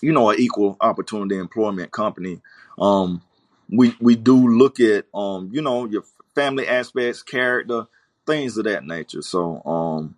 you 0.02 0.14
know 0.14 0.30
an 0.30 0.40
equal 0.40 0.78
opportunity 0.80 1.38
employment 1.38 1.92
company. 1.92 2.40
Um, 2.80 3.22
we 3.70 3.96
we 4.00 4.16
do 4.16 4.48
look 4.48 4.80
at 4.80 5.08
um 5.14 5.50
you 5.52 5.62
know 5.62 5.86
your 5.88 6.04
family 6.36 6.70
aspects, 6.70 7.22
character, 7.22 7.88
things 8.26 8.58
of 8.58 8.66
that 8.66 8.86
nature. 8.86 9.22
So 9.22 9.62
um 9.66 10.16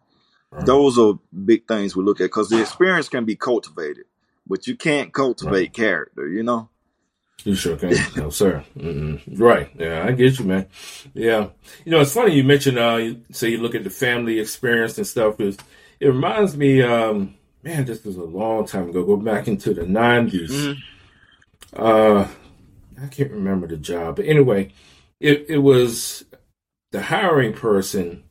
Right. 0.51 0.65
those 0.67 0.99
are 0.99 1.17
big 1.45 1.67
things 1.67 1.95
we 1.95 2.03
look 2.03 2.19
at 2.21 2.25
because 2.25 2.49
the 2.49 2.61
experience 2.61 3.09
can 3.09 3.25
be 3.25 3.35
cultivated, 3.35 4.05
but 4.45 4.67
you 4.67 4.75
can't 4.75 5.07
Right. 5.07 5.13
cultivate 5.13 5.73
character. 5.73 6.27
You 6.27 6.43
know. 6.43 6.69
You 7.43 7.55
sure 7.55 7.75
can. 7.75 7.95
No, 8.15 8.29
sir. 8.29 8.63
Mm-mm. 8.77 9.21
Right. 9.39 9.69
Yeah, 9.77 10.05
I 10.05 10.11
get 10.11 10.37
you, 10.39 10.45
man. 10.45 10.67
Yeah. 11.13 11.49
You 11.83 11.91
know, 11.91 12.01
it's 12.01 12.13
funny 12.13 12.35
you 12.35 12.43
mentioned, 12.43 12.77
uh, 12.77 12.97
you 12.97 13.21
say 13.31 13.49
you 13.49 13.57
look 13.57 13.75
at 13.75 13.83
the 13.83 13.89
family 13.89 14.39
experience 14.39 14.97
and 14.97 15.07
stuff, 15.07 15.37
because 15.37 15.57
it 15.99 16.07
reminds 16.07 16.55
me, 16.55 16.81
um, 16.83 17.33
man, 17.63 17.85
this 17.85 18.03
was 18.05 18.15
a 18.15 18.23
long 18.23 18.65
time 18.67 18.89
ago. 18.89 19.03
Go 19.03 19.17
back 19.17 19.47
into 19.47 19.73
the 19.73 19.81
90s. 19.81 20.49
hmm 20.65 20.79
Uh, 21.75 22.27
I 23.01 23.07
can't 23.07 23.31
remember 23.31 23.67
the 23.67 23.77
job. 23.77 24.17
But 24.17 24.25
anyway, 24.25 24.71
it, 25.19 25.45
it 25.49 25.57
was 25.57 26.23
the 26.93 27.01
hiring 27.01 27.51
person. 27.53 28.23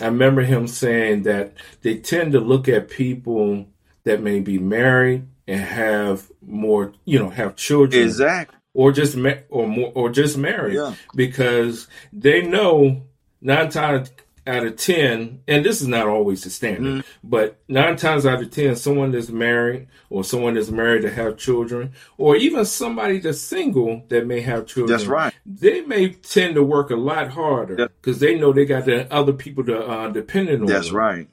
I 0.00 0.06
remember 0.06 0.40
him 0.42 0.66
saying 0.66 1.24
that 1.24 1.52
they 1.82 1.98
tend 1.98 2.32
to 2.32 2.40
look 2.40 2.66
at 2.68 2.88
people 2.88 3.66
that 4.04 4.22
may 4.22 4.40
be 4.40 4.58
married 4.58 5.26
and 5.46 5.60
have 5.60 6.30
more, 6.40 6.92
you 7.04 7.18
know, 7.18 7.28
have 7.28 7.56
children 7.56 8.02
Exactly. 8.02 8.56
or 8.72 8.90
just 8.92 9.16
ma- 9.16 9.42
or 9.50 9.68
more 9.68 9.92
or 9.94 10.08
just 10.08 10.38
married 10.38 10.76
Yeah. 10.76 10.94
because 11.14 11.88
they 12.12 12.40
know 12.42 13.02
nine 13.42 13.68
times 13.68 14.10
out 14.50 14.66
of 14.66 14.76
ten, 14.76 15.40
and 15.48 15.64
this 15.64 15.80
is 15.80 15.88
not 15.88 16.06
always 16.06 16.42
the 16.44 16.50
standard, 16.50 17.02
Mm, 17.02 17.04
but 17.22 17.58
nine 17.68 17.96
times 17.96 18.26
out 18.26 18.42
of 18.42 18.50
ten, 18.50 18.76
someone 18.76 19.12
that's 19.12 19.28
married 19.30 19.86
or 20.10 20.24
someone 20.24 20.54
that's 20.54 20.70
married 20.70 21.02
to 21.02 21.10
have 21.10 21.36
children, 21.36 21.92
or 22.18 22.36
even 22.36 22.64
somebody 22.64 23.18
that's 23.20 23.40
single 23.40 24.04
that 24.08 24.26
may 24.26 24.40
have 24.40 24.66
children. 24.66 24.98
that's 24.98 25.08
right. 25.08 25.32
they 25.46 25.80
may 25.82 26.10
tend 26.10 26.54
to 26.56 26.62
work 26.62 26.90
a 26.90 26.96
lot 26.96 27.28
harder 27.30 27.88
because 28.00 28.18
they 28.18 28.38
know 28.38 28.52
they 28.52 28.64
got 28.64 28.84
the 28.84 29.12
other 29.12 29.32
people 29.32 29.64
to 29.64 29.78
uh, 29.86 30.08
dependent 30.10 30.62
on 30.62 30.66
that's 30.66 30.88
them 30.88 30.96
right. 30.96 31.28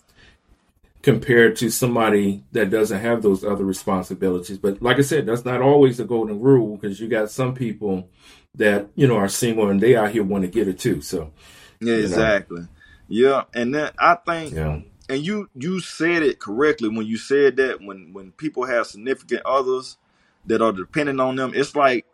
compared 1.01 1.55
to 1.55 1.69
somebody 1.69 2.43
that 2.51 2.69
doesn't 2.69 2.99
have 2.99 3.21
those 3.21 3.43
other 3.43 3.63
responsibilities. 3.65 4.57
But 4.57 4.81
like 4.81 4.97
I 4.97 5.01
said, 5.01 5.25
that's 5.25 5.45
not 5.45 5.61
always 5.61 5.97
the 5.97 6.05
golden 6.05 6.39
rule 6.39 6.75
because 6.77 6.99
you 6.99 7.07
got 7.07 7.31
some 7.31 7.55
people 7.55 8.09
that 8.55 8.87
you 8.95 9.07
know 9.07 9.17
are 9.17 9.27
single 9.29 9.69
and 9.69 9.79
they 9.79 9.95
out 9.95 10.11
here 10.11 10.23
want 10.23 10.43
to 10.43 10.49
get 10.49 10.67
it 10.67 10.79
too. 10.79 11.01
So 11.01 11.31
Yeah, 11.79 11.93
you 11.93 11.97
know, 11.99 12.03
exactly. 12.05 12.61
Yeah, 13.07 13.43
and 13.53 13.73
then 13.73 13.91
I 13.97 14.15
think, 14.15 14.53
yeah, 14.53 14.79
and 15.09 15.25
you 15.25 15.49
you 15.55 15.79
said 15.79 16.23
it 16.23 16.39
correctly 16.39 16.89
when 16.89 17.05
you 17.05 17.17
said 17.17 17.57
that 17.57 17.81
when 17.81 18.13
when 18.13 18.31
people 18.33 18.65
have 18.65 18.87
significant 18.87 19.43
others 19.45 19.97
that 20.45 20.61
are 20.61 20.71
dependent 20.71 21.21
on 21.21 21.35
them, 21.35 21.51
it's 21.55 21.75
like 21.75 22.05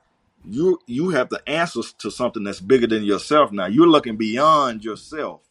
you 0.45 0.79
you 0.85 1.09
have 1.09 1.29
the 1.29 1.41
answers 1.47 1.93
to 1.93 2.11
something 2.11 2.43
that's 2.43 2.59
bigger 2.59 2.87
than 2.87 3.03
yourself. 3.03 3.51
Now 3.51 3.65
you're 3.65 3.87
looking 3.87 4.17
beyond 4.17 4.83
yourself. 4.83 5.41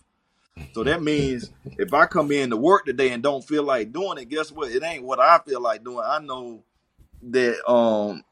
So 0.72 0.84
that 0.84 1.02
means 1.02 1.50
if 1.78 1.92
I 1.92 2.06
come 2.06 2.30
in 2.30 2.50
to 2.50 2.56
work 2.56 2.84
today 2.84 3.10
and 3.10 3.22
don't 3.22 3.44
feel 3.44 3.62
like 3.64 3.92
doing 3.92 4.18
it, 4.18 4.28
guess 4.28 4.52
what? 4.52 4.70
It 4.70 4.82
ain't 4.84 5.04
what 5.04 5.18
I 5.18 5.38
feel 5.38 5.60
like 5.60 5.82
doing. 5.82 6.04
I 6.04 6.18
know 6.20 6.62
that 7.30 7.70
um 7.70 8.22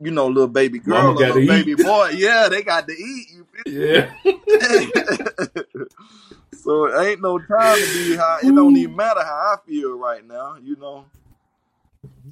you 0.00 0.10
know 0.10 0.26
little 0.26 0.48
baby 0.48 0.80
mama 0.84 1.08
girl 1.08 1.10
or 1.10 1.14
got 1.14 1.34
to 1.34 1.40
little 1.40 1.46
baby 1.46 1.74
boy, 1.74 2.08
yeah, 2.14 2.48
they 2.48 2.62
got 2.62 2.86
to 2.86 2.94
eat. 2.94 3.26
You 3.34 3.46
yeah, 3.66 4.12
feel 4.22 4.90
so 6.66 6.86
it 6.86 7.06
ain't 7.06 7.22
no 7.22 7.38
time 7.38 7.78
to 7.78 7.94
be 7.94 8.16
how 8.16 8.38
it 8.42 8.52
don't 8.52 8.76
even 8.76 8.96
matter 8.96 9.22
how 9.22 9.54
I 9.54 9.56
feel 9.66 9.96
right 9.96 10.26
now, 10.26 10.56
you 10.62 10.76
know. 10.76 11.06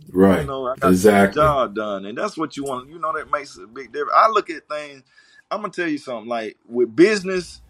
You 0.03 0.13
right, 0.21 0.47
know, 0.47 0.67
I 0.67 0.77
got 0.77 1.01
get 1.03 1.03
the 1.21 1.29
job 1.29 1.75
done. 1.77 2.07
And 2.07 2.19
that's 2.19 2.37
what 2.37 2.57
you 2.57 2.65
want. 2.65 2.91
You 2.91 2.99
know, 2.99 3.13
that 3.13 3.31
makes 3.31 3.57
a 3.59 3.67
big 3.67 3.93
difference. 3.93 4.15
I 4.17 4.29
look 4.29 4.51
at 4.51 4.69
things, 4.69 5.05
I'm 5.51 5.61
gonna 5.61 5.73
tell 5.73 5.87
you 5.89 5.99
something, 5.99 6.29
like 6.29 6.57
with 6.69 6.97
business 6.97 7.61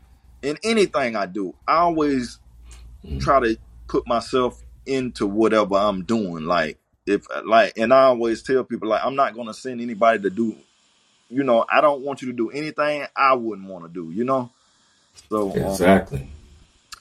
and 0.43 0.59
anything 0.65 1.17
I 1.17 1.27
do, 1.27 1.55
I 1.69 1.79
always 1.79 2.39
try 3.21 3.41
to 3.41 3.59
put 3.89 4.07
myself 4.07 4.63
into 4.87 5.27
whatever 5.27 5.77
I'm 5.77 6.05
doing. 6.05 6.47
Like 6.47 6.79
if 7.07 7.27
like, 7.45 7.75
and 7.77 7.93
I 7.93 8.05
always 8.05 8.43
tell 8.43 8.65
people 8.65 8.89
like, 8.89 9.05
I'm 9.05 9.17
not 9.17 9.35
gonna 9.35 9.55
send 9.55 9.83
anybody 9.83 10.23
to 10.23 10.31
do. 10.31 10.57
You 11.31 11.45
know, 11.45 11.67
I 11.71 11.83
don't 11.83 12.03
want 12.03 12.23
you 12.23 12.29
to 12.29 12.35
do 12.37 12.51
anything 12.51 13.07
I 13.17 13.35
wouldn't 13.35 13.69
want 13.69 13.85
to 13.85 13.91
do. 13.91 14.11
You 14.13 14.25
know, 14.25 14.51
so 15.29 15.51
um, 15.53 15.57
exactly. 15.57 16.29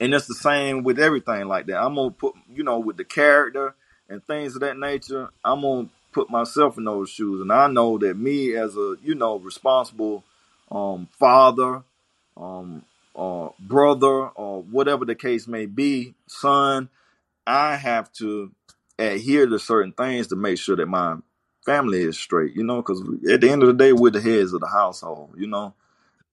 And 0.03 0.13
it's 0.13 0.27
the 0.27 0.35
same 0.35 0.83
with 0.83 0.99
everything 0.99 1.47
like 1.47 1.67
that. 1.67 1.81
I'm 1.81 1.95
gonna 1.95 2.11
put, 2.11 2.35
you 2.53 2.61
know, 2.65 2.77
with 2.79 2.97
the 2.97 3.05
character 3.05 3.73
and 4.09 4.21
things 4.27 4.53
of 4.53 4.59
that 4.59 4.77
nature. 4.77 5.29
I'm 5.45 5.61
gonna 5.61 5.87
put 6.11 6.29
myself 6.29 6.77
in 6.77 6.83
those 6.83 7.09
shoes, 7.09 7.39
and 7.39 7.53
I 7.53 7.67
know 7.67 7.97
that 7.99 8.17
me 8.17 8.53
as 8.53 8.75
a, 8.75 8.97
you 9.01 9.15
know, 9.15 9.37
responsible 9.37 10.25
um, 10.69 11.07
father, 11.17 11.83
um, 12.35 12.83
or 13.13 13.53
brother, 13.61 14.27
or 14.27 14.63
whatever 14.63 15.05
the 15.05 15.15
case 15.15 15.47
may 15.47 15.67
be, 15.67 16.15
son, 16.27 16.89
I 17.47 17.77
have 17.77 18.11
to 18.15 18.51
adhere 18.99 19.47
to 19.47 19.57
certain 19.57 19.93
things 19.93 20.27
to 20.27 20.35
make 20.35 20.57
sure 20.57 20.75
that 20.75 20.87
my 20.87 21.15
family 21.65 22.01
is 22.01 22.19
straight, 22.19 22.55
you 22.57 22.63
know, 22.65 22.77
because 22.81 23.01
at 23.31 23.39
the 23.39 23.49
end 23.49 23.63
of 23.63 23.67
the 23.67 23.73
day, 23.73 23.93
we're 23.93 24.11
the 24.11 24.21
heads 24.21 24.51
of 24.51 24.59
the 24.59 24.67
household, 24.67 25.35
you 25.37 25.47
know. 25.47 25.73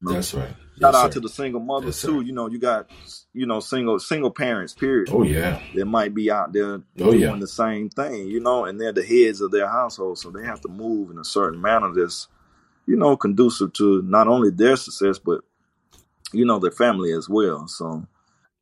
That's 0.03 0.35
right. 0.35 0.49
Shout 0.81 0.95
yes, 0.95 0.95
out 0.95 1.13
sir. 1.13 1.15
to 1.15 1.21
the 1.21 1.29
single 1.29 1.61
mothers 1.61 2.03
yes, 2.03 2.03
too. 2.03 2.23
You 2.23 2.33
know, 2.33 2.49
you 2.49 2.59
got 2.59 2.91
you 3.35 3.47
know 3.47 3.61
single 3.61 3.99
single 3.99 4.31
parents. 4.31 4.73
Period. 4.73 5.09
Oh 5.13 5.23
yeah. 5.23 5.61
they 5.75 5.85
might 5.85 6.15
be 6.15 6.31
out 6.31 6.53
there 6.53 6.75
oh, 6.75 6.83
doing 6.97 7.21
yeah. 7.21 7.37
the 7.37 7.47
same 7.47 7.91
thing. 7.91 8.29
You 8.29 8.41
know, 8.41 8.65
and 8.65 8.81
they're 8.81 8.93
the 8.93 9.05
heads 9.05 9.41
of 9.41 9.51
their 9.51 9.69
household, 9.69 10.19
so 10.19 10.31
they 10.31 10.45
have 10.45 10.61
to 10.63 10.69
move 10.69 11.11
in 11.11 11.19
a 11.19 11.25
certain 11.25 11.61
manner 11.61 11.93
that's 11.95 12.29
you 12.87 12.97
know 12.97 13.17
conducive 13.17 13.73
to 13.75 14.03
not 14.03 14.27
only 14.27 14.51
their 14.51 14.77
success 14.77 15.19
but 15.19 15.43
you 16.33 16.47
know 16.47 16.59
their 16.59 16.71
family 16.71 17.13
as 17.13 17.29
well. 17.29 17.69
So 17.69 18.07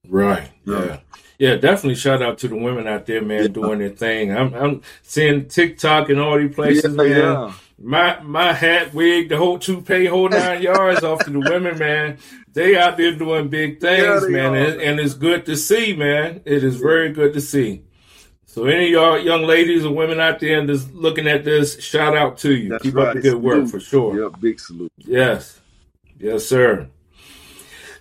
Right. 0.08 0.50
Yeah. 0.64 1.00
Yeah, 1.38 1.54
definitely 1.54 1.94
shout 1.94 2.20
out 2.20 2.38
to 2.38 2.48
the 2.48 2.56
women 2.56 2.88
out 2.88 3.06
there, 3.06 3.22
man, 3.22 3.42
yeah. 3.42 3.48
doing 3.48 3.78
their 3.78 3.90
thing. 3.90 4.36
I'm 4.36 4.52
I'm 4.54 4.82
seeing 5.02 5.46
TikTok 5.46 6.08
and 6.08 6.18
all 6.18 6.36
these 6.36 6.52
places, 6.52 6.96
yeah, 6.96 7.02
man. 7.02 7.54
Yeah. 7.78 7.88
My 7.88 8.20
my 8.22 8.52
hat, 8.52 8.92
wig, 8.94 9.28
the 9.28 9.36
whole 9.36 9.58
toupee, 9.58 10.06
whole 10.06 10.28
nine 10.30 10.62
yards 10.62 11.02
off 11.04 11.24
to 11.24 11.30
the 11.30 11.40
women, 11.40 11.78
man. 11.78 12.18
They 12.52 12.76
out 12.76 12.96
there 12.96 13.14
doing 13.14 13.48
big 13.48 13.80
things, 13.80 14.28
man, 14.28 14.54
and, 14.54 14.80
and, 14.80 15.00
it's 15.00 15.14
good 15.14 15.46
to 15.46 15.56
see, 15.56 15.94
man. 15.94 16.40
It 16.44 16.64
is 16.64 16.76
very 16.76 17.12
good 17.12 17.34
to 17.34 17.40
see. 17.40 17.84
So 18.46 18.64
any 18.64 18.86
of 18.86 18.90
y'all 18.90 19.18
young 19.18 19.42
ladies 19.44 19.84
or 19.84 19.94
women 19.94 20.18
out 20.18 20.40
there 20.40 20.58
and 20.58 20.68
just 20.68 20.92
looking 20.92 21.28
at 21.28 21.44
this, 21.44 21.80
shout 21.80 22.16
out 22.16 22.38
to 22.38 22.52
you. 22.52 22.70
That's 22.70 22.82
Keep 22.82 22.94
right. 22.94 23.08
up 23.08 23.14
the 23.14 23.20
good 23.20 23.40
work 23.40 23.68
for 23.68 23.78
sure. 23.78 24.20
Yeah, 24.20 24.30
big 24.40 24.58
salute. 24.58 24.92
Yes. 24.96 25.60
Yes, 26.18 26.46
sir. 26.46 26.88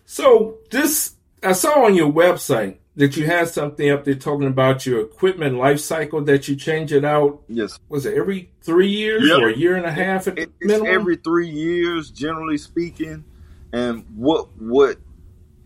So 0.06 0.58
this 0.72 1.16
I 1.44 1.52
saw 1.52 1.86
on 1.86 1.94
your 1.94 2.12
website 2.12 2.78
that 2.98 3.16
you 3.16 3.28
had 3.28 3.48
something 3.48 3.92
up 3.92 4.04
there 4.06 4.16
talking 4.16 4.48
about 4.48 4.86
your 4.86 5.02
equipment 5.02 5.56
life 5.56 5.80
cycle 5.80 6.20
that 6.24 6.48
you 6.48 6.56
change 6.56 6.92
it 6.92 7.06
out. 7.06 7.44
Yes. 7.48 7.80
Was 7.90 8.08
it 8.08 8.18
every 8.18 8.52
three 8.62 8.90
years 8.90 9.24
yep. 9.24 9.40
or 9.40 9.50
a 9.50 9.56
year 9.56 9.76
and 9.76 9.86
a 9.86 9.92
half 9.92 10.28
at 10.28 10.40
it, 10.40 10.52
it's 10.60 10.74
every 10.84 11.16
three 11.18 11.48
years, 11.48 12.10
generally 12.10 12.58
speaking. 12.58 13.24
And 13.72 14.04
what 14.16 14.50
what 14.58 14.98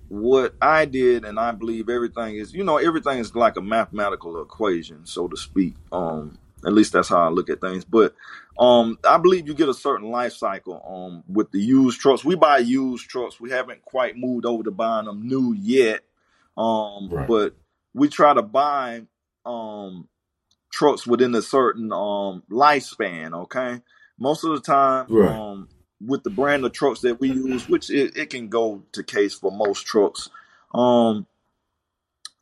what 0.10 0.56
I 0.62 0.84
did, 0.84 1.24
and 1.24 1.40
I 1.40 1.52
believe 1.52 1.88
everything 1.88 2.36
is, 2.36 2.54
you 2.54 2.66
know, 2.66 2.78
everything 2.78 3.20
is 3.20 3.34
like 3.34 3.56
a 3.56 3.62
mathematical 3.62 4.42
equation, 4.42 5.06
so 5.06 5.30
to 5.30 5.38
speak. 5.38 5.76
Um, 5.94 6.38
at 6.66 6.74
least 6.74 6.92
that's 6.92 7.08
how 7.08 7.20
I 7.20 7.30
look 7.30 7.50
at 7.50 7.62
things. 7.62 7.86
But 7.86 8.14
um, 8.60 9.00
I 9.08 9.18
believe 9.18 9.48
you 9.48 9.54
get 9.54 9.70
a 9.70 9.74
certain 9.74 10.12
life 10.12 10.34
cycle 10.34 10.84
um, 10.86 11.24
with 11.34 11.50
the 11.52 11.60
used 11.60 12.02
trucks. 12.02 12.26
We 12.26 12.36
buy 12.36 12.58
used 12.58 13.10
trucks. 13.10 13.40
We 13.40 13.52
haven't 13.52 13.84
quite 13.84 14.18
moved 14.18 14.46
over 14.46 14.64
to 14.64 14.72
buying 14.72 15.06
them 15.06 15.26
new 15.26 15.54
yet. 15.54 16.02
Um, 16.58 17.10
right. 17.10 17.28
But 17.28 17.56
we 17.94 18.10
try 18.10 18.34
to 18.34 18.42
buy 18.42 19.04
um, 19.46 20.08
trucks 20.72 21.08
within 21.08 21.34
a 21.36 21.42
certain 21.42 21.92
um, 21.92 22.44
lifespan. 22.50 23.34
Okay, 23.44 23.82
most 24.20 24.44
of 24.44 24.52
the 24.52 24.62
time, 24.62 25.06
right. 25.10 25.32
um, 25.32 25.70
with 26.06 26.24
the 26.24 26.30
brand 26.30 26.66
of 26.66 26.74
trucks 26.74 27.02
that 27.02 27.20
we 27.20 27.32
use, 27.32 27.68
which 27.70 27.90
it, 27.90 28.18
it 28.18 28.30
can 28.30 28.50
go 28.50 28.84
to 28.94 29.04
case 29.04 29.34
for 29.34 29.52
most 29.52 29.86
trucks. 29.86 30.30
Um, 30.74 31.28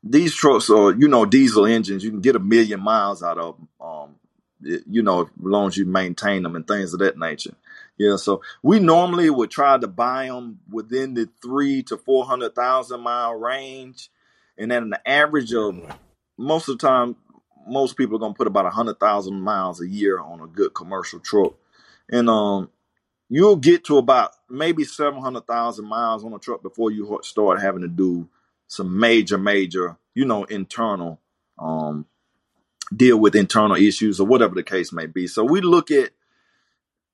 these 0.01 0.34
trucks 0.34 0.70
are, 0.70 0.93
you 0.93 1.07
know, 1.07 1.26
diesel 1.26 1.66
engines. 1.66 2.03
You 2.03 2.12
can 2.12 2.22
get 2.22 2.36
a 2.36 2.39
million 2.39 2.80
miles 2.80 3.22
out 3.22 3.38
of 3.38 3.57
them. 3.57 3.68
Um, 3.82 4.16
you 4.62 5.01
know, 5.01 5.22
as 5.22 5.30
long 5.38 5.68
as 5.68 5.78
you 5.78 5.86
maintain 5.86 6.43
them 6.43 6.55
and 6.55 6.68
things 6.68 6.93
of 6.93 6.99
that 6.99 7.18
nature. 7.18 7.53
Yeah, 8.00 8.18
so 8.18 8.43
we 8.64 8.80
normally 8.80 9.30
would 9.32 9.52
try 9.52 9.78
to 9.80 9.88
buy 9.88 10.28
them 10.28 10.62
within 10.72 11.16
the 11.16 11.30
three 11.43 11.84
to 11.86 11.97
four 11.97 12.26
hundred 12.26 12.56
thousand 12.56 13.02
mile 13.02 13.36
range, 13.36 14.12
and 14.58 14.72
then 14.72 14.84
an 14.86 14.95
average 15.08 15.54
of 15.54 15.82
most 16.38 16.70
of 16.70 16.80
the 16.80 16.88
time, 16.88 17.18
most 17.68 17.97
people 17.97 18.18
are 18.18 18.20
gonna 18.22 18.36
put 18.36 18.47
about 18.47 18.68
a 18.68 18.72
hundred 18.72 19.02
thousand 19.02 19.41
miles 19.41 19.82
a 19.82 19.88
year 19.89 20.20
on 20.20 20.41
a 20.41 20.47
good 20.47 20.76
commercial 20.76 21.22
truck, 21.22 21.56
and 22.12 22.30
um, 22.30 22.72
you'll 23.30 23.58
get 23.58 23.86
to 23.86 23.97
about 23.97 24.32
maybe 24.50 24.86
seven 24.86 25.22
hundred 25.22 25.47
thousand 25.47 25.86
miles 25.86 26.26
on 26.26 26.34
a 26.34 26.39
truck 26.39 26.64
before 26.64 26.91
you 26.91 27.20
start 27.24 27.62
having 27.62 27.84
to 27.84 27.89
do 27.89 28.30
some 28.68 29.00
major, 29.00 29.38
major, 29.38 29.97
you 30.16 30.26
know, 30.26 30.45
internal 30.45 31.20
um, 31.60 32.06
deal 32.95 33.18
with 33.20 33.36
internal 33.36 33.78
issues 33.78 34.20
or 34.20 34.28
whatever 34.28 34.56
the 34.56 34.64
case 34.64 34.93
may 34.93 35.08
be. 35.08 35.28
So 35.28 35.43
we 35.45 35.62
look 35.62 35.91
at 35.91 36.12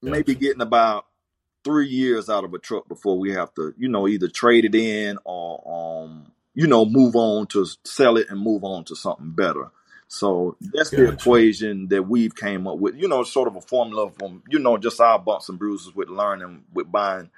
maybe 0.06 0.36
getting 0.36 0.62
about 0.62 1.06
three 1.64 1.88
years 1.88 2.30
out 2.30 2.43
of 2.43 2.53
a 2.53 2.60
truck 2.60 2.88
before 2.88 3.18
we 3.18 3.32
have 3.32 3.53
to, 3.56 3.74
you 3.78 3.89
know, 3.89 4.08
either 4.08 4.28
trade 4.28 4.66
it 4.66 4.76
in 4.76 5.18
or, 5.26 6.03
um, 6.06 6.32
you 6.53 6.68
know, 6.68 6.86
move 6.86 7.16
on 7.16 7.47
to 7.47 7.66
sell 7.84 8.18
it 8.18 8.28
and 8.30 8.39
move 8.39 8.64
on 8.64 8.84
to 8.86 8.95
something 8.95 9.32
better. 9.32 9.72
So 10.08 10.56
that's 10.60 10.91
gotcha. 10.91 11.03
the 11.03 11.12
equation 11.14 11.88
that 11.88 12.03
we've 12.03 12.36
came 12.36 12.68
up 12.68 12.78
with. 12.78 12.95
You 12.95 13.08
know, 13.08 13.24
sort 13.24 13.47
of 13.47 13.56
a 13.56 13.62
formula 13.62 14.12
from 14.12 14.43
you 14.49 14.60
know 14.60 14.78
just 14.78 15.01
our 15.01 15.18
bumps 15.18 15.49
and 15.49 15.58
bruises 15.58 15.95
with 15.95 16.10
learning 16.10 16.64
with 16.72 16.91
buying 16.91 17.32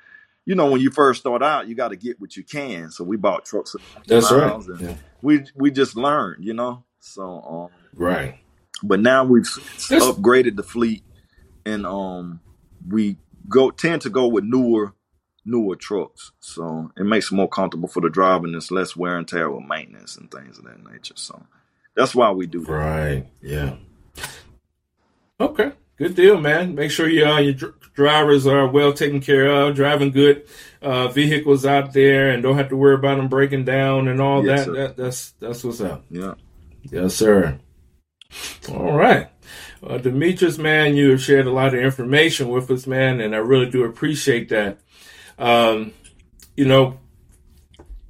you 0.48 0.56
know, 0.56 0.72
when 0.72 0.80
you 0.80 0.90
first 0.90 1.20
start 1.20 1.44
out, 1.44 1.68
you 1.68 1.76
got 1.76 1.90
to 1.90 1.98
get 1.98 2.22
what 2.22 2.38
you 2.38 2.44
can. 2.44 2.90
So 2.90 3.04
we 3.04 3.18
bought 3.18 3.44
trucks. 3.44 3.76
That's 4.08 4.32
right. 4.32 4.64
Yeah. 4.80 4.96
We 5.22 5.44
we 5.56 5.72
just 5.72 5.98
learned, 5.98 6.46
you 6.46 6.54
know. 6.54 6.86
So 7.02 7.42
um, 7.42 7.70
right. 7.94 8.40
But 8.82 9.02
now 9.02 9.26
we've 9.26 9.44
upgraded 9.44 10.56
the 10.56 10.64
fleet, 10.64 11.04
and 11.66 11.86
um, 11.86 12.40
we 12.90 13.18
go 13.50 13.72
tend 13.72 14.02
to 14.04 14.10
go 14.10 14.28
with 14.28 14.44
newer 14.44 14.94
newer 15.46 15.76
trucks. 15.76 16.32
So 16.40 16.92
it 16.98 17.06
makes 17.06 17.32
it 17.32 17.36
more 17.36 17.50
comfortable 17.50 17.88
for 17.88 18.02
the 18.02 18.10
driver, 18.10 18.46
and 18.46 18.56
it's 18.56 18.72
less 18.72 18.96
wear 18.96 19.18
and 19.18 19.28
tear 19.28 19.50
with 19.50 19.66
maintenance 19.66 20.18
and 20.18 20.30
things 20.30 20.58
of 20.58 20.66
that 20.66 20.84
nature. 20.92 21.16
So 21.16 21.42
that's 21.96 22.14
why 22.14 22.32
we 22.32 22.46
do 22.46 22.62
that. 22.62 22.72
Right. 22.72 23.28
Yeah. 23.42 23.76
Okay. 25.40 25.72
Good 25.98 26.16
deal, 26.16 26.40
man. 26.40 26.76
Make 26.76 26.92
sure 26.92 27.10
you, 27.10 27.26
uh, 27.26 27.40
your 27.40 27.54
dr- 27.54 27.94
drivers 27.96 28.46
are 28.46 28.68
well 28.68 28.94
taken 28.94 29.20
care 29.20 29.48
of, 29.48 29.76
driving 29.76 30.12
good 30.12 30.46
uh, 30.82 31.08
vehicles 31.08 31.66
out 31.66 31.94
there, 31.94 32.30
and 32.30 32.44
don't 32.44 32.58
have 32.58 32.70
to 32.70 32.78
worry 32.78 32.94
about 32.94 33.18
them 33.18 33.28
breaking 33.28 33.66
down 33.66 34.08
and 34.08 34.22
all 34.22 34.46
yes, 34.46 34.66
that. 34.66 34.72
that. 34.74 34.98
That's 34.98 35.32
that's 35.40 35.64
what's 35.64 35.82
up. 35.82 36.06
Yeah. 36.12 36.36
Yes, 36.84 37.16
sir. 37.16 37.60
All 38.70 38.96
right. 38.96 39.30
Uh, 39.86 39.98
Demetrius, 39.98 40.58
man, 40.58 40.96
you 40.96 41.12
have 41.12 41.22
shared 41.22 41.48
a 41.48 41.52
lot 41.52 41.74
of 41.74 41.80
information 41.80 42.50
with 42.50 42.70
us, 42.72 42.88
man, 42.88 43.22
and 43.22 43.36
I 43.36 43.40
really 43.40 43.70
do 43.70 43.84
appreciate 43.84 44.50
that. 44.50 44.80
Um, 45.38 45.94
you 46.56 46.66
know, 46.66 47.00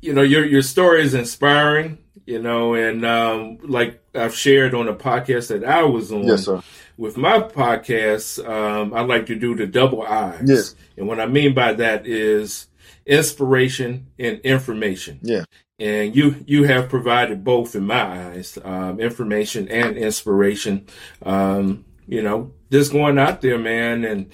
you 0.01 0.13
know, 0.13 0.21
your 0.21 0.45
your 0.45 0.61
story 0.61 1.03
is 1.03 1.13
inspiring, 1.13 1.97
you 2.25 2.41
know, 2.41 2.73
and 2.73 3.05
um, 3.05 3.57
like 3.63 4.01
I've 4.15 4.35
shared 4.35 4.73
on 4.73 4.87
a 4.87 4.93
podcast 4.93 5.49
that 5.49 5.65
I 5.65 5.83
was 5.83 6.11
on. 6.11 6.23
Yes, 6.23 6.45
sir 6.45 6.61
with 6.97 7.15
my 7.15 7.39
podcast, 7.39 8.45
um, 8.47 8.93
I 8.93 9.01
like 9.01 9.27
to 9.27 9.35
do 9.35 9.55
the 9.55 9.67
double 9.67 10.01
eyes. 10.01 10.43
Yes. 10.45 10.75
And 10.97 11.07
what 11.07 11.19
I 11.19 11.27
mean 11.27 11.53
by 11.53 11.73
that 11.73 12.07
is 12.07 12.67
inspiration 13.05 14.07
and 14.17 14.39
information. 14.39 15.19
Yeah. 15.21 15.45
And 15.79 16.15
you 16.15 16.43
you 16.47 16.63
have 16.63 16.89
provided 16.89 17.43
both 17.43 17.75
in 17.75 17.85
my 17.85 18.29
eyes, 18.29 18.57
um, 18.63 18.99
information 18.99 19.67
and 19.69 19.95
inspiration. 19.95 20.87
Um, 21.23 21.85
you 22.07 22.23
know, 22.23 22.51
just 22.71 22.91
going 22.91 23.19
out 23.19 23.41
there, 23.41 23.59
man, 23.59 24.03
and 24.03 24.31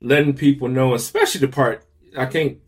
letting 0.00 0.34
people 0.34 0.68
know, 0.68 0.94
especially 0.94 1.40
the 1.40 1.48
part 1.48 1.84
I 2.16 2.26
can't 2.26 2.58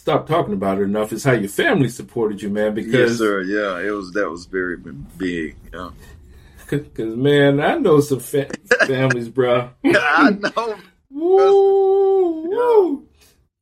stop 0.00 0.26
talking 0.26 0.54
about 0.54 0.78
it 0.78 0.84
enough 0.84 1.12
is 1.12 1.24
how 1.24 1.32
your 1.32 1.48
family 1.48 1.88
supported 1.88 2.40
you, 2.40 2.48
man. 2.48 2.74
Because 2.74 2.92
yes, 2.92 3.18
sir. 3.18 3.42
Yeah, 3.42 3.86
it 3.86 3.90
was 3.90 4.12
that 4.12 4.30
was 4.30 4.46
very 4.46 4.76
big. 4.76 5.56
Yeah. 5.72 5.90
Cause 6.66 7.16
man, 7.16 7.60
I 7.60 7.76
know 7.76 8.00
some 8.00 8.20
fa- 8.20 8.50
families, 8.86 9.28
bro. 9.28 9.70
I 9.84 10.30
know. 10.30 10.76
woo, 11.10 12.48
woo. 12.48 13.08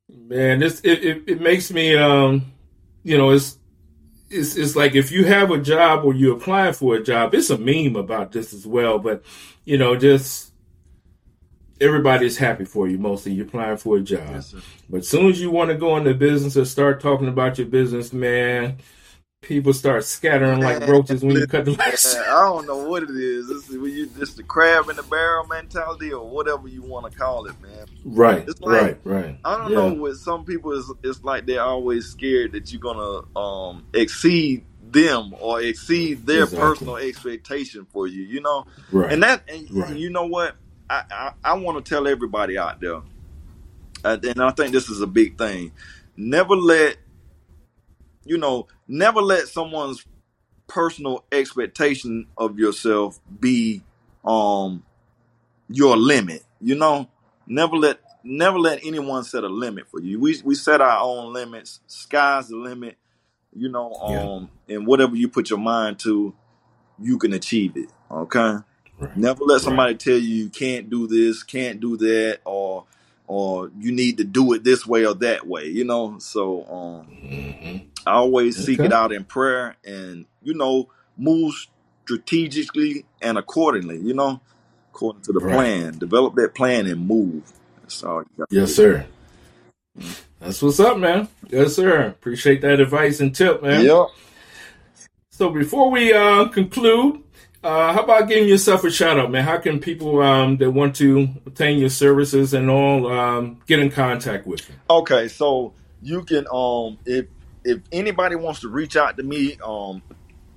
Man, 0.09 0.61
this 0.61 0.81
it, 0.81 1.05
it, 1.05 1.23
it 1.27 1.41
makes 1.41 1.73
me 1.73 1.97
um, 1.97 2.53
you 3.03 3.19
know, 3.19 3.31
it's 3.31 3.58
it's 4.31 4.57
it's 4.57 4.77
like 4.77 4.95
if 4.95 5.11
you 5.11 5.25
have 5.25 5.51
a 5.51 5.59
job 5.59 6.05
or 6.05 6.15
you 6.15 6.33
apply 6.33 6.73
for 6.73 6.97
a 6.97 7.03
job, 7.03 7.35
it's 7.35 7.51
a 7.51 7.59
meme 7.59 7.97
about 7.97 8.33
this 8.33 8.53
as 8.53 8.67
well. 8.67 8.99
But 8.99 9.23
you 9.65 9.79
know, 9.79 9.97
just 9.97 10.53
everybody's 11.81 12.37
happy 12.37 12.65
for 12.65 12.89
you 12.89 12.99
mostly. 12.99 13.33
You're 13.33 13.47
applying 13.47 13.77
for 13.79 13.97
a 13.97 14.01
job. 14.01 14.29
Yes, 14.31 14.55
but 14.89 14.99
as 14.99 15.09
soon 15.09 15.27
as 15.27 15.41
you 15.41 15.51
want 15.51 15.71
to 15.71 15.77
go 15.77 15.97
into 15.97 16.15
business 16.15 16.57
and 16.57 16.67
start 16.67 17.01
talking 17.01 17.29
about 17.29 17.59
your 17.59 17.69
business, 17.69 18.13
man, 18.13 18.79
people 19.49 19.73
start 19.73 20.05
scattering 20.05 20.61
like 20.61 20.87
roaches 20.87 21.25
when 21.25 21.35
you 21.35 21.47
cut 21.47 21.65
the 21.65 21.73
lights. 21.73 22.15
I 22.15 22.43
don't 22.43 22.67
know 22.67 22.87
what 22.87 23.03
it 23.03 23.11
is. 23.11 23.49
This 23.49 23.71
is 23.71 23.75
you, 23.75 24.11
it's 24.21 24.35
the 24.35 24.43
crab 24.43 24.91
in 24.91 24.97
the 24.97 25.03
barrel 25.03 25.47
mentality 25.47 26.13
or 26.13 26.29
whatever 26.29 26.69
you 26.69 26.83
want 26.83 27.11
to 27.11 27.19
call 27.19 27.47
it, 27.47 27.59
man. 27.63 27.87
Right, 28.05 28.47
it's 28.47 28.61
like, 28.61 28.83
right, 28.83 29.01
right. 29.05 29.39
I 29.45 29.57
don't 29.57 29.71
yeah. 29.71 29.77
know. 29.77 29.95
With 29.95 30.19
some 30.19 30.45
people, 30.45 30.79
it's, 30.79 30.93
it's 31.03 31.25
like 31.25 31.47
they're 31.47 31.63
always 31.63 32.07
scared 32.07 32.53
that 32.53 32.71
you're 32.71 32.81
gonna 32.81 33.39
um, 33.39 33.87
exceed 33.95 34.67
them 34.83 35.35
or 35.41 35.63
exceed 35.63 36.27
their 36.27 36.45
exactly. 36.45 36.69
personal 36.69 36.97
expectation 36.99 37.87
for 37.91 38.07
you. 38.07 38.23
You 38.25 38.43
know, 38.43 38.67
right. 38.93 39.11
and 39.11 39.23
that, 39.23 39.49
and 39.49 39.71
right. 39.71 39.97
you 39.97 40.11
know 40.11 40.27
what? 40.27 40.57
I, 40.91 41.05
I, 41.11 41.33
I 41.43 41.55
want 41.55 41.83
to 41.83 41.89
tell 41.89 42.07
everybody 42.07 42.59
out 42.59 42.81
there, 42.81 43.01
uh, 44.05 44.19
and 44.23 44.43
I 44.43 44.51
think 44.51 44.73
this 44.73 44.91
is 44.91 45.01
a 45.01 45.07
big 45.07 45.39
thing. 45.39 45.73
Never 46.19 46.55
let, 46.55 46.99
you 48.25 48.39
know, 48.39 48.67
never 48.87 49.21
let 49.21 49.49
someone's 49.49 50.05
personal 50.67 51.25
expectation 51.33 52.27
of 52.37 52.59
yourself 52.59 53.19
be 53.41 53.83
um 54.25 54.83
your 55.69 55.97
limit. 55.97 56.45
You 56.61 56.75
know, 56.75 57.09
never 57.47 57.77
let 57.77 58.01
never 58.23 58.59
let 58.59 58.81
anyone 58.85 59.25
set 59.25 59.45
a 59.45 59.49
limit 59.49 59.89
for 59.89 60.01
you. 60.01 60.21
We 60.21 60.41
we 60.45 60.55
set 60.55 60.81
our 60.81 61.01
own 61.01 61.33
limits. 61.33 61.81
Sky's 61.87 62.49
the 62.49 62.57
limit. 62.57 62.97
You 63.55 63.71
know, 63.71 63.93
um, 63.95 64.51
yeah. 64.67 64.77
and 64.77 64.87
whatever 64.87 65.17
you 65.17 65.29
put 65.29 65.51
your 65.51 65.59
mind 65.59 65.99
to, 66.01 66.35
you 67.01 67.19
can 67.19 67.33
achieve 67.33 67.77
it. 67.77 67.89
Okay. 68.11 68.59
Right. 68.99 69.17
Never 69.17 69.45
let 69.45 69.63
somebody 69.63 69.93
right. 69.93 70.01
tell 70.01 70.15
you 70.15 70.45
you 70.45 70.51
can't 70.51 70.91
do 70.91 71.07
this, 71.07 71.43
can't 71.43 71.81
do 71.81 71.97
that, 71.97 72.41
or 72.45 72.85
or 73.29 73.71
you 73.79 73.93
need 73.93 74.17
to 74.17 74.25
do 74.25 74.53
it 74.55 74.65
this 74.65 74.87
way 74.87 75.07
or 75.07 75.15
that 75.15 75.47
way. 75.47 75.67
You 75.67 75.85
know, 75.85 76.19
so 76.19 76.65
um, 76.65 77.07
mm-hmm. 77.23 77.77
I 78.07 78.13
always 78.15 78.57
seek 78.57 78.81
it 78.81 78.93
out 78.93 79.13
in 79.13 79.25
prayer, 79.25 79.77
and 79.85 80.25
you 80.43 80.55
know, 80.55 80.89
move 81.17 81.55
strategically 82.05 83.05
and 83.23 83.39
accordingly. 83.39 84.01
You 84.01 84.15
know, 84.15 84.41
according 84.91 85.23
to 85.23 85.33
the 85.33 85.41
right. 85.41 85.55
plan. 85.55 85.99
Develop 85.99 86.35
that 86.37 86.55
plan 86.55 86.87
and 86.87 87.07
move. 87.07 87.43
That's 87.83 88.03
all. 88.03 88.25
yes, 88.51 88.75
sir. 88.75 89.07
That's 90.41 90.63
what's 90.63 90.81
up, 90.81 90.99
man. 90.99 91.29
Yes, 91.49 91.75
sir. 91.75 92.07
Appreciate 92.09 92.63
that 92.63 92.81
advice 92.81 93.21
and 93.21 93.35
tip, 93.35 93.63
man. 93.63 93.85
Yep. 93.85 94.07
So 95.31 95.51
before 95.51 95.91
we 95.91 96.13
uh, 96.13 96.47
conclude, 96.47 97.23
uh, 97.63 97.93
how 97.93 98.05
about 98.05 98.29
giving 98.29 98.49
yourself 98.49 98.85
a 98.85 98.91
shout 98.91 99.19
out, 99.19 99.31
man? 99.31 99.45
How 99.45 99.59
can 99.59 99.81
people 99.81 100.23
um, 100.23 100.59
that 100.59 100.71
want 100.71 100.95
to 100.97 101.29
obtain 101.45 101.79
your 101.79 101.91
services 101.91 102.55
and 102.55 102.71
all 102.71 103.11
um, 103.11 103.61
get 103.67 103.81
in 103.81 103.91
contact 103.91 104.47
with 104.47 104.69
you? 104.69 104.77
Okay, 104.89 105.27
so 105.27 105.73
you 106.01 106.23
can 106.25 106.47
um, 106.53 106.99
if 107.05 107.27
if 107.65 107.81
anybody 107.91 108.37
wants 108.37 108.61
to 108.61 108.69
reach 108.69 108.97
out 108.97 109.17
to 109.17 109.25
me 109.25 109.59
um, 109.65 110.03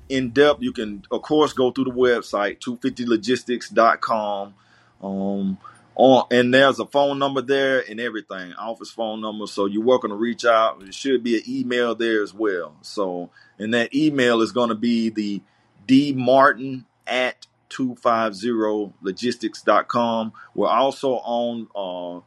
in 0.10 0.30
depth, 0.30 0.62
you 0.62 0.72
can 0.72 1.04
of 1.10 1.24
course 1.24 1.54
go 1.54 1.72
through 1.72 1.86
the 1.86 1.92
website 1.92 2.60
250logistics.com. 2.60 4.54
Um, 5.02 5.58
on 5.96 6.26
and 6.30 6.54
there's 6.54 6.80
a 6.80 6.86
phone 6.86 7.18
number 7.18 7.42
there 7.42 7.84
and 7.90 8.00
everything, 8.00 8.54
office 8.54 8.92
phone 8.92 9.22
number. 9.22 9.48
So 9.48 9.66
you're 9.66 9.84
welcome 9.84 10.12
to 10.12 10.16
reach 10.16 10.46
out. 10.46 10.80
There 10.80 10.92
should 10.92 11.24
be 11.24 11.38
an 11.38 11.44
email 11.48 11.96
there 11.96 12.22
as 12.22 12.34
well. 12.34 12.76
So 12.84 13.32
and 13.58 13.74
that 13.74 13.96
email 13.96 14.42
is 14.42 14.52
going 14.52 14.70
to 14.70 14.76
be 14.76 15.10
the 15.10 15.42
D 15.88 16.14
Martin 16.14 16.86
at 17.08 17.48
250logistics.com. 17.72 20.34
We're 20.54 20.68
also 20.68 21.14
on 21.14 21.68
uh, 21.76 22.18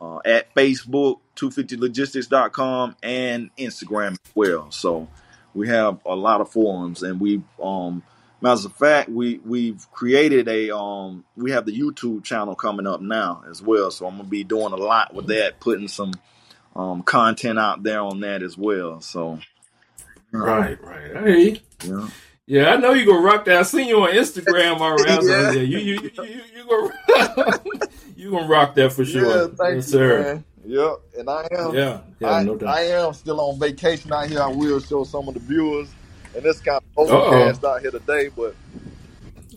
uh, 0.00 0.20
at 0.24 0.54
Facebook, 0.54 1.18
250logistics.com, 1.36 2.96
and 3.02 3.50
Instagram 3.56 4.12
as 4.12 4.32
well. 4.34 4.70
So 4.70 5.08
we 5.54 5.68
have 5.68 6.00
a 6.04 6.14
lot 6.14 6.40
of 6.40 6.50
forums, 6.50 7.02
and 7.02 7.20
we, 7.20 7.42
um, 7.62 8.02
as 8.44 8.64
a 8.64 8.70
fact, 8.70 9.08
we 9.08 9.38
we've 9.38 9.90
created 9.90 10.48
a 10.48 10.76
um, 10.76 11.24
we 11.36 11.50
have 11.50 11.66
the 11.66 11.78
YouTube 11.78 12.24
channel 12.24 12.54
coming 12.54 12.86
up 12.86 13.00
now 13.00 13.42
as 13.50 13.62
well. 13.62 13.90
So 13.90 14.06
I'm 14.06 14.16
gonna 14.16 14.28
be 14.28 14.44
doing 14.44 14.72
a 14.72 14.76
lot 14.76 15.14
with 15.14 15.28
that, 15.28 15.60
putting 15.60 15.88
some 15.88 16.12
um, 16.76 17.02
content 17.02 17.58
out 17.58 17.82
there 17.82 18.00
on 18.00 18.20
that 18.20 18.42
as 18.42 18.56
well. 18.56 19.00
So 19.00 19.40
right, 20.30 20.80
right, 20.82 21.16
hey, 21.24 21.62
yeah. 21.84 22.08
Yeah, 22.48 22.70
I 22.70 22.76
know 22.78 22.94
you're 22.94 23.04
gonna 23.04 23.20
rock 23.20 23.44
that. 23.44 23.58
I 23.58 23.62
seen 23.62 23.88
you 23.88 24.00
on 24.00 24.08
Instagram 24.08 24.78
already. 24.80 25.26
yeah. 25.26 25.50
yeah, 25.50 25.60
you 25.60 25.78
you 25.78 26.00
you 26.00 26.24
you, 26.24 26.40
you 26.56 26.66
gonna 26.66 27.60
you 28.16 28.30
gonna 28.30 28.48
rock 28.48 28.74
that 28.76 28.90
for 28.90 29.04
sure. 29.04 29.26
Yeah, 29.26 29.46
thank 29.54 29.74
yes, 29.74 29.74
you, 29.74 29.82
sir. 29.82 30.22
Man. 30.22 30.44
Yep, 30.64 31.00
and 31.18 31.28
I 31.28 31.46
am. 31.50 31.74
Yeah, 31.74 32.00
yeah, 32.20 32.30
I, 32.30 32.44
no 32.44 32.56
doubt. 32.56 32.74
I 32.74 32.80
am 32.84 33.12
still 33.12 33.38
on 33.38 33.58
vacation 33.58 34.14
out 34.14 34.30
here. 34.30 34.40
I 34.40 34.46
will 34.46 34.80
show 34.80 35.04
some 35.04 35.28
of 35.28 35.34
the 35.34 35.40
viewers, 35.40 35.90
and 36.34 36.44
it's 36.46 36.60
kind 36.60 36.78
of 36.78 37.10
overcast 37.10 37.62
out 37.64 37.82
here 37.82 37.90
today. 37.90 38.30
But 38.34 38.56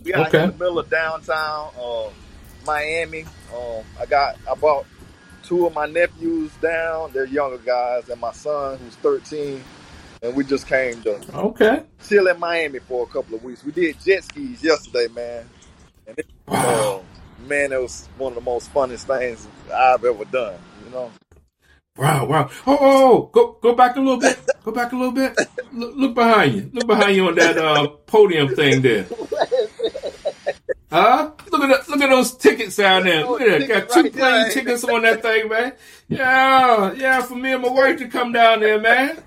we 0.04 0.12
out 0.12 0.28
okay. 0.28 0.44
in 0.44 0.50
the 0.50 0.56
middle 0.58 0.78
of 0.78 0.90
downtown 0.90 1.70
uh, 1.80 2.10
Miami. 2.66 3.24
Um, 3.56 3.84
I 3.98 4.04
got 4.04 4.36
I 4.50 4.54
brought 4.54 4.84
two 5.42 5.66
of 5.66 5.72
my 5.72 5.86
nephews 5.86 6.50
down. 6.60 7.10
They're 7.14 7.24
younger 7.24 7.56
guys, 7.56 8.10
and 8.10 8.20
my 8.20 8.32
son 8.32 8.78
who's 8.80 8.96
13 8.96 9.64
and 10.22 10.36
we 10.36 10.44
just 10.44 10.66
came 10.66 11.02
to 11.02 11.20
okay 11.34 11.82
chill 12.08 12.28
in 12.28 12.38
Miami 12.38 12.78
for 12.78 13.04
a 13.04 13.06
couple 13.06 13.34
of 13.34 13.42
weeks. 13.42 13.64
We 13.64 13.72
did 13.72 14.00
jet 14.00 14.24
skis 14.24 14.62
yesterday, 14.62 15.08
man. 15.12 15.48
And 16.06 16.18
it, 16.18 16.26
wow. 16.46 17.02
Uh, 17.04 17.48
man, 17.48 17.72
it 17.72 17.80
was 17.80 18.08
one 18.16 18.32
of 18.32 18.36
the 18.36 18.44
most 18.44 18.72
funnest 18.72 19.04
things 19.04 19.46
I've 19.72 20.04
ever 20.04 20.24
done. 20.24 20.58
You 20.84 20.90
know. 20.90 21.10
Wow, 21.96 22.24
wow. 22.24 22.50
Oh, 22.66 22.78
oh, 22.80 23.12
oh, 23.12 23.30
go 23.32 23.58
go 23.60 23.74
back 23.74 23.96
a 23.96 24.00
little 24.00 24.18
bit. 24.18 24.38
Go 24.64 24.72
back 24.72 24.92
a 24.92 24.96
little 24.96 25.12
bit. 25.12 25.36
Look, 25.72 25.96
look 25.96 26.14
behind 26.14 26.54
you. 26.54 26.70
Look 26.72 26.86
behind 26.86 27.16
you 27.16 27.26
on 27.26 27.34
that 27.34 27.58
uh, 27.58 27.88
podium 28.06 28.54
thing 28.54 28.80
there. 28.80 29.06
Huh? 30.90 31.30
Look 31.50 31.62
at 31.62 31.68
that, 31.68 31.88
look 31.88 32.02
at 32.02 32.10
those 32.10 32.36
tickets 32.36 32.78
out 32.78 33.04
there. 33.04 33.24
Look 33.24 33.40
at 33.40 33.60
that. 33.60 33.68
Got 33.68 33.90
two 33.90 34.10
plane 34.10 34.50
tickets 34.52 34.84
on 34.84 35.02
that 35.02 35.22
thing, 35.22 35.48
man. 35.48 35.72
Yeah, 36.08 36.92
yeah, 36.92 37.22
for 37.22 37.34
me 37.34 37.52
and 37.52 37.62
my 37.62 37.70
wife 37.70 37.98
to 37.98 38.08
come 38.08 38.32
down 38.32 38.60
there, 38.60 38.78
man. 38.78 39.22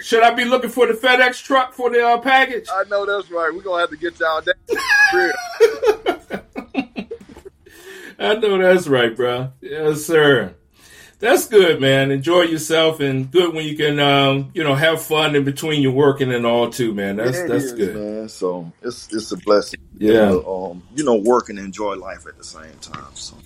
Should 0.00 0.22
I 0.22 0.34
be 0.34 0.44
looking 0.44 0.70
for 0.70 0.86
the 0.86 0.92
FedEx 0.92 1.42
truck 1.42 1.72
for 1.72 1.90
the 1.90 2.06
uh, 2.06 2.18
package? 2.18 2.68
I 2.72 2.84
know 2.88 3.04
that's 3.04 3.28
right. 3.30 3.52
We're 3.52 3.62
gonna 3.62 3.80
have 3.80 3.90
to 3.90 3.96
get 3.96 4.20
y'all 4.20 4.40
down. 4.40 4.54
I 8.20 8.34
know 8.34 8.58
that's 8.58 8.88
right, 8.88 9.14
bro. 9.14 9.52
Yes, 9.60 10.04
sir. 10.04 10.54
That's 11.20 11.48
good, 11.48 11.80
man. 11.80 12.12
Enjoy 12.12 12.42
yourself, 12.42 13.00
and 13.00 13.30
good 13.30 13.52
when 13.52 13.66
you 13.66 13.76
can, 13.76 13.98
um, 13.98 14.52
you 14.54 14.62
know, 14.62 14.76
have 14.76 15.02
fun 15.02 15.34
in 15.34 15.42
between 15.42 15.82
your 15.82 15.90
working 15.90 16.32
and 16.32 16.46
all 16.46 16.70
too, 16.70 16.94
man. 16.94 17.16
That's 17.16 17.38
yeah, 17.38 17.46
that's 17.46 17.64
is, 17.64 17.72
good, 17.72 17.96
man. 17.96 18.28
So 18.28 18.72
it's 18.82 19.12
it's 19.12 19.32
a 19.32 19.36
blessing. 19.36 19.80
Yeah, 19.96 20.28
to, 20.28 20.48
um, 20.48 20.82
you 20.94 21.02
know, 21.02 21.16
work 21.16 21.48
and 21.48 21.58
enjoy 21.58 21.96
life 21.96 22.26
at 22.28 22.38
the 22.38 22.44
same 22.44 22.78
time. 22.80 23.14
So 23.14 23.36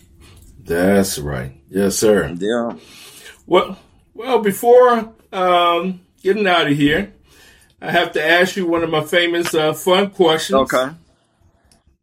that's 0.58 1.18
right. 1.18 1.54
Yes, 1.70 1.96
sir. 1.96 2.36
Yeah. 2.38 2.76
Well, 3.46 3.78
well, 4.12 4.40
before 4.40 5.14
um, 5.32 6.00
getting 6.22 6.46
out 6.46 6.70
of 6.70 6.76
here, 6.76 7.12
I 7.80 7.90
have 7.90 8.12
to 8.12 8.24
ask 8.24 8.56
you 8.56 8.66
one 8.66 8.82
of 8.84 8.90
my 8.90 9.02
famous 9.02 9.54
uh, 9.54 9.72
fun 9.72 10.10
questions. 10.10 10.72
Okay. 10.72 10.94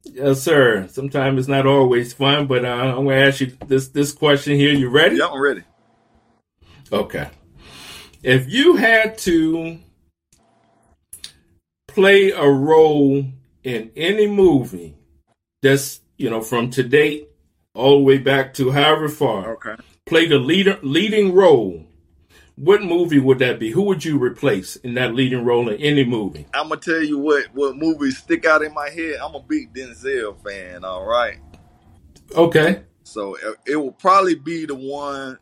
Yes, 0.03 0.41
sir. 0.41 0.87
Sometimes 0.89 1.39
it's 1.39 1.47
not 1.47 1.65
always 1.65 2.13
fun, 2.13 2.47
but 2.47 2.65
uh, 2.65 2.67
I'm 2.67 3.05
going 3.05 3.19
to 3.19 3.25
ask 3.25 3.41
you 3.41 3.57
this 3.67 3.89
this 3.89 4.11
question 4.11 4.55
here. 4.55 4.73
You 4.73 4.89
ready? 4.89 5.17
Yeah, 5.17 5.27
I'm 5.27 5.41
ready. 5.41 5.63
Okay. 6.91 7.29
If 8.23 8.49
you 8.49 8.75
had 8.75 9.17
to 9.19 9.79
play 11.87 12.31
a 12.31 12.47
role 12.47 13.25
in 13.63 13.91
any 13.95 14.27
movie 14.27 14.95
that's 15.61 16.01
you 16.17 16.29
know 16.29 16.41
from 16.41 16.69
today 16.69 17.27
all 17.73 17.97
the 17.97 18.03
way 18.03 18.17
back 18.17 18.53
to 18.55 18.71
however 18.71 19.07
far, 19.07 19.53
okay, 19.53 19.75
play 20.05 20.27
the 20.27 20.39
leader 20.39 20.79
leading 20.81 21.33
role 21.33 21.85
what 22.59 22.83
movie 22.83 23.19
would 23.19 23.39
that 23.39 23.57
be? 23.57 23.71
Who 23.71 23.83
would 23.83 24.03
you 24.03 24.21
replace 24.21 24.75
in 24.75 24.95
that 24.95 25.15
leading 25.15 25.45
role 25.45 25.69
in 25.69 25.79
any 25.79 26.03
movie? 26.03 26.45
I'm 26.53 26.67
gonna 26.67 26.81
tell 26.81 27.01
you 27.01 27.17
what 27.17 27.45
what 27.53 27.77
movies 27.77 28.17
stick 28.17 28.45
out 28.45 28.61
in 28.61 28.73
my 28.73 28.89
head. 28.89 29.15
I'm 29.23 29.33
a 29.33 29.39
big 29.39 29.73
Denzel 29.73 30.35
fan. 30.43 30.83
All 30.83 31.05
right. 31.05 31.37
Okay. 32.35 32.83
So 33.03 33.37
it, 33.65 33.77
will 33.77 33.93
probably 33.93 34.35
be 34.35 34.65
the 34.65 34.75
one. 34.75 35.39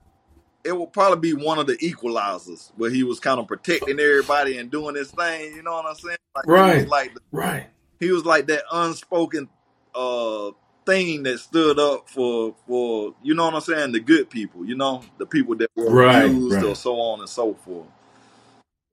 It 0.63 0.74
will 0.74 0.88
probably 0.88 1.34
be 1.34 1.43
one 1.43 1.57
of 1.57 1.65
the 1.65 1.76
equalizers 1.78 2.72
where 2.78 2.91
he 2.91 3.03
was 3.03 3.20
kind 3.20 3.39
of 3.39 3.47
protecting 3.47 3.99
everybody 3.99 4.59
and 4.59 4.70
doing 4.70 4.95
his 4.95 5.09
thing. 5.09 5.55
You 5.55 5.63
know 5.63 5.74
what 5.74 5.86
I'm 5.86 5.95
saying? 5.95 6.18
Like, 6.36 6.47
right. 6.47 6.88
like 6.88 7.13
the, 7.15 7.22
right. 7.32 7.68
He 7.99 8.11
was 8.11 8.26
like 8.26 8.45
that 8.47 8.61
unspoken 8.72 9.49
uh 9.95 10.51
thing 10.88 11.23
that 11.23 11.39
stood 11.39 11.77
up 11.77 12.09
for 12.09 12.55
for 12.65 13.13
you 13.21 13.35
know 13.35 13.45
what 13.45 13.55
I'm 13.55 13.61
saying, 13.61 13.91
the 13.91 13.99
good 13.99 14.29
people, 14.29 14.65
you 14.65 14.75
know, 14.75 15.03
the 15.17 15.25
people 15.25 15.55
that 15.57 15.69
were 15.75 15.91
right, 15.91 16.25
abused 16.25 16.55
right. 16.55 16.65
or 16.65 16.75
so 16.75 16.95
on 16.99 17.19
and 17.19 17.29
so 17.29 17.53
forth. 17.53 17.88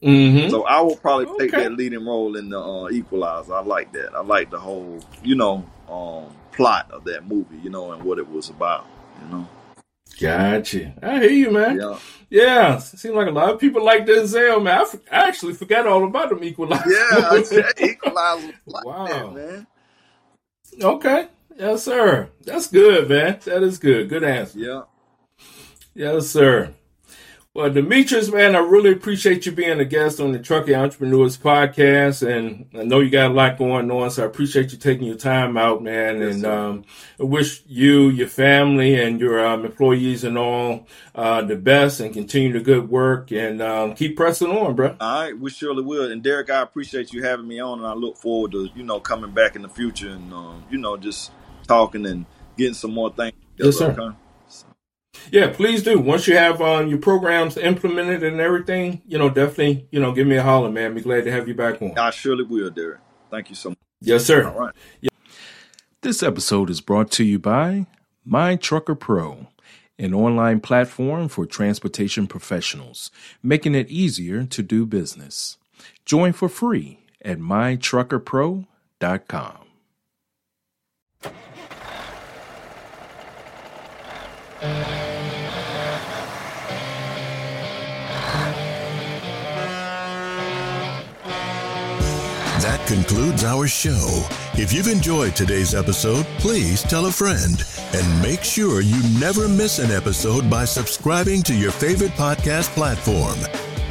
Mm-hmm. 0.03 0.51
So 0.51 0.65
I 0.65 0.83
will 0.83 0.97
probably 0.97 1.27
okay. 1.27 1.39
take 1.39 1.51
that 1.53 1.73
leading 1.73 2.05
role 2.05 2.37
in 2.37 2.51
the 2.51 2.61
uh, 2.61 2.91
Equalizer. 2.91 3.55
I 3.55 3.63
like 3.63 3.93
that. 3.95 4.15
I 4.15 4.21
like 4.21 4.51
the 4.51 4.59
whole, 4.59 5.01
you 5.23 5.35
know, 5.35 5.65
um, 5.89 6.35
plot 6.53 6.91
of 6.91 7.05
that 7.05 7.27
movie, 7.27 7.57
you 7.63 7.71
know, 7.71 7.93
and 7.93 8.03
what 8.03 8.19
it 8.19 8.29
was 8.29 8.51
about, 8.51 8.87
you 9.23 9.31
know. 9.31 9.49
Gotcha. 10.21 10.95
I 11.03 11.21
hear 11.21 11.31
you, 11.31 11.51
man. 11.51 11.81
Yeah. 11.81 11.99
Yeah. 12.29 12.79
Seems 12.79 13.15
like 13.15 13.29
a 13.29 13.31
lot 13.31 13.51
of 13.51 13.59
people 13.59 13.83
like 13.83 14.07
Denzel, 14.07 14.63
man. 14.63 14.79
I, 14.79 14.83
f- 14.83 15.01
I 15.11 15.29
actually 15.29 15.55
forgot 15.55 15.87
all 15.87 16.05
about 16.05 16.29
them 16.29 16.45
Equalizer. 16.45 16.85
Yeah, 16.91 17.63
Equalizer. 17.79 18.53
wow, 18.67 19.07
that, 19.07 19.35
man. 19.35 19.67
Okay. 20.81 21.29
Yes, 21.57 21.85
sir. 21.85 22.31
That's 22.43 22.67
good, 22.67 23.09
man. 23.09 23.39
That 23.45 23.63
is 23.63 23.79
good. 23.79 24.09
Good 24.09 24.25
answer. 24.25 24.59
Yeah. 24.59 24.83
Yes, 25.95 26.29
sir. 26.29 26.75
Well, 27.55 27.71
Demetrius, 27.71 28.33
man, 28.33 28.57
I 28.57 28.59
really 28.59 28.91
appreciate 28.91 29.47
you 29.47 29.53
being 29.53 29.79
a 29.79 29.85
guest 29.85 30.19
on 30.19 30.33
the 30.33 30.41
Trucking 30.41 30.75
Entrepreneurs 30.75 31.39
podcast. 31.39 32.27
And 32.29 32.67
I 32.77 32.83
know 32.83 32.99
you 32.99 33.11
got 33.11 33.31
a 33.31 33.33
lot 33.35 33.59
going 33.59 33.89
on, 33.93 34.11
so 34.11 34.25
I 34.25 34.27
appreciate 34.27 34.73
you 34.73 34.79
taking 34.79 35.07
your 35.07 35.17
time 35.17 35.57
out, 35.57 35.81
man. 35.81 36.19
Yes, 36.19 36.35
and 36.35 36.47
um, 36.47 36.85
I 37.21 37.23
wish 37.23 37.63
you, 37.69 38.09
your 38.09 38.27
family, 38.27 39.01
and 39.01 39.21
your 39.21 39.47
um, 39.47 39.65
employees 39.65 40.25
and 40.25 40.37
all 40.37 40.89
uh, 41.15 41.43
the 41.43 41.55
best 41.55 42.01
and 42.01 42.13
continue 42.13 42.53
the 42.53 42.59
good 42.59 42.89
work 42.89 43.31
and 43.31 43.63
um, 43.63 43.95
keep 43.95 44.17
pressing 44.17 44.49
on, 44.49 44.75
bro. 44.75 44.97
All 45.01 45.23
right, 45.23 45.39
we 45.39 45.49
surely 45.49 45.85
will. 45.85 46.11
And 46.11 46.25
Derek, 46.25 46.51
I 46.51 46.61
appreciate 46.61 47.13
you 47.13 47.23
having 47.23 47.47
me 47.47 47.61
on, 47.61 47.79
and 47.79 47.87
I 47.87 47.95
look 47.95 48.19
forward 48.19 48.51
to, 48.51 48.69
you 48.75 48.83
know, 48.83 48.99
coming 48.99 49.31
back 49.31 49.55
in 49.55 49.63
the 49.63 49.69
future 49.69 50.09
and, 50.09 50.33
um, 50.33 50.65
you 50.69 50.79
know, 50.79 50.97
just 50.97 51.31
talking 51.65 52.07
and 52.07 52.27
getting 52.57 52.75
some 52.75 52.93
more 52.93 53.13
things. 53.13 53.35
Yes, 53.57 53.77
sir. 53.77 53.97
Okay? 53.99 54.17
Yeah, 55.31 55.53
please 55.53 55.83
do. 55.83 55.99
Once 55.99 56.27
you 56.27 56.37
have 56.37 56.61
um, 56.61 56.89
your 56.89 56.99
programs 56.99 57.57
implemented 57.57 58.23
and 58.23 58.41
everything, 58.41 59.01
you 59.07 59.19
know, 59.19 59.31
definitely, 59.31 59.89
you 59.91 60.01
know, 60.01 60.13
give 60.13 60.27
me 60.27 60.37
a 60.37 60.43
holler, 60.43 60.71
man. 60.71 60.95
Be 60.95 61.01
glad 61.01 61.25
to 61.25 61.33
have 61.33 61.49
you 61.49 61.55
back 61.55 61.81
on. 61.81 61.99
I 61.99 62.11
surely 62.11 62.45
will, 62.45 62.69
Derek. 62.71 63.01
Thank 63.31 63.49
you 63.49 63.57
so 63.57 63.71
much. 63.71 63.79
Yes, 64.01 64.25
sir. 64.25 64.47
All 64.47 64.59
right. 64.59 64.75
Yeah. 65.01 65.11
This 66.03 66.23
episode 66.23 66.69
is 66.69 66.83
brought 66.83 67.11
to 67.13 67.25
you 67.25 67.39
by 67.39 67.87
My 68.25 68.57
Trucker 68.57 68.95
Pro, 68.95 69.47
an 69.99 70.13
online 70.13 70.61
platform 70.61 71.29
for 71.29 71.47
transportation 71.47 72.27
professionals, 72.27 73.11
making 73.43 73.75
it 73.75 73.89
easier 73.89 74.45
to 74.45 74.63
do 74.63 74.85
business. 74.85 75.57
Join 76.05 76.35
for 76.35 76.51
free 76.51 77.01
at 77.23 77.39
mytruckerpro.com. 77.39 79.64
That 92.61 92.87
concludes 92.87 93.45
our 93.45 93.67
show. 93.67 94.27
If 94.55 94.73
you've 94.73 94.89
enjoyed 94.89 95.37
today's 95.37 95.75
episode, 95.75 96.25
please 96.39 96.83
tell 96.83 97.07
a 97.07 97.13
friend 97.13 97.63
and 97.93 98.23
make 98.23 98.43
sure 98.43 98.81
you 98.81 99.03
never 99.21 99.49
miss 99.49 99.79
an 99.79 99.91
episode 99.91 100.49
by 100.49 100.65
subscribing 100.65 101.43
to 101.43 101.55
your 101.55 101.71
favorite 101.73 102.13
podcast 102.13 102.69
platform. 102.71 103.39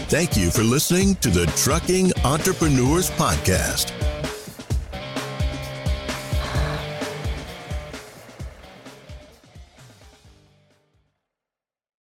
Thank 0.08 0.36
you 0.36 0.50
for 0.50 0.64
listening 0.64 1.16
to 1.18 1.30
the 1.30 1.46
Trucking 1.56 2.14
Entrepreneurs 2.24 3.12
Podcast. 3.12 3.92